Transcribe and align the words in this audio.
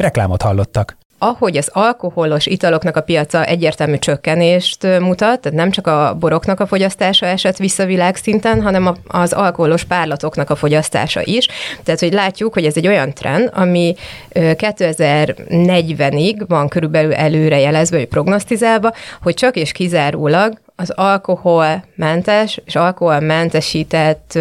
Reklámot 0.00 0.42
hallottak 0.42 0.98
ahogy 1.22 1.56
az 1.56 1.70
alkoholos 1.72 2.46
italoknak 2.46 2.96
a 2.96 3.00
piaca 3.00 3.44
egyértelmű 3.44 3.98
csökkenést 3.98 4.82
mutat, 4.82 5.40
tehát 5.40 5.58
nem 5.58 5.70
csak 5.70 5.86
a 5.86 6.16
boroknak 6.18 6.60
a 6.60 6.66
fogyasztása 6.66 7.26
esett 7.26 7.56
vissza 7.56 7.84
világszinten, 7.84 8.62
hanem 8.62 8.94
az 9.06 9.32
alkoholos 9.32 9.84
párlatoknak 9.84 10.50
a 10.50 10.56
fogyasztása 10.56 11.20
is. 11.24 11.48
Tehát, 11.82 12.00
hogy 12.00 12.12
látjuk, 12.12 12.52
hogy 12.52 12.64
ez 12.64 12.76
egy 12.76 12.86
olyan 12.86 13.14
trend, 13.14 13.50
ami 13.54 13.94
2040-ig 14.34 16.44
van 16.48 16.68
körülbelül 16.68 17.14
előrejelezve, 17.14 17.96
vagy 17.96 18.08
prognosztizálva, 18.08 18.92
hogy 19.22 19.34
csak 19.34 19.56
és 19.56 19.72
kizárólag 19.72 20.60
az 20.76 20.90
alkoholmentes 20.90 22.60
és 22.64 22.76
alkoholmentesített 22.76 24.38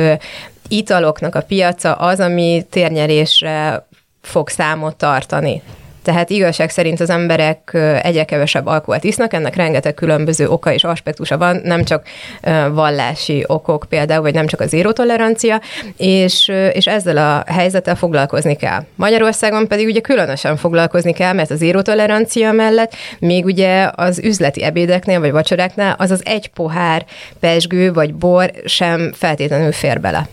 italoknak 0.68 1.36
a 1.36 1.42
piaca 1.42 1.94
az, 1.94 2.20
ami 2.20 2.66
térnyerésre 2.70 3.88
fog 4.22 4.50
számot 4.50 4.96
tartani. 4.96 5.62
Tehát 6.04 6.30
igazság 6.30 6.70
szerint 6.70 7.00
az 7.00 7.10
emberek 7.10 7.78
egyre 8.02 8.24
kevesebb 8.24 8.66
alkoholt 8.66 9.04
isznak, 9.04 9.34
ennek 9.34 9.56
rengeteg 9.56 9.94
különböző 9.94 10.48
oka 10.48 10.74
és 10.74 10.84
aspektusa 10.84 11.38
van, 11.38 11.62
nem 11.64 11.84
csak 11.84 12.04
vallási 12.72 13.44
okok 13.48 13.86
például, 13.90 14.22
vagy 14.22 14.34
nem 14.34 14.48
csak 14.48 14.60
az 14.60 14.74
érotolerancia, 14.74 15.62
és, 15.98 16.52
és 16.74 16.88
ezzel 16.88 17.18
a 17.18 17.52
helyzettel 17.52 17.96
foglalkozni 17.96 18.56
kell. 18.56 18.84
Magyarországon 18.96 19.68
pedig 19.68 19.88
ugye 19.88 20.00
különösen 20.00 20.58
foglalkozni 20.58 21.14
kell, 21.14 21.34
mert 21.34 21.52
az 21.52 21.62
érotolerancia 21.62 22.52
mellett 22.52 22.96
még 23.20 23.46
ugye 23.46 23.90
az 23.96 24.20
üzleti 24.20 24.64
ebédeknél 24.64 25.20
vagy 25.20 25.32
vacsoráknál 25.32 25.96
az 25.98 26.12
az 26.12 26.22
egy 26.26 26.48
pohár 26.48 27.06
pesgő 27.40 27.94
vagy 27.94 28.14
bor 28.14 28.52
sem 28.66 29.12
feltétlenül 29.14 29.72
fér 29.72 30.00
bele. 30.00 30.28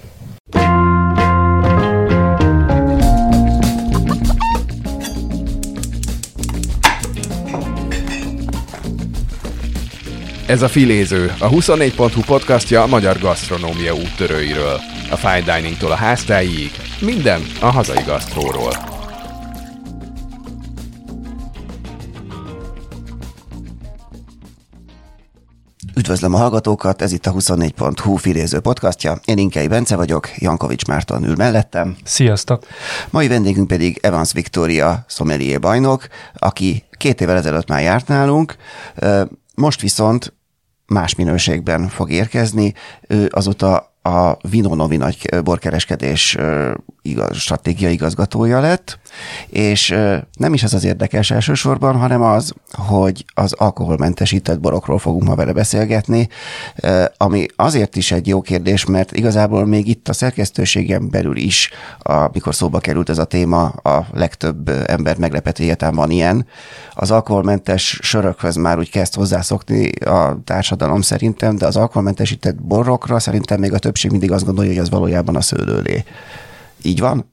Ez 10.47 10.63
a 10.63 10.69
Filéző, 10.69 11.33
a 11.39 11.49
24.hu 11.49 12.21
podcastja 12.21 12.83
a 12.83 12.87
magyar 12.87 13.19
gasztronómia 13.19 13.95
úttörőiről. 13.95 14.81
A 15.11 15.17
fine 15.17 15.57
diningtól 15.57 15.91
a 15.91 15.95
háztáig, 15.95 16.71
minden 17.01 17.43
a 17.61 17.67
hazai 17.67 18.03
gasztróról. 18.03 18.73
Üdvözlöm 25.97 26.35
a 26.35 26.39
hallgatókat, 26.39 27.03
ez 27.03 27.13
itt 27.13 27.27
a 27.27 27.33
24.hu 27.33 28.17
filéző 28.17 28.61
podcastja. 28.61 29.19
Én 29.25 29.39
Inkei 29.39 29.69
Bence 29.69 29.97
vagyok, 29.97 30.31
Jankovics 30.37 30.87
Márton 30.87 31.25
ül 31.25 31.35
mellettem. 31.37 31.97
Sziasztok! 32.05 32.67
Mai 33.11 33.29
vendégünk 33.29 33.67
pedig 33.67 33.99
Evans 34.03 34.33
Victoria 34.33 35.05
sommelier 35.09 35.61
bajnok, 35.61 36.07
aki 36.35 36.85
két 36.91 37.21
évvel 37.21 37.37
ezelőtt 37.37 37.69
már 37.69 37.83
járt 37.83 38.09
nálunk, 38.09 38.57
most 39.57 39.81
viszont 39.81 40.36
más 40.87 41.15
minőségben 41.15 41.89
fog 41.89 42.11
érkezni. 42.11 42.75
Ő 43.09 43.29
azóta 43.33 43.96
a 44.07 44.37
Vinonovi 44.51 44.97
nagy 44.97 45.29
borkereskedés 45.45 46.37
igaz, 47.03 47.37
stratégia 47.37 47.91
igazgatója 47.91 48.61
lett, 48.61 48.99
és 49.49 49.95
nem 50.39 50.55
is 50.55 50.63
ez 50.63 50.75
az 50.75 50.85
érdekes 50.85 51.31
elsősorban, 51.31 51.97
hanem 51.97 52.23
az, 52.23 52.53
hogy 52.73 53.25
az 53.35 53.53
alkoholmentesített 53.53 54.61
borokról 54.61 54.99
fogunk 54.99 55.25
ma 55.25 55.35
vele 55.35 55.53
beszélgetni, 55.53 56.29
ami 57.17 57.47
azért 57.57 57.97
is 57.97 58.13
egy 58.13 58.27
jó 58.27 58.41
kérdés, 58.41 58.85
mert 58.85 59.13
igazából 59.13 59.67
még 59.67 59.89
itt 59.89 60.09
a 60.09 60.13
szerkesztőségem 60.13 61.11
belül 61.11 61.37
is, 61.37 61.71
amikor 61.99 62.55
szóba 62.55 62.79
került 62.79 63.09
ez 63.09 63.19
a 63.19 63.25
téma, 63.25 63.65
a 63.67 64.07
legtöbb 64.13 64.69
ember 64.69 65.19
meglepett, 65.19 65.57
hogy 65.57 65.75
van 65.93 66.11
ilyen. 66.11 66.47
Az 66.95 67.11
alkoholmentes 67.11 67.99
sörökhöz 68.03 68.57
már 68.57 68.79
úgy 68.79 68.91
kezd 68.91 69.15
hozzászokni 69.15 69.91
a 69.91 70.39
társadalom 70.45 71.01
szerintem, 71.01 71.57
de 71.57 71.67
az 71.67 71.77
alkoholmentesített 71.77 72.63
borokra 72.63 73.19
szerintem 73.19 73.61
még 73.61 73.73
a 73.73 73.79
többség 73.97 74.11
mindig 74.11 74.33
azt 74.33 74.45
gondolja, 74.45 74.71
hogy 74.71 74.81
az 74.81 74.91
valójában 74.91 75.37
a 75.37 75.41
szőlőlé. 75.41 76.05
Így 76.83 77.01
van? 77.01 77.33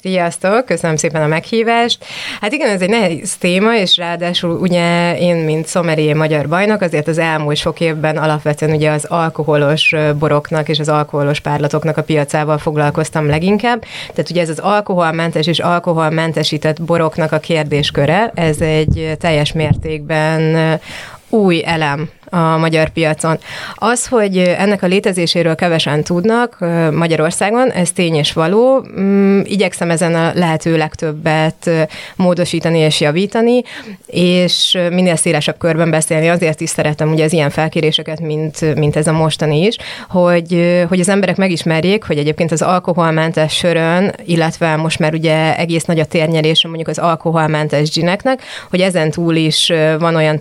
Sziasztok, 0.00 0.64
köszönöm 0.64 0.96
szépen 0.96 1.22
a 1.22 1.26
meghívást. 1.26 2.04
Hát 2.40 2.52
igen, 2.52 2.68
ez 2.68 2.80
egy 2.80 2.88
nehéz 2.88 3.36
téma, 3.36 3.76
és 3.76 3.96
ráadásul 3.96 4.50
ugye 4.50 5.16
én, 5.18 5.36
mint 5.36 5.66
szomerié 5.66 6.12
magyar 6.12 6.48
bajnok, 6.48 6.80
azért 6.80 7.08
az 7.08 7.18
elmúlt 7.18 7.56
sok 7.56 7.80
évben 7.80 8.16
alapvetően 8.16 8.72
ugye 8.72 8.90
az 8.90 9.04
alkoholos 9.04 9.94
boroknak 10.18 10.68
és 10.68 10.78
az 10.78 10.88
alkoholos 10.88 11.40
párlatoknak 11.40 11.96
a 11.96 12.02
piacával 12.02 12.58
foglalkoztam 12.58 13.26
leginkább. 13.26 13.84
Tehát 14.08 14.30
ugye 14.30 14.40
ez 14.40 14.48
az 14.48 14.58
alkoholmentes 14.58 15.46
és 15.46 15.58
alkoholmentesített 15.58 16.82
boroknak 16.82 17.32
a 17.32 17.38
kérdésköre, 17.38 18.30
ez 18.34 18.60
egy 18.60 19.16
teljes 19.18 19.52
mértékben 19.52 20.80
új 21.28 21.62
elem 21.64 22.10
a 22.30 22.56
magyar 22.56 22.88
piacon. 22.88 23.38
Az, 23.74 24.06
hogy 24.06 24.38
ennek 24.38 24.82
a 24.82 24.86
létezéséről 24.86 25.54
kevesen 25.54 26.02
tudnak 26.02 26.58
Magyarországon, 26.92 27.70
ez 27.70 27.92
tény 27.92 28.14
és 28.14 28.32
való. 28.32 28.86
Mm, 29.00 29.40
igyekszem 29.44 29.90
ezen 29.90 30.14
a 30.14 30.30
lehető 30.34 30.76
legtöbbet 30.76 31.70
módosítani 32.16 32.78
és 32.78 33.00
javítani, 33.00 33.62
és 34.06 34.78
minél 34.90 35.16
szélesebb 35.16 35.58
körben 35.58 35.90
beszélni. 35.90 36.28
Azért 36.28 36.60
is 36.60 36.70
szeretem 36.70 37.12
ugye 37.12 37.24
az 37.24 37.32
ilyen 37.32 37.50
felkéréseket, 37.50 38.20
mint, 38.20 38.74
mint 38.74 38.96
ez 38.96 39.06
a 39.06 39.12
mostani 39.12 39.66
is, 39.66 39.76
hogy, 40.08 40.84
hogy 40.88 41.00
az 41.00 41.08
emberek 41.08 41.36
megismerjék, 41.36 42.04
hogy 42.04 42.18
egyébként 42.18 42.52
az 42.52 42.62
alkoholmentes 42.62 43.52
sörön, 43.52 44.12
illetve 44.24 44.76
most 44.76 44.98
már 44.98 45.14
ugye 45.14 45.56
egész 45.56 45.84
nagy 45.84 46.00
a 46.00 46.04
térnyelése 46.04 46.68
mondjuk 46.68 46.88
az 46.88 46.98
alkoholmentes 46.98 47.90
gineknek, 47.90 48.42
hogy 48.70 48.80
ezen 48.80 49.10
túl 49.10 49.34
is 49.34 49.72
van 49.98 50.14
olyan 50.14 50.38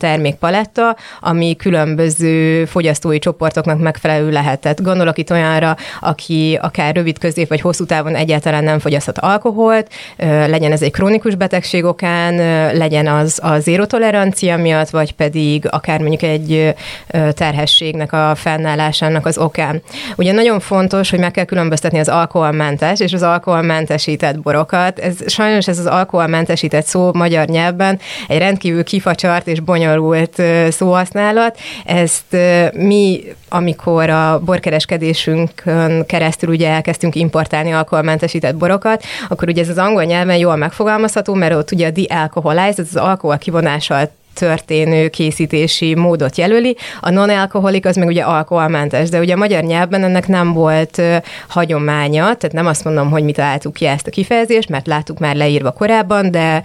termékpaletta, 0.77 0.95
ami 1.19 1.55
külön 1.55 1.75
különböző 1.77 2.65
fogyasztói 2.65 3.19
csoportoknak 3.19 3.79
megfelelő 3.79 4.29
lehetett. 4.29 4.81
Gondolok 4.81 5.17
itt 5.17 5.31
olyanra, 5.31 5.75
aki 6.01 6.59
akár 6.61 6.95
rövid, 6.95 7.19
közép 7.19 7.47
vagy 7.47 7.61
hosszú 7.61 7.85
távon 7.85 8.15
egyáltalán 8.15 8.63
nem 8.63 8.79
fogyaszthat 8.79 9.17
alkoholt, 9.17 9.87
legyen 10.47 10.71
ez 10.71 10.81
egy 10.81 10.91
krónikus 10.91 11.35
betegség 11.35 11.83
okán, 11.83 12.35
legyen 12.77 13.07
az 13.07 13.39
a 13.43 13.59
zérotolerancia 13.59 14.57
miatt, 14.57 14.89
vagy 14.89 15.13
pedig 15.13 15.67
akár 15.69 15.99
mondjuk 15.99 16.21
egy 16.21 16.73
terhességnek 17.33 18.13
a 18.13 18.35
fennállásának 18.35 19.25
az 19.25 19.37
okán. 19.37 19.81
Ugye 20.15 20.31
nagyon 20.31 20.59
fontos, 20.59 21.09
hogy 21.09 21.19
meg 21.19 21.31
kell 21.31 21.45
különböztetni 21.45 21.99
az 21.99 22.09
alkoholmentes 22.09 22.99
és 22.99 23.13
az 23.13 23.23
alkoholmentesített 23.23 24.39
borokat. 24.39 24.99
Ez, 24.99 25.15
sajnos 25.25 25.67
ez 25.67 25.79
az 25.79 25.85
alkoholmentesített 25.85 26.85
szó 26.85 27.13
magyar 27.13 27.47
nyelvben 27.47 27.99
egy 28.27 28.37
rendkívül 28.37 28.83
kifacsart 28.83 29.47
és 29.47 29.59
bonyolult 29.59 30.41
szóhasználat, 30.71 31.57
ezt 31.85 32.37
mi, 32.73 33.23
amikor 33.49 34.09
a 34.09 34.39
borkereskedésünkön 34.39 36.05
keresztül 36.05 36.49
ugye 36.49 36.69
elkezdtünk 36.69 37.15
importálni 37.15 37.71
alkoholmentesített 37.71 38.55
borokat, 38.55 39.03
akkor 39.29 39.47
ugye 39.47 39.61
ez 39.61 39.69
az 39.69 39.77
angol 39.77 40.03
nyelven 40.03 40.37
jól 40.37 40.55
megfogalmazható, 40.55 41.33
mert 41.33 41.55
ott 41.55 41.71
ugye 41.71 41.87
a 41.87 41.91
de-alcoholized, 41.91 42.79
ez 42.79 42.95
az 42.95 43.01
alkohol 43.01 43.37
kivonással 43.37 44.09
történő 44.37 45.07
készítési 45.07 45.95
módot 45.95 46.37
jelöli, 46.37 46.77
a 47.01 47.09
non-alkoholik 47.09 47.85
az 47.85 47.95
meg 47.95 48.07
ugye 48.07 48.23
alkoholmentes, 48.23 49.09
de 49.09 49.19
ugye 49.19 49.33
a 49.33 49.37
magyar 49.37 49.63
nyelvben 49.63 50.03
ennek 50.03 50.27
nem 50.27 50.53
volt 50.53 51.01
hagyománya, 51.47 52.21
tehát 52.21 52.51
nem 52.51 52.65
azt 52.65 52.83
mondom, 52.83 53.09
hogy 53.09 53.23
mi 53.23 53.31
találtuk 53.31 53.73
ki 53.73 53.85
ezt 53.85 54.07
a 54.07 54.11
kifejezést, 54.11 54.69
mert 54.69 54.87
láttuk 54.87 55.19
már 55.19 55.35
leírva 55.35 55.71
korábban, 55.71 56.31
de 56.31 56.63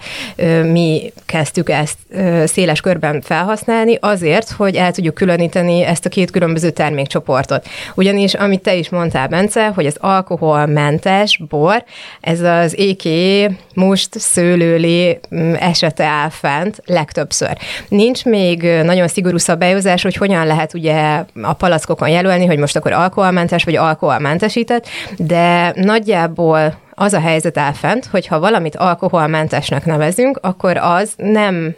mi 0.71 1.13
kezdtük 1.25 1.69
ezt 1.69 1.97
széles 2.45 2.81
körben 2.81 3.21
felhasználni 3.21 3.97
azért, 4.01 4.51
hogy 4.51 4.75
el 4.75 4.91
tudjuk 4.91 5.13
különíteni 5.13 5.83
ezt 5.83 6.05
a 6.05 6.09
két 6.09 6.31
különböző 6.31 6.69
termékcsoportot. 6.69 7.67
Ugyanis, 7.95 8.33
amit 8.33 8.61
te 8.61 8.75
is 8.75 8.89
mondtál, 8.89 9.27
Bence, 9.27 9.67
hogy 9.67 9.85
az 9.85 9.97
alkoholmentes 9.99 11.39
bor, 11.49 11.83
ez 12.21 12.41
az 12.41 12.79
éké, 12.79 13.49
must, 13.73 14.19
szőlőlé 14.19 15.19
mm, 15.35 15.53
esete 15.53 16.05
áll 16.05 16.29
fent 16.29 16.81
legtöbbször. 16.85 17.57
Nincs 17.87 18.25
még 18.25 18.63
nagyon 18.63 19.07
szigorú 19.07 19.37
szabályozás, 19.37 20.03
hogy 20.03 20.15
hogyan 20.15 20.47
lehet 20.47 20.73
ugye 20.73 21.23
a 21.41 21.53
palackokon 21.53 22.09
jelölni, 22.09 22.45
hogy 22.45 22.57
most 22.57 22.75
akkor 22.75 22.91
alkoholmentes 22.91 23.63
vagy 23.63 23.75
alkoholmentesített, 23.75 24.87
de 25.17 25.73
nagyjából 25.75 26.81
az 26.93 27.13
a 27.13 27.19
helyzet 27.19 27.57
áll 27.57 27.73
fent, 27.73 28.05
hogy 28.05 28.27
ha 28.27 28.39
valamit 28.39 28.75
alkoholmentesnek 28.75 29.85
nevezünk, 29.85 30.39
akkor 30.41 30.77
az 30.77 31.13
nem 31.17 31.75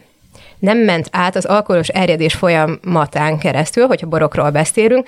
nem 0.60 0.78
ment 0.78 1.08
át 1.12 1.36
az 1.36 1.46
alkoholos 1.46 1.88
erjedés 1.88 2.34
folyamatán 2.34 3.38
keresztül, 3.38 3.88
hogyha 3.88 4.08
borokról 4.08 4.50
beszélünk, 4.50 5.08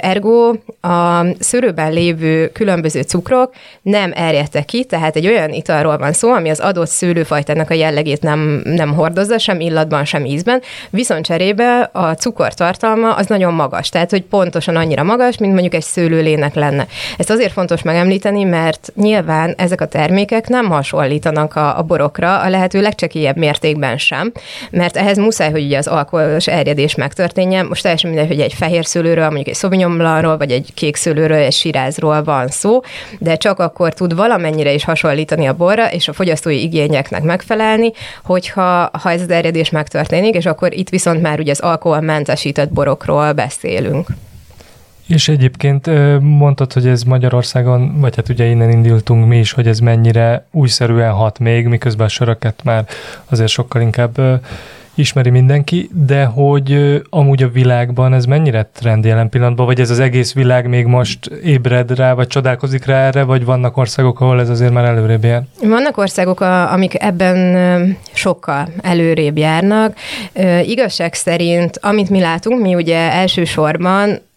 ergo 0.00 0.54
a 0.80 1.24
szőrőben 1.38 1.92
lévő 1.92 2.48
különböző 2.48 3.00
cukrok 3.00 3.52
nem 3.82 4.12
erjedtek 4.14 4.64
ki, 4.64 4.84
tehát 4.84 5.16
egy 5.16 5.26
olyan 5.26 5.52
italról 5.52 5.98
van 5.98 6.12
szó, 6.12 6.32
ami 6.32 6.50
az 6.50 6.60
adott 6.60 6.88
szőlőfajtának 6.88 7.70
a 7.70 7.74
jellegét 7.74 8.22
nem, 8.22 8.60
nem 8.64 8.94
hordozza, 8.94 9.38
sem 9.38 9.60
illatban, 9.60 10.04
sem 10.04 10.24
ízben, 10.24 10.62
viszont 10.90 11.24
cserébe 11.24 11.90
a 11.92 12.14
cukortartalma 12.14 13.14
az 13.14 13.26
nagyon 13.26 13.54
magas, 13.54 13.88
tehát 13.88 14.10
hogy 14.10 14.22
pontosan 14.22 14.76
annyira 14.76 15.02
magas, 15.02 15.38
mint 15.38 15.52
mondjuk 15.52 15.74
egy 15.74 15.82
szőlőlének 15.82 16.54
lenne. 16.54 16.86
Ezt 17.18 17.30
azért 17.30 17.52
fontos 17.52 17.82
megemlíteni, 17.82 18.44
mert 18.44 18.92
nyilván 18.94 19.54
ezek 19.56 19.80
a 19.80 19.86
termékek 19.86 20.48
nem 20.48 20.68
hasonlítanak 20.68 21.56
a, 21.56 21.78
a 21.78 21.82
borokra, 21.82 22.40
a 22.40 22.48
lehető 22.48 22.80
legcsekélyebb 22.80 23.36
mértékben 23.36 23.98
sem, 23.98 24.32
mert 24.70 24.96
ehhez 24.96 25.16
muszáj, 25.16 25.50
hogy 25.50 25.64
ugye 25.64 25.78
az 25.78 25.86
alkoholos 25.86 26.46
erjedés 26.46 26.94
megtörténjen. 26.94 27.66
Most 27.66 27.82
teljesen 27.82 28.10
mindegy, 28.10 28.28
hogy 28.28 28.40
egy 28.40 28.54
fehér 28.54 28.86
szőlőről, 28.86 29.24
mondjuk 29.24 29.48
egy 29.48 29.54
szobinyomlanról, 29.54 30.36
vagy 30.36 30.50
egy 30.50 30.74
kék 30.74 30.96
szőlőről, 30.96 31.36
egy 31.36 31.52
sirázról 31.52 32.22
van 32.22 32.48
szó, 32.48 32.80
de 33.18 33.36
csak 33.36 33.58
akkor 33.58 33.94
tud 33.94 34.14
valamennyire 34.14 34.72
is 34.72 34.84
hasonlítani 34.84 35.46
a 35.46 35.54
borra, 35.54 35.92
és 35.92 36.08
a 36.08 36.12
fogyasztói 36.12 36.62
igényeknek 36.62 37.22
megfelelni, 37.22 37.92
hogyha 38.24 38.90
ha 39.02 39.10
ez 39.10 39.20
az 39.20 39.30
erjedés 39.30 39.70
megtörténik, 39.70 40.34
és 40.34 40.46
akkor 40.46 40.74
itt 40.74 40.88
viszont 40.88 41.22
már 41.22 41.38
ugye 41.38 41.50
az 41.50 41.60
alkoholmentesített 41.60 42.72
borokról 42.72 43.32
beszélünk. 43.32 44.06
És 45.10 45.28
egyébként 45.28 45.90
mondtad, 46.20 46.72
hogy 46.72 46.86
ez 46.86 47.02
Magyarországon, 47.02 48.00
vagy 48.00 48.16
hát 48.16 48.28
ugye 48.28 48.44
innen 48.44 48.70
indultunk 48.70 49.26
mi 49.26 49.38
is, 49.38 49.52
hogy 49.52 49.66
ez 49.66 49.78
mennyire 49.78 50.46
újszerűen 50.50 51.12
hat 51.12 51.38
még, 51.38 51.66
miközben 51.66 52.06
a 52.06 52.08
söröket 52.08 52.60
már 52.64 52.86
azért 53.28 53.48
sokkal 53.48 53.82
inkább 53.82 54.40
ismeri 54.94 55.30
mindenki, 55.30 55.90
de 56.06 56.24
hogy 56.24 57.00
amúgy 57.08 57.42
a 57.42 57.48
világban 57.48 58.14
ez 58.14 58.24
mennyire 58.24 58.70
trend 58.74 59.04
jelen 59.04 59.28
pillanatban, 59.28 59.66
vagy 59.66 59.80
ez 59.80 59.90
az 59.90 59.98
egész 59.98 60.32
világ 60.32 60.68
még 60.68 60.86
most 60.86 61.26
ébred 61.44 61.96
rá, 61.96 62.12
vagy 62.12 62.26
csodálkozik 62.26 62.84
rá 62.84 63.06
erre, 63.06 63.22
vagy 63.22 63.44
vannak 63.44 63.76
országok, 63.76 64.20
ahol 64.20 64.40
ez 64.40 64.48
azért 64.48 64.72
már 64.72 64.84
előrébb 64.84 65.24
jár? 65.24 65.42
Vannak 65.62 65.96
országok, 65.96 66.40
amik 66.40 67.02
ebben 67.02 67.96
sokkal 68.12 68.68
előrébb 68.82 69.38
járnak. 69.38 69.94
Igazság 70.62 71.14
szerint, 71.14 71.78
amit 71.82 72.10
mi 72.10 72.20
látunk, 72.20 72.62
mi 72.62 72.74
ugye 72.74 73.12
elsősorban 73.12 74.28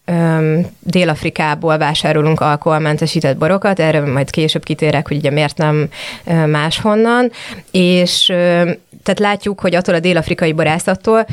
Dél-Afrikából 0.80 1.78
vásárolunk 1.78 2.40
alkoholmentesített 2.40 3.38
borokat, 3.38 3.80
erre 3.80 4.02
majd 4.06 4.30
később 4.30 4.64
kitérek, 4.64 5.08
hogy 5.08 5.18
ugye 5.18 5.32
miért 5.32 5.58
nem 5.58 5.90
máshonnan, 6.46 7.32
és 7.72 8.34
tehát 9.04 9.20
látjuk, 9.20 9.60
hogy 9.60 9.76
attól 9.76 9.96
a 9.96 10.00
dél-afrikai 10.00 10.54
borászattól 10.54 11.26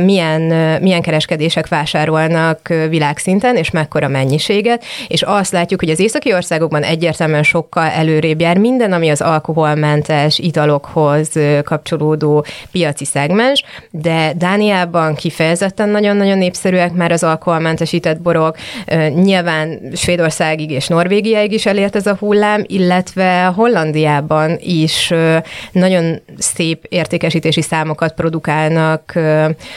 milyen, 0.00 0.42
milyen 0.82 1.02
kereskedések 1.02 1.68
vásárolnak 1.68 2.68
világszinten, 2.88 3.56
és 3.56 3.70
mekkora 3.70 4.08
mennyiséget, 4.08 4.84
és 5.08 5.22
azt 5.22 5.52
látjuk, 5.52 5.80
hogy 5.80 5.90
az 5.90 6.00
északi 6.00 6.32
országokban 6.32 6.82
egyértelműen 6.82 7.42
sokkal 7.42 7.86
előrébb 7.86 8.40
jár 8.40 8.58
minden, 8.58 8.92
ami 8.92 9.08
az 9.08 9.20
alkoholmentes 9.20 10.38
italokhoz 10.38 11.30
kapcsolódó 11.64 12.44
piaci 12.70 13.04
szegmens, 13.04 13.64
de 13.90 14.32
Dániában 14.36 15.14
kifejezetten 15.14 15.88
nagyon-nagyon 15.88 16.38
népszerűek 16.38 16.92
már 16.92 17.12
az 17.12 17.22
alkoholmentesített 17.22 18.20
borok, 18.20 18.56
nyilván 19.14 19.80
Svédországig 19.94 20.70
és 20.70 20.86
Norvégiáig 20.86 21.52
is 21.52 21.66
elért 21.66 21.96
ez 21.96 22.06
a 22.06 22.16
hullám, 22.18 22.64
illetve 22.66 23.44
Hollandiában 23.44 24.56
is 24.60 25.12
nagyon 25.72 26.20
szép 26.38 26.86
értékesítési 27.06 27.62
számokat 27.62 28.14
produkálnak 28.14 29.18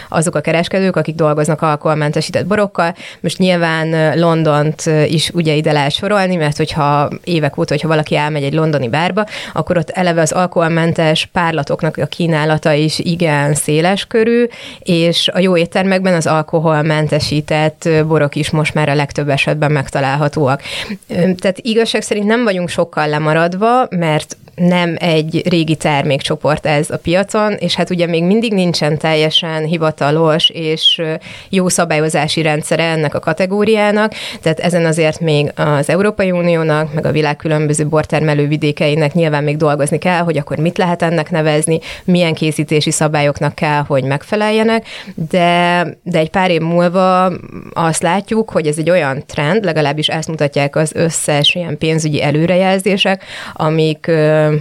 azok 0.10 0.36
a 0.36 0.42
kereskedők, 0.42 0.96
akik 0.96 1.16
dolgoznak 1.16 1.62
alkoholmentesített 1.62 2.46
borokkal. 2.46 2.96
Most 3.20 3.38
nyilván 3.38 4.20
Londont 4.20 4.84
is 5.08 5.30
ugye 5.34 5.54
ide 5.54 5.72
lehet 5.72 5.92
sorolni, 5.92 6.36
mert 6.36 6.58
hogyha 6.58 7.10
évek 7.24 7.58
óta, 7.58 7.74
hogyha 7.74 7.88
valaki 7.88 8.16
elmegy 8.16 8.44
egy 8.44 8.54
londoni 8.54 8.90
bárba, 8.90 9.26
akkor 9.54 9.78
ott 9.78 9.90
eleve 9.90 10.22
az 10.22 10.32
alkoholmentes 10.32 11.26
párlatoknak 11.26 11.98
a 11.98 12.06
kínálata 12.06 12.74
is 12.74 13.00
igen 13.00 13.54
széles 13.54 14.06
körű, 14.06 14.46
és 14.80 15.28
a 15.28 15.40
jó 15.40 15.58
éttermekben 15.58 16.14
az 16.14 16.28
alkoholmentesített 16.28 17.90
borok 18.08 18.36
is 18.36 18.50
most 18.50 18.74
már 18.74 18.90
a 18.90 18.96
legtöbb 18.96 19.30
esetben 19.30 19.72
megtalálhatóak. 19.72 20.62
Tehát 21.08 21.58
igazság 21.62 22.02
szerint 22.02 22.26
nem 22.26 22.44
vagyunk 22.44 22.70
sokkal 22.70 23.08
lemaradva, 23.08 23.88
mert 23.90 24.38
nem 24.60 24.96
egy 25.00 25.42
régi 25.50 25.76
termékcsoport 25.76 26.66
ez 26.66 26.90
a 26.90 26.98
piacon, 26.98 27.54
és 27.54 27.76
hát 27.76 27.90
ugye 27.90 28.06
még 28.06 28.24
mindig 28.24 28.54
nincsen 28.54 28.98
teljesen 28.98 29.64
hivatalos 29.64 30.50
és 30.50 31.02
jó 31.50 31.70
szabályozási 31.70 32.42
rendszere 32.42 32.84
ennek 32.84 33.16
a 33.16 33.20
kategóriának, 33.20 34.14
tehát 34.42 34.60
ezen 34.60 34.86
azért 34.86 35.20
még 35.20 35.52
az 35.56 35.90
Európai 35.90 36.32
Uniónak, 36.32 36.94
meg 36.94 37.06
a 37.06 37.12
világ 37.12 37.36
különböző 37.36 37.88
bortermelő 37.88 38.48
vidékeinek 38.48 39.14
nyilván 39.14 39.44
még 39.44 39.58
dolgozni 39.58 39.98
kell, 39.98 40.22
hogy 40.22 40.38
akkor 40.38 40.58
mit 40.58 40.78
lehet 40.78 41.02
ennek 41.02 41.32
nevezni, 41.32 41.80
milyen 42.04 42.34
készítési 42.34 42.92
szabályoknak 42.92 43.56
kell, 43.56 43.84
hogy 43.88 44.04
megfeleljenek, 44.04 44.86
de, 45.30 45.88
de 46.04 46.20
egy 46.20 46.30
pár 46.30 46.52
év 46.52 46.62
múlva 46.62 47.32
azt 47.74 48.02
látjuk, 48.02 48.50
hogy 48.50 48.68
ez 48.68 48.78
egy 48.78 48.90
olyan 48.90 49.24
trend, 49.26 49.64
legalábbis 49.64 50.08
ezt 50.08 50.28
mutatják 50.28 50.76
az 50.76 50.92
összes 50.96 51.56
ilyen 51.56 51.78
pénzügyi 51.78 52.24
előrejelzések, 52.24 53.24
amik 53.54 54.12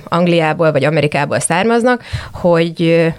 Angliából 0.04 0.72
vagy 0.72 0.84
Amerikából 0.84 1.40
származnak, 1.40 2.02
hogy 2.32 3.12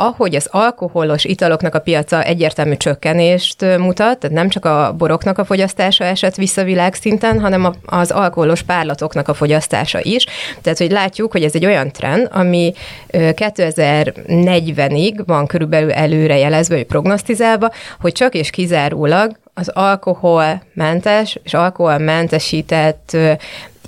ahogy 0.00 0.34
az 0.34 0.48
alkoholos 0.50 1.24
italoknak 1.24 1.74
a 1.74 1.78
piaca 1.78 2.22
egyértelmű 2.22 2.76
csökkenést 2.76 3.78
mutat, 3.78 4.18
tehát 4.18 4.36
nem 4.36 4.48
csak 4.48 4.64
a 4.64 4.94
boroknak 4.98 5.38
a 5.38 5.44
fogyasztása 5.44 6.04
esett 6.04 6.34
vissza 6.34 6.64
világszinten, 6.64 7.40
hanem 7.40 7.74
az 7.86 8.10
alkoholos 8.10 8.62
párlatoknak 8.62 9.28
a 9.28 9.34
fogyasztása 9.34 9.98
is. 10.02 10.26
Tehát, 10.62 10.78
hogy 10.78 10.90
látjuk, 10.90 11.32
hogy 11.32 11.44
ez 11.44 11.54
egy 11.54 11.66
olyan 11.66 11.92
trend, 11.92 12.28
ami 12.32 12.72
2040-ig 13.12 15.22
van 15.26 15.46
körülbelül 15.46 15.92
előrejelezve, 15.92 16.74
vagy 16.74 16.86
prognosztizálva, 16.86 17.70
hogy 18.00 18.12
csak 18.12 18.34
és 18.34 18.50
kizárólag 18.50 19.38
az 19.54 19.68
alkoholmentes 19.68 21.38
és 21.42 21.54
alkoholmentesített 21.54 23.16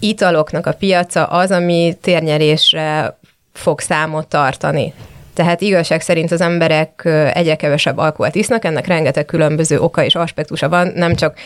italoknak 0.00 0.66
a 0.66 0.72
piaca 0.72 1.24
az, 1.24 1.50
ami 1.50 1.96
térnyerésre 2.00 3.18
fog 3.52 3.80
számot 3.80 4.26
tartani. 4.26 4.94
Tehát 5.34 5.60
igazság 5.60 6.00
szerint 6.00 6.32
az 6.32 6.40
emberek 6.40 7.08
egyre 7.32 7.56
kevesebb 7.56 7.98
alkoholt 7.98 8.34
isznak, 8.34 8.64
ennek 8.64 8.86
rengeteg 8.86 9.24
különböző 9.24 9.78
oka 9.78 10.04
és 10.04 10.14
aspektusa 10.14 10.68
van, 10.68 10.92
nem 10.94 11.14
csak 11.14 11.38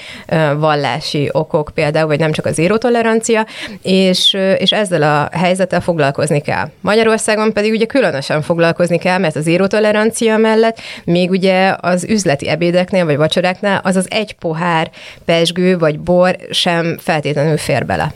vallási 0.57 1.29
okok 1.33 1.71
például, 1.75 2.07
vagy 2.07 2.19
nem 2.19 2.33
csak 2.33 2.47
az 2.47 2.59
érotolerancia, 2.59 3.47
és, 3.83 4.37
és 4.59 4.73
ezzel 4.73 5.03
a 5.03 5.39
helyzettel 5.39 5.81
foglalkozni 5.81 6.41
kell. 6.41 6.71
Magyarországon 6.81 7.53
pedig 7.53 7.73
ugye 7.73 7.87
különösen 7.87 8.43
foglalkozni 8.43 8.99
kell, 8.99 9.19
mert 9.19 9.37
az 9.37 9.47
érotolerancia 9.47 10.37
mellett 10.37 10.81
még 11.05 11.31
ugye 11.31 11.75
az 11.81 12.05
üzleti 12.05 12.49
ebédeknél 12.49 13.05
vagy 13.05 13.17
vacsoráknál 13.17 13.81
az 13.85 13.97
az 13.97 14.07
egy 14.11 14.33
pohár 14.33 14.91
pesgő 15.25 15.79
vagy 15.79 15.99
bor 16.01 16.37
sem 16.51 16.99
feltétlenül 16.99 17.57
fér 17.57 17.87
bele. 17.87 18.13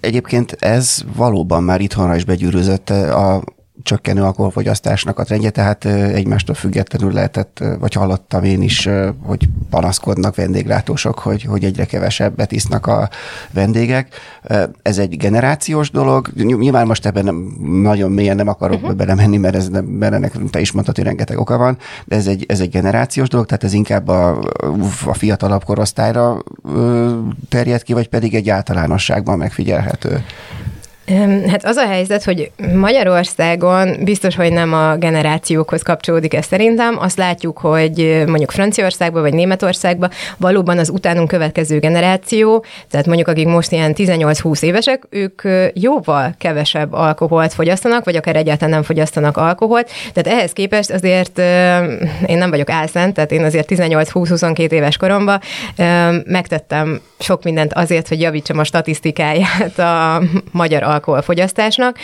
Egyébként 0.00 0.52
ez 0.52 1.02
valóban 1.16 1.62
már 1.62 1.80
itthonra 1.80 2.14
is 2.14 2.24
begyűrűzött 2.24 2.90
a 2.90 3.42
csökkenő 3.82 4.22
alkoholfogyasztásnak 4.22 5.18
a 5.18 5.24
trendje, 5.24 5.50
tehát 5.50 5.84
egymástól 5.84 6.54
függetlenül 6.54 7.12
lehetett, 7.12 7.62
vagy 7.78 7.92
hallottam 7.92 8.44
én 8.44 8.62
is, 8.62 8.88
hogy 9.22 9.48
panaszkodnak 9.70 10.34
vendéglátósok, 10.34 11.18
hogy, 11.18 11.42
hogy 11.42 11.64
egyre 11.64 11.84
kevesebbet 11.84 12.52
isznak 12.52 12.86
a 12.86 13.08
vendégek. 13.50 14.14
Ez 14.82 14.98
egy 14.98 15.16
generációs 15.16 15.90
dolog. 15.90 16.28
Nyilván 16.34 16.86
most 16.86 17.06
ebben 17.06 17.24
nem, 17.24 17.56
nagyon 17.82 18.12
mélyen 18.12 18.36
nem 18.36 18.48
akarok 18.48 18.80
uh-huh. 18.80 18.96
belemenni, 18.96 19.36
mert 19.36 19.54
ez 19.54 19.68
nem, 19.68 19.84
mert 19.84 20.12
ennek 20.12 20.32
te 20.50 20.60
is 20.60 20.72
mondtad, 20.72 20.96
hogy 20.96 21.04
rengeteg 21.04 21.38
oka 21.38 21.56
van, 21.56 21.78
de 22.04 22.16
ez 22.16 22.26
egy, 22.26 22.44
ez 22.48 22.60
egy 22.60 22.70
generációs 22.70 23.28
dolog, 23.28 23.46
tehát 23.46 23.64
ez 23.64 23.72
inkább 23.72 24.08
a, 24.08 24.38
a 25.06 25.14
fiatalabb 25.14 25.64
korosztályra 25.64 26.42
terjed 27.48 27.82
ki, 27.82 27.92
vagy 27.92 28.08
pedig 28.08 28.34
egy 28.34 28.50
általánosságban 28.50 29.38
megfigyelhető? 29.38 30.24
Hát 31.48 31.64
az 31.64 31.76
a 31.76 31.86
helyzet, 31.86 32.24
hogy 32.24 32.50
Magyarországon 32.74 33.96
biztos, 34.04 34.36
hogy 34.36 34.52
nem 34.52 34.72
a 34.72 34.96
generációkhoz 34.96 35.82
kapcsolódik 35.82 36.34
ez 36.34 36.46
szerintem. 36.46 36.98
Azt 36.98 37.16
látjuk, 37.16 37.58
hogy 37.58 38.24
mondjuk 38.26 38.50
Franciaországban 38.50 39.22
vagy 39.22 39.34
Németországban 39.34 40.10
valóban 40.36 40.78
az 40.78 40.88
utánunk 40.88 41.28
következő 41.28 41.78
generáció, 41.78 42.64
tehát 42.90 43.06
mondjuk 43.06 43.28
akik 43.28 43.46
most 43.46 43.72
ilyen 43.72 43.94
18-20 43.96 44.62
évesek, 44.62 45.06
ők 45.10 45.42
jóval 45.74 46.34
kevesebb 46.38 46.92
alkoholt 46.92 47.52
fogyasztanak, 47.52 48.04
vagy 48.04 48.16
akár 48.16 48.36
egyáltalán 48.36 48.74
nem 48.74 48.82
fogyasztanak 48.82 49.36
alkoholt. 49.36 49.90
Tehát 50.12 50.38
ehhez 50.38 50.52
képest 50.52 50.90
azért 50.90 51.38
én 52.26 52.38
nem 52.38 52.50
vagyok 52.50 52.70
álszent, 52.70 53.14
tehát 53.14 53.32
én 53.32 53.44
azért 53.44 53.68
18-20-22 53.70 54.70
éves 54.70 54.96
koromban 54.96 55.40
megtettem 56.24 57.00
sok 57.18 57.42
mindent 57.44 57.72
azért, 57.72 58.08
hogy 58.08 58.20
javítsam 58.20 58.58
a 58.58 58.64
statisztikáját 58.64 59.78
a 59.78 60.22
magyar 60.50 60.82
alkoholfogyasztásnak. 60.90 61.98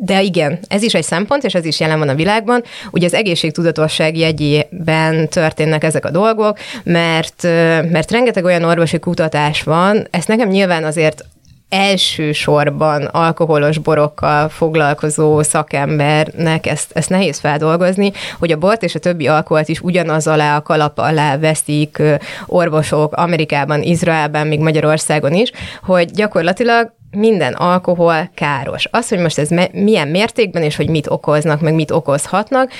De 0.00 0.22
igen, 0.22 0.58
ez 0.68 0.82
is 0.82 0.94
egy 0.94 1.04
szempont, 1.04 1.44
és 1.44 1.54
ez 1.54 1.64
is 1.64 1.80
jelen 1.80 1.98
van 1.98 2.08
a 2.08 2.14
világban. 2.14 2.62
Ugye 2.90 3.06
az 3.06 3.14
egészségtudatosság 3.14 4.16
jegyében 4.16 5.28
történnek 5.28 5.84
ezek 5.84 6.04
a 6.04 6.10
dolgok, 6.10 6.58
mert, 6.84 7.42
mert 7.90 8.10
rengeteg 8.10 8.44
olyan 8.44 8.64
orvosi 8.64 8.98
kutatás 8.98 9.62
van, 9.62 10.06
ezt 10.10 10.28
nekem 10.28 10.48
nyilván 10.48 10.84
azért 10.84 11.24
elsősorban 11.68 13.04
alkoholos 13.04 13.78
borokkal 13.78 14.48
foglalkozó 14.48 15.42
szakembernek 15.42 16.66
ezt, 16.66 16.90
ezt 16.94 17.10
nehéz 17.10 17.38
feldolgozni, 17.38 18.12
hogy 18.38 18.52
a 18.52 18.56
bort 18.56 18.82
és 18.82 18.94
a 18.94 18.98
többi 18.98 19.26
alkoholt 19.26 19.68
is 19.68 19.80
ugyanaz 19.80 20.26
alá 20.26 20.56
a 20.56 20.62
kalap 20.62 20.98
alá 20.98 21.38
veszik 21.38 22.02
orvosok 22.46 23.12
Amerikában, 23.12 23.82
Izraelben, 23.82 24.46
még 24.46 24.60
Magyarországon 24.60 25.34
is, 25.34 25.50
hogy 25.82 26.10
gyakorlatilag 26.10 26.96
minden 27.10 27.52
alkohol 27.52 28.30
káros. 28.34 28.88
Az, 28.90 29.08
hogy 29.08 29.18
most 29.18 29.38
ez 29.38 29.48
me- 29.48 29.72
milyen 29.72 30.08
mértékben 30.08 30.62
és 30.62 30.76
hogy 30.76 30.88
mit 30.88 31.10
okoznak, 31.10 31.60
meg 31.60 31.74
mit 31.74 31.90
okozhatnak, 31.90 32.70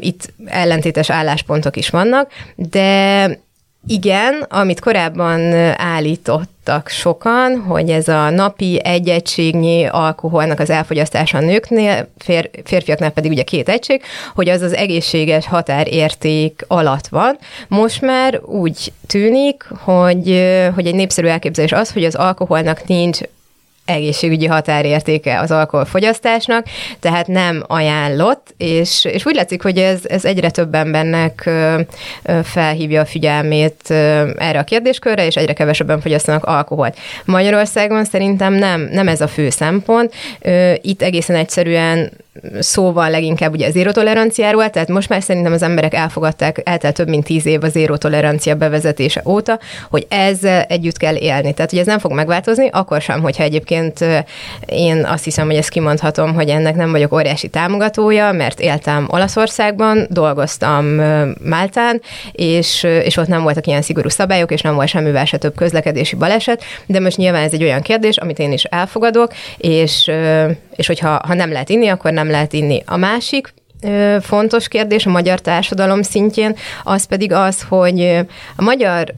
itt 0.00 0.32
ellentétes 0.46 1.10
álláspontok 1.10 1.76
is 1.76 1.90
vannak, 1.90 2.30
de 2.54 3.30
igen, 3.86 4.46
amit 4.48 4.80
korábban 4.80 5.52
állítottak 5.76 6.88
sokan, 6.88 7.64
hogy 7.66 7.90
ez 7.90 8.08
a 8.08 8.30
napi 8.30 8.80
egy 8.84 9.08
egységnyi 9.08 9.86
alkoholnak 9.86 10.60
az 10.60 10.70
elfogyasztása 10.70 11.38
a 11.38 11.40
nőknél, 11.40 12.08
fér, 12.18 12.50
férfiaknál 12.64 13.10
pedig 13.10 13.30
ugye 13.30 13.42
két 13.42 13.68
egység, 13.68 14.02
hogy 14.34 14.48
az 14.48 14.62
az 14.62 14.74
egészséges 14.74 15.46
határérték 15.46 16.64
alatt 16.66 17.06
van. 17.06 17.38
Most 17.68 18.00
már 18.00 18.40
úgy 18.44 18.92
tűnik, 19.06 19.64
hogy, 19.80 20.26
hogy 20.74 20.86
egy 20.86 20.94
népszerű 20.94 21.26
elképzelés 21.26 21.72
az, 21.72 21.92
hogy 21.92 22.04
az 22.04 22.14
alkoholnak 22.14 22.86
nincs 22.86 23.20
egészségügyi 23.88 24.46
határértéke 24.46 25.40
az 25.40 25.50
alkoholfogyasztásnak, 25.50 26.66
tehát 27.00 27.26
nem 27.26 27.64
ajánlott, 27.66 28.54
és, 28.56 29.04
és 29.04 29.26
úgy 29.26 29.34
látszik, 29.34 29.62
hogy 29.62 29.78
ez, 29.78 30.00
ez 30.08 30.24
egyre 30.24 30.50
több 30.50 30.74
embernek 30.74 31.50
felhívja 32.42 33.00
a 33.00 33.04
figyelmét 33.04 33.90
erre 34.36 34.58
a 34.58 34.64
kérdéskörre, 34.64 35.26
és 35.26 35.36
egyre 35.36 35.52
kevesebben 35.52 36.00
fogyasztanak 36.00 36.44
alkoholt. 36.44 36.98
Magyarországon 37.24 38.04
szerintem 38.04 38.52
nem, 38.52 38.88
nem 38.92 39.08
ez 39.08 39.20
a 39.20 39.28
fő 39.28 39.50
szempont. 39.50 40.14
Itt 40.80 41.02
egészen 41.02 41.36
egyszerűen 41.36 42.10
szóval 42.58 43.10
leginkább 43.10 43.52
ugye 43.52 43.66
a 43.66 43.70
zéró 43.70 43.90
toleranciáról, 43.90 44.70
tehát 44.70 44.88
most 44.88 45.08
már 45.08 45.22
szerintem 45.22 45.52
az 45.52 45.62
emberek 45.62 45.94
elfogadták, 45.94 46.60
eltelt 46.64 46.94
több 46.94 47.08
mint 47.08 47.24
tíz 47.24 47.46
év 47.46 47.62
a 47.62 47.68
zéró 47.68 47.96
tolerancia 47.96 48.54
bevezetése 48.54 49.22
óta, 49.24 49.58
hogy 49.90 50.06
ezzel 50.08 50.62
együtt 50.62 50.96
kell 50.96 51.16
élni. 51.16 51.52
Tehát, 51.54 51.70
hogy 51.70 51.78
ez 51.78 51.86
nem 51.86 51.98
fog 51.98 52.12
megváltozni, 52.12 52.68
akkor 52.72 53.00
sem, 53.00 53.20
hogyha 53.20 53.42
egyébként 53.42 54.04
én 54.66 55.04
azt 55.04 55.24
hiszem, 55.24 55.46
hogy 55.46 55.56
ezt 55.56 55.68
kimondhatom, 55.68 56.34
hogy 56.34 56.48
ennek 56.48 56.76
nem 56.76 56.90
vagyok 56.90 57.12
óriási 57.12 57.48
támogatója, 57.48 58.32
mert 58.32 58.60
éltem 58.60 59.06
Olaszországban, 59.10 60.06
dolgoztam 60.10 60.84
Máltán, 61.42 62.00
és, 62.32 62.82
és 62.82 63.16
ott 63.16 63.26
nem 63.26 63.42
voltak 63.42 63.66
ilyen 63.66 63.82
szigorú 63.82 64.08
szabályok, 64.08 64.50
és 64.50 64.60
nem 64.60 64.74
volt 64.74 64.88
semmivel 64.88 65.24
se 65.24 65.36
több 65.36 65.54
közlekedési 65.54 66.16
baleset, 66.16 66.62
de 66.86 67.00
most 67.00 67.16
nyilván 67.16 67.42
ez 67.42 67.52
egy 67.52 67.62
olyan 67.62 67.82
kérdés, 67.82 68.16
amit 68.16 68.38
én 68.38 68.52
is 68.52 68.64
elfogadok, 68.64 69.32
és, 69.56 70.10
és 70.78 70.86
hogyha 70.86 71.20
ha 71.26 71.34
nem 71.34 71.52
lehet 71.52 71.68
inni, 71.68 71.88
akkor 71.88 72.12
nem 72.12 72.30
lehet 72.30 72.52
inni. 72.52 72.82
A 72.86 72.96
másik 72.96 73.54
fontos 74.20 74.68
kérdés 74.68 75.06
a 75.06 75.10
magyar 75.10 75.40
társadalom 75.40 76.02
szintjén, 76.02 76.56
az 76.84 77.04
pedig 77.04 77.32
az, 77.32 77.62
hogy 77.68 78.00
a 78.56 78.62
magyar 78.62 79.14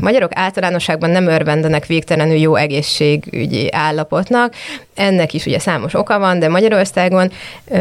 magyarok 0.00 0.30
általánosságban 0.34 1.10
nem 1.10 1.26
örvendenek 1.26 1.86
végtelenül 1.86 2.36
jó 2.36 2.54
egészségügyi 2.54 3.72
állapotnak, 3.72 4.54
ennek 4.94 5.32
is 5.32 5.46
ugye 5.46 5.58
számos 5.58 5.94
oka 5.94 6.18
van, 6.18 6.38
de 6.38 6.48
Magyarországon 6.48 7.30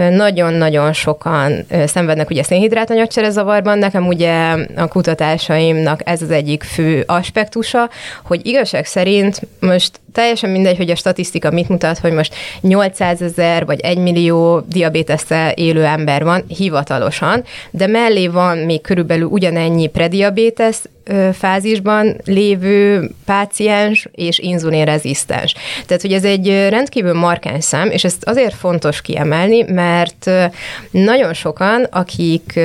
nagyon-nagyon 0.09 0.93
sokan 0.93 1.65
szenvednek 1.85 2.29
ugye 2.29 2.43
szénhidrátanyagcsere 2.43 3.29
zavarban. 3.29 3.77
Nekem 3.77 4.07
ugye 4.07 4.55
a 4.75 4.87
kutatásaimnak 4.87 6.01
ez 6.03 6.21
az 6.21 6.31
egyik 6.31 6.63
fő 6.63 7.03
aspektusa, 7.07 7.89
hogy 8.23 8.45
igazság 8.45 8.85
szerint 8.85 9.41
most 9.59 9.99
teljesen 10.13 10.49
mindegy, 10.49 10.77
hogy 10.77 10.89
a 10.89 10.95
statisztika 10.95 11.51
mit 11.51 11.69
mutat, 11.69 11.97
hogy 11.97 12.11
most 12.11 12.35
800 12.61 13.21
ezer 13.21 13.65
vagy 13.65 13.79
1 13.79 13.97
millió 13.97 14.59
diabétesszel 14.67 15.51
élő 15.51 15.85
ember 15.85 16.23
van 16.23 16.43
hivatalosan, 16.47 17.43
de 17.71 17.87
mellé 17.87 18.27
van 18.27 18.57
még 18.57 18.81
körülbelül 18.81 19.27
ugyanennyi 19.27 19.87
prediabétesz 19.87 20.89
fázisban 21.33 22.15
lévő 22.25 23.09
páciens 23.25 24.07
és 24.11 24.39
inzulinrezisztens. 24.39 25.53
Tehát, 25.85 26.01
hogy 26.01 26.13
ez 26.13 26.23
egy 26.23 26.47
rendkívül 26.69 27.13
markáns 27.13 27.63
szám, 27.63 27.89
és 27.89 28.03
ezt 28.03 28.23
azért 28.23 28.55
fontos 28.55 29.01
kiemelni, 29.01 29.61
mert 29.61 30.29
nagyon 30.91 31.33
sokan, 31.33 31.87
akik, 31.89 32.59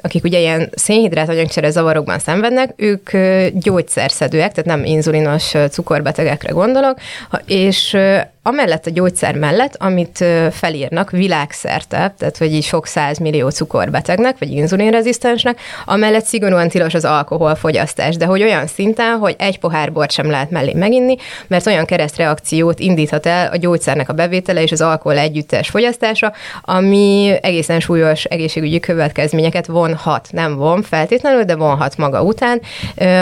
akik 0.00 0.24
ugye 0.24 0.38
ilyen 0.38 0.70
szénhidrát 0.74 1.28
anyagcsere 1.28 1.70
zavarokban 1.70 2.18
szenvednek, 2.18 2.72
ők 2.76 3.10
gyógyszerszedőek, 3.54 4.52
tehát 4.52 4.78
nem 4.78 4.84
inzulinos 4.84 5.52
cukorbetegekre 5.70 6.52
gondolok, 6.52 6.98
és 7.46 7.96
amellett 8.42 8.86
a 8.86 8.90
gyógyszer 8.90 9.34
mellett, 9.34 9.76
amit 9.78 10.24
felírnak 10.50 11.10
világszerte, 11.10 12.14
tehát 12.18 12.36
hogy 12.38 12.52
így 12.52 12.64
sok 12.64 12.86
millió 13.20 13.48
cukorbetegnek, 13.48 14.38
vagy 14.38 14.50
inzulinrezisztensnek, 14.50 15.60
amellett 15.84 16.24
szigorúan 16.24 16.68
tilos 16.68 16.94
az 16.94 17.04
alkoholfogyasztás, 17.04 17.90
de 17.94 18.24
hogy 18.24 18.42
olyan 18.42 18.66
szinten, 18.66 19.18
hogy 19.18 19.34
egy 19.38 19.58
pohár 19.58 19.92
bort 19.92 20.10
sem 20.10 20.30
lehet 20.30 20.50
mellé 20.50 20.72
meginni, 20.72 21.16
mert 21.46 21.66
olyan 21.66 21.84
keresztreakciót 21.84 22.80
indíthat 22.80 23.26
el 23.26 23.52
a 23.52 23.56
gyógyszernek 23.56 24.08
a 24.08 24.12
bevétele 24.12 24.62
és 24.62 24.72
az 24.72 24.80
alkohol 24.80 25.18
együttes 25.18 25.68
fogyasztása, 25.68 26.32
ami 26.62 27.34
egészen 27.42 27.80
súlyos 27.80 28.24
egészségügyi 28.24 28.80
következményeket 28.80 29.66
vonhat, 29.66 30.28
nem 30.30 30.56
von 30.56 30.82
feltétlenül, 30.82 31.44
de 31.44 31.56
vonhat 31.56 31.96
maga 31.96 32.22
után, 32.22 32.60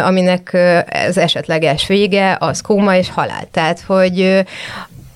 aminek 0.05 0.57
az 1.09 1.19
esetleges 1.19 1.87
vége 1.87 2.37
az 2.41 2.61
kóma 2.61 2.97
és 2.97 3.11
halál. 3.11 3.49
Tehát, 3.51 3.81
hogy 3.87 4.45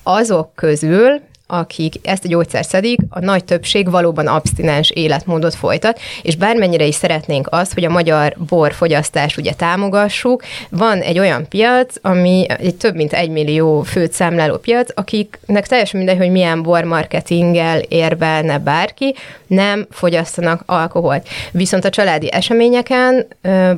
azok 0.03 0.55
közül, 0.55 1.21
akik 1.47 1.95
ezt 2.03 2.25
a 2.25 2.27
gyógyszert 2.27 2.69
szedik, 2.69 2.99
a 3.09 3.19
nagy 3.19 3.43
többség 3.43 3.89
valóban 3.89 4.27
abstinens 4.27 4.89
életmódot 4.89 5.55
folytat, 5.55 5.99
és 6.21 6.35
bármennyire 6.35 6.85
is 6.85 6.95
szeretnénk 6.95 7.47
azt, 7.51 7.73
hogy 7.73 7.83
a 7.83 7.89
magyar 7.89 8.35
borfogyasztást 8.47 9.37
ugye 9.37 9.53
támogassuk, 9.53 10.43
van 10.69 10.99
egy 10.99 11.19
olyan 11.19 11.47
piac, 11.47 11.95
ami 12.01 12.45
egy 12.47 12.75
több 12.75 12.95
mint 12.95 13.13
egy 13.13 13.29
millió 13.29 13.81
főt 13.81 14.11
számláló 14.11 14.57
piac, 14.57 14.89
akiknek 14.93 15.67
teljesen 15.67 15.97
mindegy, 15.99 16.17
hogy 16.17 16.31
milyen 16.31 16.63
bormarketinggel 16.63 17.79
érvelne 17.79 18.59
bárki, 18.59 19.15
nem 19.47 19.87
fogyasztanak 19.91 20.63
alkoholt. 20.65 21.27
Viszont 21.51 21.85
a 21.85 21.89
családi 21.89 22.31
eseményeken, 22.31 23.27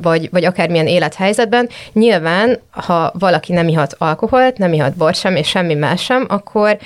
vagy, 0.02 0.28
vagy 0.30 0.44
akármilyen 0.44 0.86
élethelyzetben, 0.86 1.68
nyilván, 1.92 2.58
ha 2.70 3.12
valaki 3.18 3.52
nem 3.52 3.68
ihat 3.68 3.94
alkoholt, 3.98 4.58
nem 4.58 4.72
ihat 4.72 4.96
bor 4.96 5.14
sem, 5.14 5.36
és 5.36 5.48
semmi 5.48 5.74
más 5.74 6.02
sem, 6.02 6.26
akkor 6.28 6.78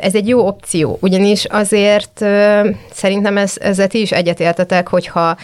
ez 0.00 0.11
ez 0.14 0.20
egy 0.20 0.28
jó 0.28 0.46
opció, 0.46 0.98
ugyanis 1.00 1.44
azért 1.44 2.24
szerintem 2.92 3.36
ez, 3.36 3.54
ezzel 3.60 3.86
ti 3.86 4.00
is 4.00 4.12
egyetértetek, 4.12 4.88
hogyha 4.88 5.36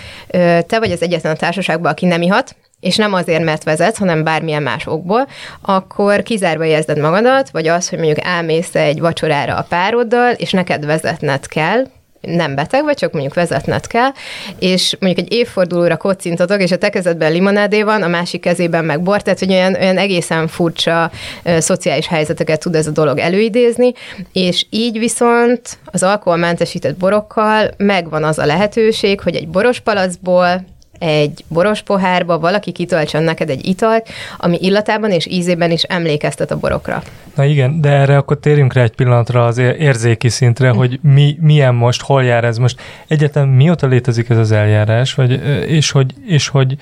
te 0.67 0.79
vagy 0.79 0.91
az 0.93 1.03
egyetlen 1.03 1.33
a 1.33 1.37
társaságban, 1.37 1.93
aki 1.93 2.07
nem 2.07 2.23
ihat, 2.23 2.57
és 2.81 2.97
nem 2.97 3.13
azért, 3.13 3.45
mert 3.45 3.65
vezetsz, 3.65 3.99
hanem 3.99 4.25
bármilyen 4.25 4.63
más 4.63 4.87
okból, 4.87 5.29
akkor 5.61 6.23
kizárva 6.23 6.65
érzed 6.65 6.99
magadat, 6.99 7.51
vagy 7.51 7.69
az, 7.69 7.89
hogy 7.89 7.99
mondjuk 7.99 8.25
elmész 8.25 8.75
egy 8.75 9.01
vacsorára 9.01 9.57
a 9.57 9.67
pároddal, 9.69 10.33
és 10.33 10.51
neked 10.51 10.87
vezetned 10.87 11.47
kell, 11.47 11.85
nem 12.21 12.55
beteg 12.55 12.85
vagy, 12.85 12.97
csak 12.97 13.13
mondjuk 13.13 13.35
vezetned 13.35 13.87
kell, 13.87 14.11
és 14.59 14.97
mondjuk 15.01 15.27
egy 15.27 15.33
évfordulóra 15.33 15.97
kocintatok, 15.97 16.63
és 16.63 16.71
a 16.71 16.79
te 16.79 16.89
kezedben 16.89 17.33
limonádé 17.33 17.83
van, 17.83 18.03
a 18.03 18.09
másik 18.09 18.41
kezében 18.41 18.85
meg 18.85 19.03
bor, 19.03 19.23
tehát 19.23 19.39
hogy 19.39 19.53
olyan, 19.53 19.75
olyan 19.75 19.99
egészen 19.99 20.49
furcsa 20.49 21.11
ö, 21.43 21.61
szociális 21.61 22.07
helyzeteket 22.07 22.61
tud 22.61 22.75
ez 22.75 22.87
a 22.87 22.91
dolog 22.91 23.19
előidézni, 23.19 23.93
és 24.33 24.67
így 24.71 24.99
viszont 24.99 25.79
az 25.85 26.03
alkoholmentesített 26.03 26.97
borokkal 26.97 27.71
megvan 27.77 28.25
az 28.25 28.39
a 28.39 28.47
lehetőség, 28.47 29.21
hogy 29.21 29.35
egy 29.35 29.49
boros 29.49 29.81
palacból 29.81 30.65
egy 30.99 31.45
boros 31.49 31.83
pohárba 31.83 32.39
valaki 32.39 32.73
kitöltsön 32.73 33.23
neked 33.23 33.51
egy 33.51 33.67
italt, 33.67 34.09
ami 34.37 34.59
illatában 34.61 35.11
és 35.11 35.27
ízében 35.27 35.71
is 35.71 35.83
emlékeztet 35.83 36.51
a 36.51 36.59
borokra. 36.59 37.03
Na 37.35 37.45
igen, 37.45 37.81
de 37.81 37.89
erre 37.89 38.17
akkor 38.17 38.39
térjünk 38.39 38.73
rá 38.73 38.83
egy 38.83 38.95
pillanatra 38.95 39.47
az 39.47 39.59
érzéki 39.59 40.29
szintre, 40.29 40.71
hogy 40.71 40.99
mi, 41.03 41.37
milyen 41.41 41.75
most, 41.75 42.03
hol 42.03 42.25
jár 42.25 42.45
ez 42.45 42.59
most. 42.59 42.81
Egyetem 43.07 43.49
mióta 43.49 43.87
létezik 43.87 44.29
ez 44.29 44.39
az 44.39 44.53
eljárás, 44.53 45.15
vagy, 45.15 45.41
és, 45.67 45.91
hogy, 45.91 46.15
és 46.27 46.49
hogy 46.49 46.77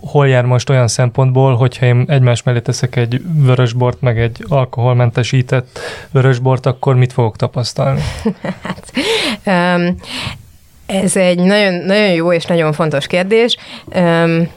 hol 0.00 0.28
jár 0.28 0.44
most 0.44 0.70
olyan 0.70 0.88
szempontból, 0.88 1.54
hogyha 1.54 1.86
én 1.86 2.04
egymás 2.08 2.42
mellé 2.42 2.60
teszek 2.60 2.96
egy 2.96 3.22
vörösbort, 3.34 4.00
meg 4.00 4.20
egy 4.20 4.44
alkoholmentesített 4.48 5.78
vörösbort, 6.10 6.66
akkor 6.66 6.96
mit 6.96 7.12
fogok 7.12 7.36
tapasztalni? 7.36 8.00
hát, 8.62 8.92
um, 9.46 9.96
ez 10.92 11.16
egy 11.16 11.38
nagyon, 11.38 11.74
nagyon 11.74 12.12
jó 12.12 12.32
és 12.32 12.44
nagyon 12.44 12.72
fontos 12.72 13.06
kérdés. 13.06 13.56
Um, 13.86 14.48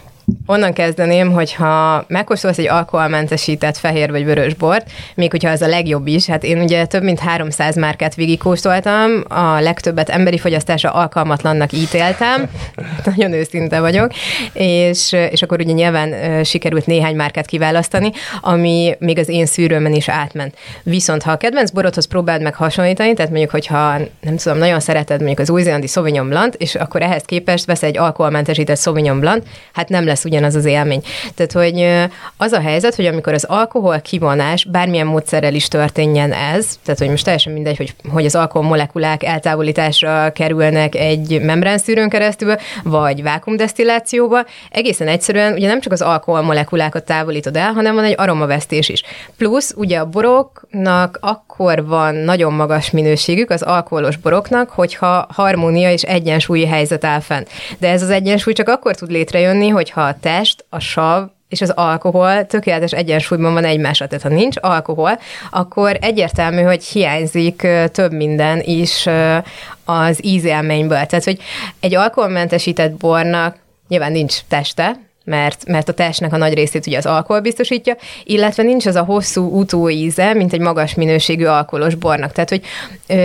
Onnan 0.46 0.74
kezdeném, 0.74 1.32
hogyha 1.32 2.06
megkóstolsz 2.08 2.58
egy 2.58 2.68
alkoholmentesített 2.68 3.78
fehér 3.78 4.12
vagy 4.12 4.26
vörös 4.26 4.54
bort, 4.54 4.92
még 5.16 5.32
hogyha 5.32 5.50
ez 5.50 5.62
a 5.62 5.68
legjobb 5.68 6.08
is, 6.08 6.26
hát 6.26 6.44
én 6.44 6.62
ugye 6.62 6.86
több 6.86 7.04
mint 7.04 7.20
300 7.20 7.76
márkát 7.76 8.16
végigkóstoltam, 8.16 9.24
a 9.28 9.60
legtöbbet 9.60 10.10
emberi 10.10 10.38
fogyasztásra 10.38 10.92
alkalmatlannak 10.92 11.72
ítéltem, 11.72 12.50
nagyon 13.16 13.34
őszinte 13.34 13.80
vagyok, 13.80 14.12
és, 14.54 15.12
és 15.32 15.42
akkor 15.42 15.60
ugye 15.60 15.72
nyilván 15.72 16.44
sikerült 16.44 16.86
néhány 16.86 17.16
márkát 17.16 17.46
kiválasztani, 17.46 18.12
ami 18.42 18.96
még 19.00 19.18
az 19.18 19.30
én 19.30 19.46
szűrőmen 19.46 19.94
is 19.94 20.10
átment. 20.10 20.58
Viszont 20.84 21.24
ha 21.24 21.32
a 21.32 21.38
kedvenc 21.38 21.70
borodhoz 21.70 22.08
próbáld 22.08 22.42
meg 22.42 22.56
hasonlítani, 22.56 23.14
tehát 23.14 23.32
mondjuk, 23.32 23.52
hogyha 23.52 23.98
nem 24.22 24.38
tudom, 24.38 24.58
nagyon 24.58 24.80
szereted 24.80 25.18
mondjuk 25.18 25.40
az 25.40 25.50
új-zélandi 25.50 25.88
Sauvignon 25.88 26.30
Blanc, 26.30 26.56
és 26.58 26.76
akkor 26.76 27.02
ehhez 27.02 27.24
képest 27.24 27.66
vesz 27.66 27.84
egy 27.84 27.98
alkoholmentesített 27.98 28.80
Sauvignon 28.80 29.20
Blanc, 29.20 29.46
hát 29.74 29.90
nem 29.90 30.06
lesz 30.06 30.15
ugyanaz 30.24 30.56
az 30.56 30.66
élmény. 30.66 31.04
Tehát, 31.36 31.52
hogy 31.52 32.10
az 32.38 32.52
a 32.52 32.60
helyzet, 32.60 32.96
hogy 32.96 33.06
amikor 33.06 33.34
az 33.34 33.44
alkohol 33.44 34.00
kivonás, 34.00 34.66
bármilyen 34.66 35.08
módszerrel 35.08 35.54
is 35.54 35.68
történjen 35.68 36.32
ez, 36.32 36.68
tehát, 36.84 37.00
hogy 37.00 37.10
most 37.10 37.24
teljesen 37.24 37.54
mindegy, 37.54 37.78
hogy, 37.78 37.96
hogy 38.12 38.26
az 38.26 38.36
alkohol 38.36 38.68
molekulák 38.68 39.24
eltávolításra 39.24 40.32
kerülnek 40.32 40.96
egy 40.96 41.42
membránszűrőn 41.42 42.10
keresztül, 42.10 42.56
vagy 42.84 43.24
vákumdesztillációba, 43.24 44.46
egészen 44.72 45.08
egyszerűen 45.08 45.54
ugye 45.54 45.68
nem 45.68 45.82
csak 45.82 45.92
az 45.92 46.02
alkohol 46.02 46.42
molekulákat 46.42 47.04
távolítod 47.06 47.56
el, 47.56 47.72
hanem 47.72 47.96
van 47.96 48.04
egy 48.04 48.16
aromavesztés 48.18 48.90
is. 48.90 49.04
Plusz 49.38 49.74
ugye 49.78 49.98
a 49.98 50.06
boroknak 50.06 51.18
akkor 51.22 51.86
van 51.86 52.16
nagyon 52.16 52.54
magas 52.54 52.92
minőségük 52.92 53.50
az 53.50 53.62
alkoholos 53.62 54.18
boroknak, 54.18 54.70
hogyha 54.70 55.28
harmónia 55.30 55.92
és 55.92 56.02
egyensúlyi 56.02 56.66
helyzet 56.66 57.04
áll 57.04 57.20
fenn. 57.20 57.44
De 57.78 57.90
ez 57.90 58.02
az 58.02 58.10
egyensúly 58.10 58.54
csak 58.54 58.70
akkor 58.70 58.96
tud 58.96 59.12
létrejönni, 59.12 59.68
hogyha 59.68 60.05
a 60.06 60.20
test, 60.20 60.66
a 60.70 60.80
sav 60.80 61.28
és 61.50 61.62
az 61.62 61.70
alkohol 61.70 62.46
tökéletes 62.46 62.92
egyensúlyban 62.92 63.54
van 63.54 63.64
egymásra. 63.64 64.08
Tehát 64.08 64.24
ha 64.24 64.30
nincs 64.30 64.56
alkohol, 64.60 65.20
akkor 65.52 65.98
egyértelmű, 66.02 66.62
hogy 66.62 66.84
hiányzik 66.84 67.68
több 67.92 68.12
minden 68.12 68.62
is 68.62 69.08
az 69.86 70.26
ízélményből. 70.26 71.06
Tehát, 71.06 71.24
hogy 71.24 71.40
egy 71.80 71.96
alkoholmentesített 71.96 72.92
bornak 72.92 73.58
nyilván 73.88 74.12
nincs 74.12 74.38
teste, 74.48 75.00
mert, 75.26 75.66
mert 75.68 75.90
a 75.90 75.94
testnek 75.94 76.34
a 76.34 76.38
nagy 76.38 76.54
részét 76.54 76.88
ugye 76.88 76.98
az 76.98 77.06
alkohol 77.06 77.42
biztosítja, 77.42 77.96
illetve 78.24 78.64
nincs 78.64 78.86
az 78.86 78.96
a 78.96 79.04
hosszú 79.04 79.60
utóíze, 79.60 80.34
mint 80.34 80.54
egy 80.54 80.60
magas 80.60 80.94
minőségű 80.94 81.46
alkoholos 81.46 81.96
bornak. 81.96 82.32
Tehát, 82.32 82.50
hogy 82.50 82.62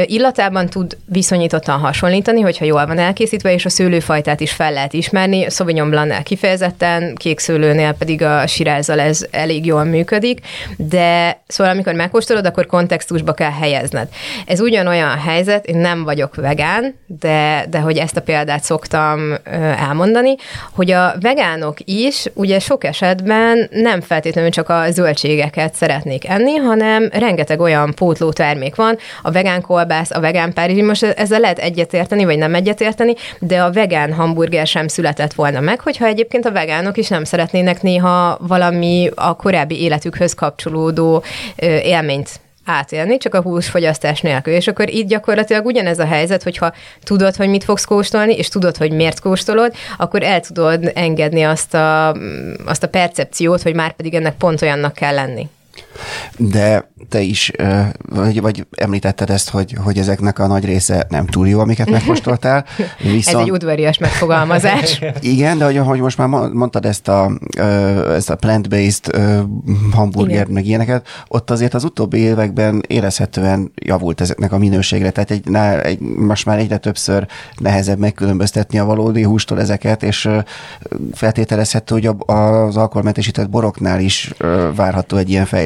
illatában 0.04 0.66
tud 0.66 0.97
viszonyítottan 1.04 1.78
hasonlítani, 1.78 2.40
hogyha 2.40 2.64
jól 2.64 2.87
van 2.87 2.99
elkészítve, 2.99 3.52
és 3.52 3.64
a 3.64 3.69
szőlőfajtát 3.69 4.40
is 4.40 4.52
fel 4.52 4.73
lehet 4.73 4.92
ismerni. 4.92 5.50
Sauvignon 5.50 5.90
Blanc-nál 5.90 6.23
kifejezetten, 6.23 7.14
kék 7.14 7.38
szőlőnél 7.38 7.92
pedig 7.92 8.23
a 8.23 8.47
sirázzal 8.47 9.00
ez 9.00 9.26
elég 9.30 9.66
jól 9.66 9.85
működik, 9.85 10.40
de 10.76 11.40
szóval 11.47 11.73
amikor 11.73 11.95
megkóstolod, 11.95 12.47
akkor 12.47 12.66
kontextusba 12.66 13.33
kell 13.33 13.52
helyezned. 13.61 14.09
Ez 14.47 14.61
ugyanolyan 14.61 15.19
helyzet, 15.19 15.66
én 15.66 15.76
nem 15.76 16.04
vagyok 16.04 16.35
vegán, 16.35 16.95
de, 17.07 17.66
de 17.71 17.78
hogy 17.78 17.97
ezt 17.97 18.16
a 18.16 18.23
példát 18.23 18.62
szoktam 18.62 19.35
elmondani, 19.78 20.35
hogy 20.73 20.90
a 20.90 21.14
vegánok 21.21 21.76
is 21.90 22.26
ugye 22.35 22.59
sok 22.59 22.85
esetben 22.85 23.68
nem 23.70 24.00
feltétlenül 24.00 24.50
csak 24.50 24.68
a 24.68 24.90
zöldségeket 24.90 25.75
szeretnék 25.75 26.28
enni, 26.28 26.56
hanem 26.56 27.09
rengeteg 27.12 27.61
olyan 27.61 27.94
pótló 27.94 28.32
termék 28.32 28.75
van, 28.75 28.99
a 29.23 29.30
vegán 29.30 29.61
kolbász, 29.61 30.11
a 30.11 30.20
vegán 30.20 30.52
párizsi, 30.52 30.82
most 30.82 31.02
ezzel 31.02 31.40
lehet 31.40 31.59
egyetérteni, 31.59 32.25
vagy 32.25 32.38
nem 32.38 32.54
egyetérteni, 32.54 33.14
de 33.38 33.62
a 33.62 33.73
vegán 33.73 34.12
hamburger 34.12 34.66
sem 34.66 34.88
született 34.88 35.32
volna 35.32 35.61
meg, 35.61 35.80
hogyha 35.80 36.06
egyébként 36.06 36.44
a 36.47 36.52
vegánok 36.52 36.97
is 36.97 37.09
nem 37.09 37.25
szeretnének 37.25 37.82
néha 37.82 38.38
valami 38.40 39.11
a 39.14 39.37
korábbi 39.37 39.80
életükhöz 39.80 40.35
kapcsolódó 40.35 41.23
élményt 41.82 42.40
átélni, 42.71 43.17
csak 43.17 43.35
a 43.35 43.43
húsfogyasztás 43.43 44.21
nélkül. 44.21 44.53
És 44.53 44.67
akkor 44.67 44.89
itt 44.89 45.09
gyakorlatilag 45.09 45.67
ugyanez 45.67 45.99
a 45.99 46.07
helyzet, 46.07 46.43
hogyha 46.43 46.73
tudod, 47.03 47.37
hogy 47.37 47.49
mit 47.49 47.65
fogsz 47.65 47.85
kóstolni, 47.85 48.37
és 48.37 48.49
tudod, 48.49 48.77
hogy 48.77 48.93
miért 48.93 49.21
kóstolod, 49.21 49.73
akkor 49.99 50.23
el 50.23 50.40
tudod 50.40 50.92
engedni 50.94 51.42
azt 51.42 51.75
a, 51.75 52.09
azt 52.66 52.83
a 52.83 52.88
percepciót, 52.88 53.62
hogy 53.62 53.75
már 53.75 53.92
pedig 53.92 54.14
ennek 54.14 54.35
pont 54.35 54.62
olyannak 54.62 54.92
kell 54.92 55.14
lenni. 55.14 55.49
De 56.37 56.90
te 57.09 57.20
is, 57.20 57.52
vagy, 58.09 58.40
vagy 58.40 58.66
említetted 58.76 59.30
ezt, 59.30 59.50
hogy, 59.50 59.74
hogy 59.85 59.98
ezeknek 59.98 60.38
a 60.38 60.46
nagy 60.46 60.64
része 60.64 61.06
nem 61.09 61.26
túl 61.26 61.48
jó, 61.48 61.61
amiket 61.61 61.90
megkóstoltál. 61.90 62.64
Viszont... 62.98 63.37
Ez 63.40 63.42
egy 63.42 63.50
udvarias 63.50 63.98
megfogalmazás. 63.98 65.00
Igen, 65.20 65.59
de 65.59 65.64
hogy, 65.64 65.76
hogy 65.76 66.00
most 66.00 66.18
már 66.18 66.28
mondtad 66.28 66.87
ezt 66.87 67.09
a, 67.09 67.30
ezt 68.09 68.30
a 68.30 68.37
plant-based 68.37 69.16
hamburger, 69.92 70.46
meg 70.46 70.66
ilyeneket, 70.66 71.06
ott 71.28 71.50
azért 71.50 71.74
az 71.74 71.85
utóbbi 71.85 72.18
években 72.18 72.83
érezhetően 72.87 73.72
javult 73.74 74.20
ezeknek 74.20 74.52
a 74.52 74.59
minőségre, 74.59 75.11
tehát 75.11 75.30
egy, 75.30 75.54
egy, 75.83 76.00
most 76.00 76.46
már 76.46 76.59
egyre 76.59 76.76
többször 76.76 77.26
nehezebb 77.56 77.98
megkülönböztetni 77.98 78.78
a 78.78 78.85
valódi 78.85 79.22
hústól 79.22 79.61
ezeket, 79.61 80.02
és 80.02 80.28
feltételezhető, 81.12 81.94
hogy 81.94 82.06
az 82.26 82.76
alkoholmentesített 82.76 83.50
boroknál 83.50 84.00
is 84.00 84.33
várható 84.74 85.16
egy 85.16 85.30
ilyen 85.30 85.46
fejlődés. 85.46 85.60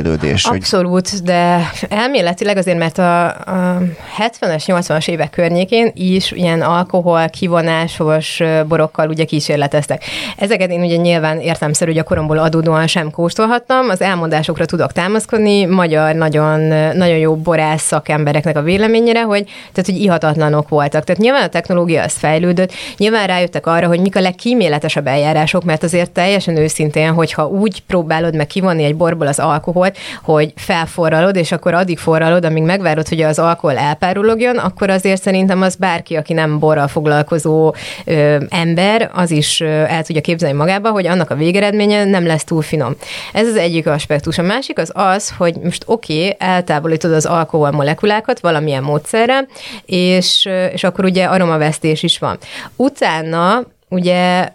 Abszolút, 0.44 1.08
hogy... 1.08 1.20
de 1.22 1.70
elméletileg 1.88 2.56
azért, 2.56 2.78
mert 2.78 2.98
a, 2.98 3.26
a 3.26 3.78
70-es, 4.18 4.62
80-as 4.66 5.08
évek 5.08 5.30
környékén 5.30 5.90
is 5.94 6.32
ilyen 6.32 6.62
alkohol 6.62 7.28
kivonásos 7.28 8.42
borokkal 8.68 9.08
ugye 9.08 9.24
kísérleteztek. 9.24 10.04
Ezeket 10.36 10.70
én 10.70 10.80
ugye 10.80 10.96
nyilván 10.96 11.40
értelmszerű, 11.40 11.90
hogy 11.90 12.00
a 12.00 12.04
koromból 12.04 12.38
adódóan 12.38 12.86
sem 12.86 13.10
kóstolhattam, 13.10 13.88
az 13.88 14.00
elmondásokra 14.00 14.64
tudok 14.64 14.92
támaszkodni, 14.92 15.64
magyar 15.64 16.14
nagyon, 16.14 16.60
nagyon 16.96 17.16
jó 17.16 17.36
borász 17.36 17.82
szakembereknek 17.82 18.56
a 18.56 18.62
véleményére, 18.62 19.22
hogy, 19.22 19.44
tehát, 19.44 19.90
hogy 19.90 20.00
ihatatlanok 20.00 20.68
voltak. 20.68 21.04
Tehát 21.04 21.22
nyilván 21.22 21.42
a 21.42 21.48
technológia 21.48 22.02
az 22.02 22.12
fejlődött, 22.12 22.72
nyilván 22.96 23.26
rájöttek 23.26 23.66
arra, 23.66 23.86
hogy 23.86 24.00
mik 24.00 24.16
a 24.16 24.20
legkíméletesebb 24.20 25.06
eljárások, 25.06 25.64
mert 25.64 25.82
azért 25.82 26.10
teljesen 26.10 26.56
őszintén, 26.56 27.12
hogyha 27.12 27.46
úgy 27.46 27.82
próbálod 27.86 28.36
meg 28.36 28.46
kivonni 28.46 28.84
egy 28.84 28.96
borból 28.96 29.26
az 29.26 29.40
alkoholt, 29.84 29.96
hogy 30.22 30.52
felforralod, 30.56 31.36
és 31.36 31.52
akkor 31.52 31.74
addig 31.74 31.98
forralod, 31.98 32.44
amíg 32.44 32.62
megvárod, 32.62 33.08
hogy 33.08 33.20
az 33.20 33.38
alkohol 33.38 33.76
elpárologjon, 33.76 34.58
akkor 34.58 34.90
azért 34.90 35.22
szerintem 35.22 35.62
az 35.62 35.76
bárki, 35.76 36.16
aki 36.16 36.32
nem 36.32 36.58
borral 36.58 36.88
foglalkozó 36.88 37.74
ö, 38.04 38.36
ember, 38.48 39.10
az 39.14 39.30
is 39.30 39.60
el 39.60 40.02
tudja 40.02 40.20
képzelni 40.20 40.56
magába, 40.56 40.90
hogy 40.90 41.06
annak 41.06 41.30
a 41.30 41.34
végeredménye 41.34 42.04
nem 42.04 42.26
lesz 42.26 42.44
túl 42.44 42.62
finom. 42.62 42.96
Ez 43.32 43.46
az 43.46 43.56
egyik 43.56 43.86
aspektus. 43.86 44.38
A 44.38 44.42
másik 44.42 44.78
az 44.78 44.90
az, 44.94 45.34
hogy 45.36 45.54
most 45.62 45.82
oké, 45.86 46.14
okay, 46.14 46.36
eltávolítod 46.38 47.12
az 47.12 47.26
alkohol 47.26 47.70
molekulákat 47.70 48.40
valamilyen 48.40 48.82
módszerrel, 48.82 49.46
és, 49.84 50.48
és 50.72 50.84
akkor 50.84 51.04
ugye 51.04 51.24
aromavesztés 51.24 52.02
is 52.02 52.18
van. 52.18 52.38
Utána 52.76 53.62
ugye 53.88 54.48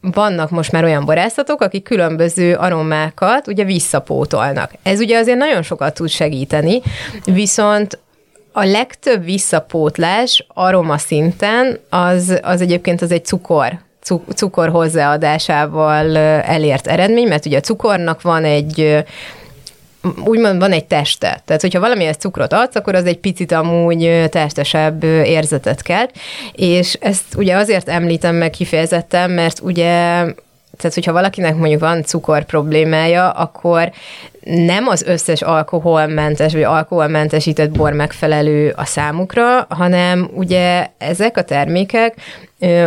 vannak 0.00 0.50
most 0.50 0.72
már 0.72 0.84
olyan 0.84 1.04
borászatok, 1.04 1.60
akik 1.60 1.82
különböző 1.82 2.54
aromákat 2.54 3.46
ugye 3.46 3.64
visszapótolnak. 3.64 4.72
Ez 4.82 5.00
ugye 5.00 5.18
azért 5.18 5.38
nagyon 5.38 5.62
sokat 5.62 5.94
tud 5.94 6.08
segíteni, 6.08 6.80
viszont 7.24 7.98
a 8.52 8.64
legtöbb 8.64 9.24
visszapótlás 9.24 10.46
aroma 10.54 10.98
szinten 10.98 11.78
az, 11.88 12.38
az 12.42 12.60
egyébként 12.60 13.02
az 13.02 13.12
egy 13.12 13.24
cukor 13.24 13.78
cukor 14.34 14.68
hozzáadásával 14.68 16.16
elért 16.42 16.86
eredmény, 16.86 17.28
mert 17.28 17.46
ugye 17.46 17.56
a 17.56 17.60
cukornak 17.60 18.22
van 18.22 18.44
egy 18.44 19.04
úgymond 20.24 20.58
van 20.58 20.72
egy 20.72 20.84
teste. 20.84 21.42
Tehát, 21.44 21.62
hogyha 21.62 21.80
valamihez 21.80 22.16
cukrot 22.16 22.52
adsz, 22.52 22.76
akkor 22.76 22.94
az 22.94 23.04
egy 23.04 23.18
picit 23.18 23.52
amúgy 23.52 24.24
testesebb 24.30 25.04
érzetet 25.04 25.82
kelt, 25.82 26.10
és 26.52 26.94
ezt 27.00 27.24
ugye 27.36 27.56
azért 27.56 27.88
említem 27.88 28.34
meg 28.34 28.50
kifejezetten, 28.50 29.30
mert 29.30 29.60
ugye 29.62 30.24
tehát, 30.80 30.94
hogyha 30.94 31.12
valakinek 31.12 31.56
mondjuk 31.56 31.80
van 31.80 32.02
cukor 32.02 32.44
problémája, 32.44 33.30
akkor 33.30 33.90
nem 34.44 34.86
az 34.86 35.02
összes 35.02 35.42
alkoholmentes 35.42 36.52
vagy 36.52 36.62
alkoholmentesített 36.62 37.70
bor 37.70 37.92
megfelelő 37.92 38.72
a 38.76 38.84
számukra, 38.84 39.66
hanem 39.68 40.30
ugye 40.34 40.86
ezek 40.98 41.36
a 41.36 41.42
termékek 41.42 42.14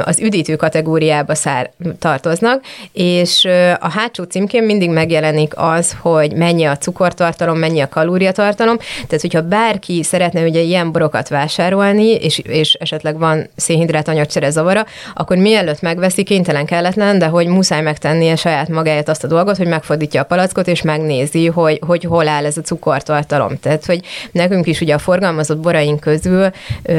az 0.04 0.20
üdítő 0.20 0.56
kategóriába 0.56 1.36
szár, 1.36 1.72
tartoznak, 2.00 2.64
és 2.92 3.48
a 3.80 3.90
hátsó 3.90 4.24
címkén 4.24 4.64
mindig 4.64 4.90
megjelenik 4.90 5.54
az, 5.56 5.96
hogy 6.02 6.34
mennyi 6.34 6.64
a 6.64 6.78
cukortartalom, 6.78 7.58
mennyi 7.58 7.80
a 7.80 7.90
kalóriatartalom, 7.90 8.78
tehát 8.78 9.22
hogyha 9.22 9.42
bárki 9.42 10.04
szeretne 10.04 10.44
ugye 10.44 10.60
ilyen 10.60 10.92
borokat 10.92 11.30
vásárolni, 11.30 12.14
és, 12.14 12.38
és 12.38 12.74
esetleg 12.74 13.18
van 13.18 13.50
szénhidrát 13.56 14.08
anyagcsere 14.08 14.50
zavara, 14.50 14.86
akkor 15.14 15.38
mielőtt 15.38 15.82
megveszi, 15.82 16.24
kénytelen 16.24 16.66
kelletlen, 16.66 17.20
de 17.20 17.26
hogy 17.26 17.48
muszáj 17.48 17.82
megtennie 17.82 18.36
saját 18.36 18.70
magáért 18.70 19.10
azt 19.10 19.24
a 19.24 19.28
dolgot, 19.28 19.58
hogy 19.58 19.68
megfordítja 19.68 20.22
a 20.22 20.26
palackot, 20.26 20.68
és 20.68 20.82
megnézi, 20.82 21.48
hogy, 21.48 21.80
hogy 21.88 22.04
hol 22.04 22.28
áll 22.28 22.46
ez 22.46 22.58
a 22.58 22.62
cukortartalom. 22.62 23.60
Tehát, 23.60 23.86
hogy 23.86 24.00
nekünk 24.32 24.68
is 24.68 24.82
ugye 24.82 24.94
a 24.94 24.98
forgalmazott 24.98 25.60
boraink 25.60 26.00
közül 26.00 26.50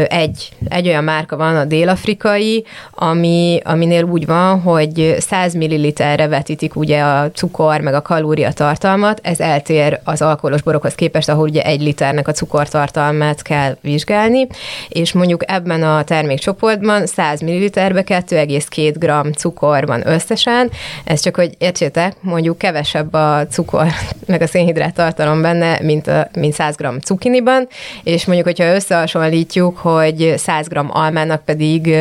egy, 0.08 0.48
egy 0.68 0.86
olyan 0.86 1.04
márka 1.04 1.36
van, 1.36 1.56
a 1.56 1.64
dél-afrikai, 1.64 2.63
ami, 2.90 3.60
aminél 3.64 4.04
úgy 4.04 4.26
van, 4.26 4.60
hogy 4.60 5.16
100 5.18 5.54
ml-re 5.54 6.28
vetítik 6.28 6.76
ugye 6.76 7.00
a 7.00 7.30
cukor, 7.30 7.80
meg 7.80 7.94
a 7.94 8.02
kalória 8.02 8.52
tartalmat, 8.52 9.20
ez 9.22 9.40
eltér 9.40 10.00
az 10.04 10.22
alkoholos 10.22 10.62
borokhoz 10.62 10.94
képest, 10.94 11.28
ahol 11.28 11.48
ugye 11.48 11.62
egy 11.62 11.80
liternek 11.82 12.28
a 12.28 12.32
cukortartalmát 12.32 13.42
kell 13.42 13.76
vizsgálni, 13.80 14.46
és 14.88 15.12
mondjuk 15.12 15.50
ebben 15.50 15.82
a 15.82 16.04
termékcsoportban 16.04 17.06
100 17.06 17.40
ml-be 17.40 18.02
2,2 18.06 18.94
g 18.98 19.36
cukor 19.36 19.86
van 19.86 20.08
összesen, 20.08 20.70
ez 21.04 21.20
csak, 21.20 21.36
hogy 21.36 21.54
értsétek, 21.58 22.16
mondjuk 22.20 22.58
kevesebb 22.58 23.12
a 23.12 23.46
cukor, 23.50 23.86
meg 24.26 24.42
a 24.42 24.46
szénhidrát 24.46 24.94
tartalom 24.94 25.42
benne, 25.42 25.78
mint, 25.82 26.06
a, 26.06 26.28
mint 26.36 26.54
100 26.54 26.76
g 26.76 27.02
cukiniban, 27.02 27.68
és 28.02 28.24
mondjuk, 28.24 28.46
hogyha 28.46 28.74
összehasonlítjuk, 28.74 29.78
hogy 29.78 30.34
100 30.36 30.68
g 30.68 30.78
almának 30.88 31.44
pedig 31.44 31.94